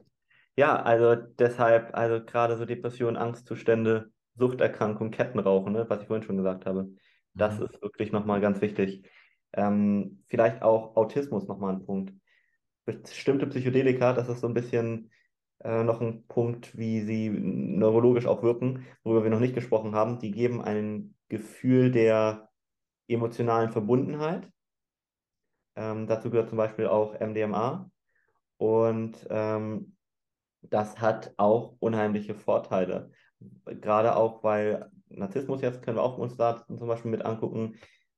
Ja, 0.55 0.81
also 0.83 1.15
deshalb, 1.15 1.95
also 1.95 2.23
gerade 2.23 2.57
so 2.57 2.65
Depressionen, 2.65 3.17
Angstzustände, 3.17 4.11
Suchterkrankung, 4.35 5.09
Kettenrauchen, 5.09 5.73
ne, 5.73 5.85
was 5.89 6.01
ich 6.01 6.07
vorhin 6.07 6.23
schon 6.23 6.37
gesagt 6.37 6.67
habe. 6.67 6.89
Das 7.33 7.57
mhm. 7.57 7.65
ist 7.65 7.81
wirklich 7.81 8.11
nochmal 8.11 8.39
ganz 8.39 8.61
wichtig. 8.61 9.09
Ähm, 9.53 10.23
vielleicht 10.27 10.61
auch 10.61 10.95
Autismus 10.95 11.47
nochmal 11.47 11.73
ein 11.73 11.85
Punkt. 11.85 12.13
Bestimmte 12.85 13.47
Psychedelika, 13.47 14.13
das 14.13 14.29
ist 14.29 14.41
so 14.41 14.47
ein 14.47 14.53
bisschen 14.53 15.11
äh, 15.63 15.83
noch 15.83 16.01
ein 16.01 16.25
Punkt, 16.27 16.77
wie 16.77 17.01
sie 17.01 17.29
neurologisch 17.29 18.25
auch 18.25 18.43
wirken, 18.43 18.85
worüber 19.03 19.23
wir 19.23 19.31
noch 19.31 19.39
nicht 19.39 19.55
gesprochen 19.55 19.95
haben. 19.95 20.19
Die 20.19 20.31
geben 20.31 20.61
ein 20.61 21.15
Gefühl 21.29 21.91
der 21.91 22.49
emotionalen 23.07 23.71
Verbundenheit. 23.71 24.49
Ähm, 25.75 26.07
dazu 26.07 26.29
gehört 26.29 26.49
zum 26.49 26.57
Beispiel 26.57 26.87
auch 26.87 27.19
MDMA. 27.19 27.89
Und 28.57 29.25
ähm, 29.29 29.95
das 30.61 30.99
hat 30.99 31.33
auch 31.37 31.75
unheimliche 31.79 32.35
Vorteile 32.35 33.11
gerade 33.65 34.15
auch, 34.15 34.43
weil 34.43 34.89
Narzissmus 35.09 35.61
jetzt 35.61 35.81
können 35.81 35.97
wir 35.97 36.03
auch 36.03 36.17
uns 36.17 36.37
da 36.37 36.65
zum 36.65 36.87
Beispiel 36.87 37.11
mit 37.11 37.25
angucken, 37.25 37.75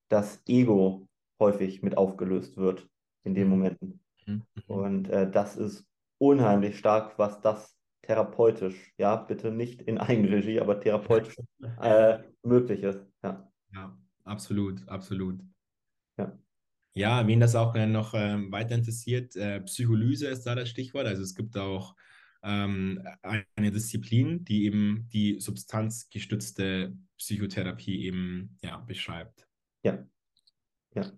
dass 0.10 0.42
Ego 0.48 1.08
häufig 1.40 1.82
mit 1.82 1.98
aufgelöst 1.98 2.58
wird 2.58 2.88
in 3.24 3.34
den 3.34 3.46
mhm. 3.46 3.50
Momenten. 3.52 4.05
Mhm. 4.26 4.44
Und 4.68 5.10
äh, 5.10 5.30
das 5.30 5.58
ist 5.58 5.86
unheimlich 6.18 6.78
stark, 6.78 7.18
was 7.18 7.42
das 7.42 7.76
therapeutisch, 8.02 8.94
ja, 8.98 9.16
bitte 9.16 9.52
nicht 9.52 9.82
in 9.82 9.98
Eigenregie, 9.98 10.60
aber 10.60 10.80
therapeutisch 10.80 11.38
äh, 11.82 12.20
möglich 12.44 12.84
ist. 12.84 13.06
Ja. 13.24 13.52
ja, 13.74 13.98
absolut, 14.24 14.88
absolut. 14.88 15.42
Ja. 16.18 16.38
Ja, 16.94 17.28
wen 17.28 17.40
das 17.40 17.56
auch 17.56 17.76
äh, 17.76 17.88
noch 17.88 18.14
ähm, 18.14 18.52
weiter 18.52 18.76
interessiert, 18.76 19.36
äh, 19.36 19.60
Psycholyse 19.62 20.28
ist 20.28 20.44
da 20.44 20.56
das 20.56 20.70
Stichwort. 20.70 21.08
Also 21.08 21.24
es 21.24 21.36
gibt 21.36 21.58
auch 21.58 21.96
ähm, 22.44 23.06
eine 23.22 23.72
Disziplin, 23.72 24.46
die 24.46 24.66
eben 24.66 25.10
die 25.12 25.40
substanzgestützte 25.40 26.96
Psychotherapie 27.18 28.06
eben 28.06 28.58
ja, 28.62 28.78
beschreibt. 28.78 29.48
Ja. 29.84 30.06
Ja. 30.94 31.12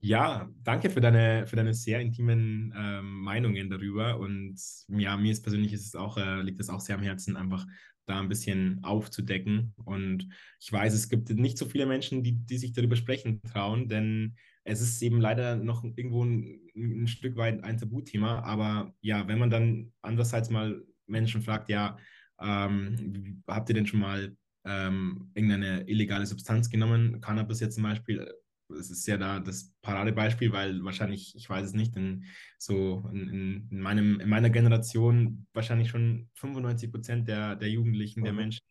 Ja, 0.00 0.48
danke 0.62 0.90
für 0.90 1.00
deine, 1.00 1.46
für 1.48 1.56
deine 1.56 1.74
sehr 1.74 2.00
intimen 2.00 2.72
ähm, 2.76 3.20
Meinungen 3.20 3.68
darüber. 3.68 4.18
Und 4.20 4.56
ja, 4.88 5.16
mir 5.16 5.32
ist 5.32 5.42
persönlich 5.42 5.72
ist 5.72 5.86
es 5.86 5.94
auch, 5.96 6.16
äh, 6.16 6.42
liegt 6.42 6.60
es 6.60 6.68
auch 6.70 6.80
sehr 6.80 6.96
am 6.96 7.02
Herzen, 7.02 7.36
einfach 7.36 7.66
da 8.06 8.20
ein 8.20 8.28
bisschen 8.28 8.82
aufzudecken. 8.84 9.74
Und 9.84 10.28
ich 10.60 10.72
weiß, 10.72 10.94
es 10.94 11.08
gibt 11.08 11.30
nicht 11.30 11.58
so 11.58 11.66
viele 11.66 11.84
Menschen, 11.86 12.22
die, 12.22 12.32
die 12.32 12.58
sich 12.58 12.72
darüber 12.72 12.94
sprechen 12.94 13.42
trauen, 13.42 13.88
denn 13.88 14.36
es 14.64 14.80
ist 14.80 15.02
eben 15.02 15.20
leider 15.20 15.56
noch 15.56 15.82
irgendwo 15.82 16.24
ein, 16.24 16.60
ein, 16.76 17.06
Stück 17.08 17.36
weit 17.36 17.64
ein 17.64 17.78
Tabuthema. 17.78 18.40
Aber 18.40 18.94
ja, 19.00 19.26
wenn 19.26 19.38
man 19.38 19.50
dann 19.50 19.92
andererseits 20.02 20.48
mal 20.48 20.80
Menschen 21.06 21.42
fragt, 21.42 21.70
ja, 21.70 21.96
ähm, 22.40 23.42
habt 23.48 23.68
ihr 23.68 23.74
denn 23.74 23.86
schon 23.86 24.00
mal 24.00 24.36
ähm, 24.64 25.30
irgendeine 25.34 25.88
illegale 25.88 26.26
Substanz 26.26 26.70
genommen? 26.70 27.20
Cannabis 27.20 27.60
jetzt 27.60 27.74
zum 27.74 27.82
Beispiel. 27.82 28.30
Es 28.70 28.90
ist 28.90 29.06
ja 29.06 29.16
da 29.16 29.40
das 29.40 29.72
Paradebeispiel, 29.82 30.52
weil 30.52 30.84
wahrscheinlich, 30.84 31.34
ich 31.36 31.48
weiß 31.48 31.66
es 31.66 31.72
nicht, 31.72 31.96
in, 31.96 32.24
so 32.58 33.08
in, 33.12 33.68
in, 33.70 33.80
meinem, 33.80 34.20
in 34.20 34.28
meiner 34.28 34.50
Generation 34.50 35.46
wahrscheinlich 35.52 35.88
schon 35.88 36.28
95 36.34 36.90
Prozent 36.90 37.28
der, 37.28 37.56
der 37.56 37.70
Jugendlichen, 37.70 38.24
der 38.24 38.32
mhm. 38.32 38.38
Menschen 38.38 38.62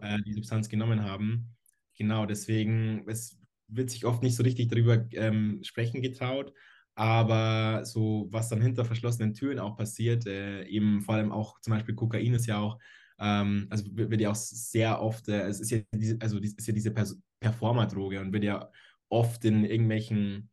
äh, 0.00 0.18
die 0.26 0.34
Substanz 0.34 0.68
genommen 0.68 1.02
haben. 1.02 1.56
Genau, 1.96 2.26
deswegen, 2.26 3.08
es 3.08 3.38
wird 3.68 3.90
sich 3.90 4.04
oft 4.04 4.22
nicht 4.22 4.36
so 4.36 4.42
richtig 4.42 4.68
darüber 4.68 5.06
ähm, 5.12 5.60
sprechen 5.62 6.02
getraut. 6.02 6.52
Aber 6.94 7.84
so, 7.84 8.26
was 8.30 8.48
dann 8.48 8.60
hinter 8.60 8.84
verschlossenen 8.84 9.32
Türen 9.32 9.60
auch 9.60 9.76
passiert, 9.76 10.26
äh, 10.26 10.64
eben 10.64 11.00
vor 11.02 11.14
allem 11.14 11.30
auch 11.30 11.60
zum 11.60 11.72
Beispiel 11.72 11.94
Kokain 11.94 12.34
ist 12.34 12.46
ja 12.46 12.58
auch 12.58 12.78
ähm, 13.20 13.66
also 13.70 13.84
wird 13.92 14.20
ja 14.20 14.30
auch 14.30 14.36
sehr 14.36 15.00
oft, 15.00 15.28
äh, 15.28 15.46
es 15.48 15.60
ist 15.60 15.70
ja 15.70 15.78
diese, 15.92 16.16
also 16.20 16.38
ist 16.38 16.66
ja 16.66 16.72
diese 16.72 16.94
Performer-Droge 17.40 18.20
und 18.20 18.32
wird 18.32 18.44
ja 18.44 18.70
oft 19.08 19.44
in 19.44 19.64
irgendwelchen 19.64 20.50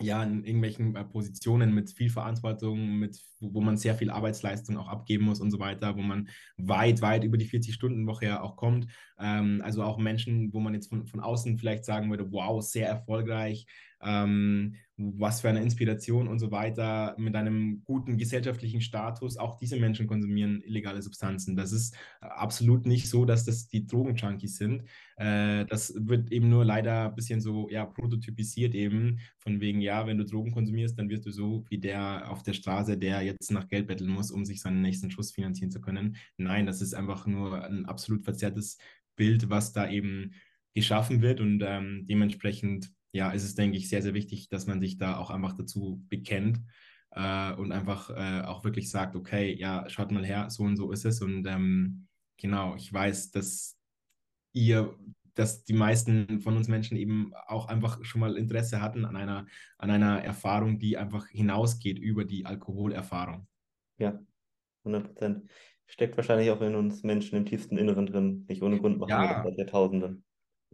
ja, 0.00 0.24
in 0.24 0.44
irgendwelchen 0.44 0.96
äh, 0.96 1.04
Positionen 1.04 1.72
mit 1.72 1.90
viel 1.90 2.10
Verantwortung, 2.10 2.98
mit, 2.98 3.20
wo, 3.38 3.60
man 3.60 3.76
sehr 3.76 3.94
viel 3.94 4.10
Arbeitsleistung 4.10 4.76
auch 4.76 4.88
abgeben 4.88 5.24
muss 5.24 5.40
und 5.40 5.52
so 5.52 5.60
weiter, 5.60 5.96
wo 5.96 6.02
man 6.02 6.28
weit, 6.56 7.00
weit 7.00 7.22
über 7.22 7.36
die 7.36 7.48
40-Stunden-Woche 7.48 8.26
ja 8.26 8.42
auch 8.42 8.56
kommt. 8.56 8.88
Ähm, 9.20 9.62
also 9.64 9.84
auch 9.84 9.98
Menschen, 9.98 10.52
wo 10.52 10.58
man 10.58 10.74
jetzt 10.74 10.88
von, 10.88 11.06
von 11.06 11.20
außen 11.20 11.58
vielleicht 11.58 11.84
sagen 11.84 12.10
würde, 12.10 12.30
wow, 12.32 12.60
sehr 12.60 12.88
erfolgreich, 12.88 13.66
ähm, 14.04 14.76
was 14.96 15.40
für 15.40 15.48
eine 15.48 15.62
Inspiration 15.62 16.28
und 16.28 16.38
so 16.38 16.52
weiter, 16.52 17.16
mit 17.18 17.34
einem 17.34 17.82
guten 17.84 18.16
gesellschaftlichen 18.16 18.80
Status. 18.80 19.36
Auch 19.36 19.56
diese 19.56 19.76
Menschen 19.76 20.06
konsumieren 20.06 20.62
illegale 20.62 21.02
Substanzen. 21.02 21.56
Das 21.56 21.72
ist 21.72 21.96
absolut 22.20 22.86
nicht 22.86 23.08
so, 23.08 23.24
dass 23.24 23.44
das 23.44 23.66
die 23.66 23.86
Drogenjunkies 23.86 24.56
sind. 24.56 24.84
Äh, 25.16 25.64
das 25.66 25.94
wird 25.96 26.30
eben 26.30 26.48
nur 26.48 26.64
leider 26.64 27.08
ein 27.08 27.14
bisschen 27.16 27.40
so 27.40 27.68
ja, 27.70 27.86
prototypisiert 27.86 28.74
eben, 28.74 29.18
von 29.38 29.60
wegen, 29.60 29.80
ja, 29.80 30.06
wenn 30.06 30.18
du 30.18 30.24
Drogen 30.24 30.52
konsumierst, 30.52 30.96
dann 30.98 31.08
wirst 31.08 31.26
du 31.26 31.32
so 31.32 31.64
wie 31.68 31.78
der 31.78 32.30
auf 32.30 32.42
der 32.42 32.52
Straße, 32.52 32.96
der 32.96 33.22
jetzt 33.22 33.50
nach 33.50 33.68
Geld 33.68 33.88
betteln 33.88 34.10
muss, 34.10 34.30
um 34.30 34.44
sich 34.44 34.60
seinen 34.60 34.80
nächsten 34.80 35.10
Schuss 35.10 35.32
finanzieren 35.32 35.72
zu 35.72 35.80
können. 35.80 36.16
Nein, 36.36 36.66
das 36.66 36.80
ist 36.80 36.94
einfach 36.94 37.26
nur 37.26 37.64
ein 37.64 37.86
absolut 37.86 38.22
verzerrtes 38.22 38.78
Bild, 39.16 39.50
was 39.50 39.72
da 39.72 39.90
eben 39.90 40.32
geschaffen 40.74 41.22
wird 41.22 41.40
und 41.40 41.62
ähm, 41.64 42.04
dementsprechend 42.08 42.92
ja, 43.14 43.30
ist 43.30 43.44
es, 43.44 43.54
denke 43.54 43.76
ich, 43.76 43.88
sehr, 43.88 44.02
sehr 44.02 44.12
wichtig, 44.12 44.48
dass 44.48 44.66
man 44.66 44.80
sich 44.80 44.98
da 44.98 45.18
auch 45.18 45.30
einfach 45.30 45.52
dazu 45.52 46.04
bekennt 46.08 46.60
äh, 47.12 47.52
und 47.54 47.70
einfach 47.70 48.10
äh, 48.10 48.42
auch 48.44 48.64
wirklich 48.64 48.90
sagt, 48.90 49.14
okay, 49.14 49.54
ja, 49.54 49.88
schaut 49.88 50.10
mal 50.10 50.26
her, 50.26 50.50
so 50.50 50.64
und 50.64 50.76
so 50.76 50.90
ist 50.90 51.04
es. 51.04 51.22
Und 51.22 51.46
ähm, 51.46 52.08
genau, 52.36 52.74
ich 52.74 52.92
weiß, 52.92 53.30
dass 53.30 53.78
ihr, 54.52 54.98
dass 55.34 55.62
die 55.62 55.74
meisten 55.74 56.40
von 56.40 56.56
uns 56.56 56.66
Menschen 56.66 56.96
eben 56.96 57.32
auch 57.46 57.68
einfach 57.68 58.04
schon 58.04 58.20
mal 58.20 58.36
Interesse 58.36 58.80
hatten 58.80 59.04
an 59.04 59.14
einer, 59.14 59.46
an 59.78 59.92
einer 59.92 60.24
Erfahrung, 60.24 60.80
die 60.80 60.96
einfach 60.96 61.28
hinausgeht 61.28 62.00
über 62.00 62.24
die 62.24 62.46
Alkoholerfahrung. 62.46 63.46
Ja, 63.98 64.18
100 64.82 65.04
Prozent. 65.04 65.50
Steckt 65.86 66.16
wahrscheinlich 66.16 66.50
auch 66.50 66.62
in 66.62 66.74
uns 66.74 67.04
Menschen 67.04 67.36
im 67.36 67.46
tiefsten 67.46 67.78
Inneren 67.78 68.06
drin. 68.06 68.44
Nicht 68.48 68.62
ohne 68.62 68.80
Grund 68.80 68.98
machen 68.98 69.10
ja. 69.10 69.22
wir 69.22 69.28
das 69.28 69.44
seit 69.44 69.58
Jahrtausenden. 69.58 70.24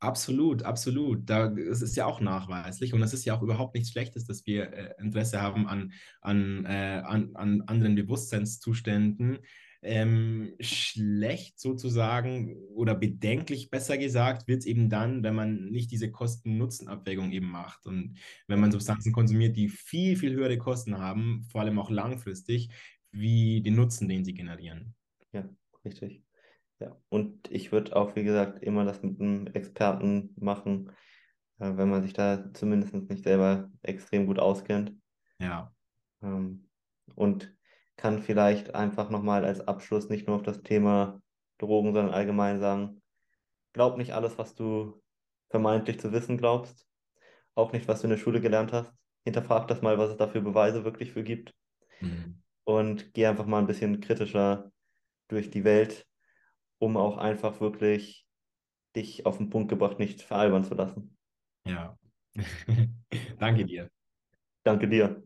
Absolut, 0.01 0.63
absolut. 0.63 1.29
Da, 1.29 1.53
es 1.53 1.83
ist 1.83 1.95
ja 1.95 2.07
auch 2.07 2.23
nachweislich 2.23 2.95
und 2.95 3.03
es 3.03 3.13
ist 3.13 3.27
ja 3.27 3.37
auch 3.37 3.43
überhaupt 3.43 3.75
nichts 3.75 3.91
Schlechtes, 3.91 4.25
dass 4.25 4.47
wir 4.47 4.73
äh, 4.73 4.95
Interesse 4.99 5.43
haben 5.43 5.69
an, 5.69 5.93
an, 6.23 6.65
äh, 6.65 7.03
an, 7.05 7.31
an 7.35 7.63
anderen 7.67 7.95
Bewusstseinszuständen. 7.95 9.39
Ähm, 9.83 10.55
schlecht 10.61 11.59
sozusagen 11.59 12.55
oder 12.75 12.95
bedenklich 12.95 13.71
besser 13.71 13.97
gesagt 13.97 14.47
wird 14.47 14.61
es 14.61 14.67
eben 14.67 14.91
dann, 14.91 15.23
wenn 15.23 15.35
man 15.35 15.71
nicht 15.71 15.91
diese 15.91 16.11
Kosten-Nutzen-Abwägung 16.11 17.33
eben 17.33 17.51
macht 17.51 17.87
und 17.87 18.19
wenn 18.47 18.61
man 18.61 18.73
Substanzen 18.73 19.11
konsumiert, 19.11 19.57
die 19.57 19.71
viel, 19.71 20.17
viel 20.17 20.35
höhere 20.35 20.59
Kosten 20.59 20.99
haben, 20.99 21.47
vor 21.51 21.63
allem 21.63 21.79
auch 21.79 21.89
langfristig, 21.89 22.69
wie 23.11 23.63
den 23.63 23.75
Nutzen, 23.75 24.07
den 24.07 24.23
sie 24.23 24.35
generieren. 24.35 24.95
Ja, 25.33 25.49
richtig. 25.83 26.23
Ja, 26.81 26.97
und 27.11 27.51
ich 27.51 27.73
würde 27.73 27.95
auch, 27.95 28.17
wie 28.17 28.25
gesagt, 28.25 28.63
immer 28.63 28.85
das 28.85 29.03
mit 29.03 29.21
einem 29.21 29.47
Experten 29.49 30.35
machen, 30.41 30.91
äh, 31.59 31.77
wenn 31.77 31.91
man 31.91 32.03
sich 32.03 32.15
da 32.15 32.53
zumindest 32.55 32.95
nicht 32.95 33.23
selber 33.23 33.71
extrem 33.83 34.27
gut 34.27 34.39
auskennt. 34.39 34.95
Ja. 35.39 35.75
Ähm, 36.23 36.69
und 37.15 37.55
kann 37.97 38.23
vielleicht 38.23 38.75
einfach 38.75 39.11
nochmal 39.11 39.45
als 39.45 39.61
Abschluss 39.61 40.09
nicht 40.09 40.27
nur 40.27 40.37
auf 40.37 40.43
das 40.43 40.63
Thema 40.63 41.21
Drogen, 41.59 41.93
sondern 41.93 42.15
allgemein 42.15 42.61
sagen, 42.61 43.03
glaub 43.75 43.99
nicht 43.99 44.13
alles, 44.13 44.39
was 44.39 44.55
du 44.55 45.03
vermeintlich 45.51 46.01
zu 46.01 46.13
wissen 46.13 46.39
glaubst, 46.39 46.87
auch 47.55 47.73
nicht, 47.73 47.89
was 47.89 48.01
du 48.01 48.07
in 48.07 48.13
der 48.13 48.17
Schule 48.17 48.41
gelernt 48.41 48.73
hast. 48.73 48.91
Hinterfrag 49.25 49.69
das 49.69 49.83
mal, 49.83 49.99
was 49.99 50.11
es 50.11 50.17
dafür 50.17 50.41
Beweise 50.41 50.85
wirklich 50.85 51.13
für 51.13 51.23
gibt. 51.23 51.55
Mhm. 52.01 52.41
Und 52.65 53.13
geh 53.13 53.27
einfach 53.27 53.45
mal 53.45 53.59
ein 53.59 53.67
bisschen 53.67 54.01
kritischer 54.01 54.73
durch 55.29 55.51
die 55.51 55.65
Welt 55.65 56.07
um 56.81 56.97
auch 56.99 57.19
einfach 57.19 57.61
wirklich 57.61 58.27
dich 58.97 59.27
auf 59.27 59.39
den 59.39 59.51
Punkt 59.51 59.71
gebracht, 59.71 59.99
nicht 60.01 60.23
veralbern 60.23 60.65
zu 60.65 60.75
lassen. 60.75 61.17
Ja. 61.67 61.97
Danke 63.39 63.67
dir. 63.67 63.91
Danke 64.65 64.89
dir. 64.89 65.23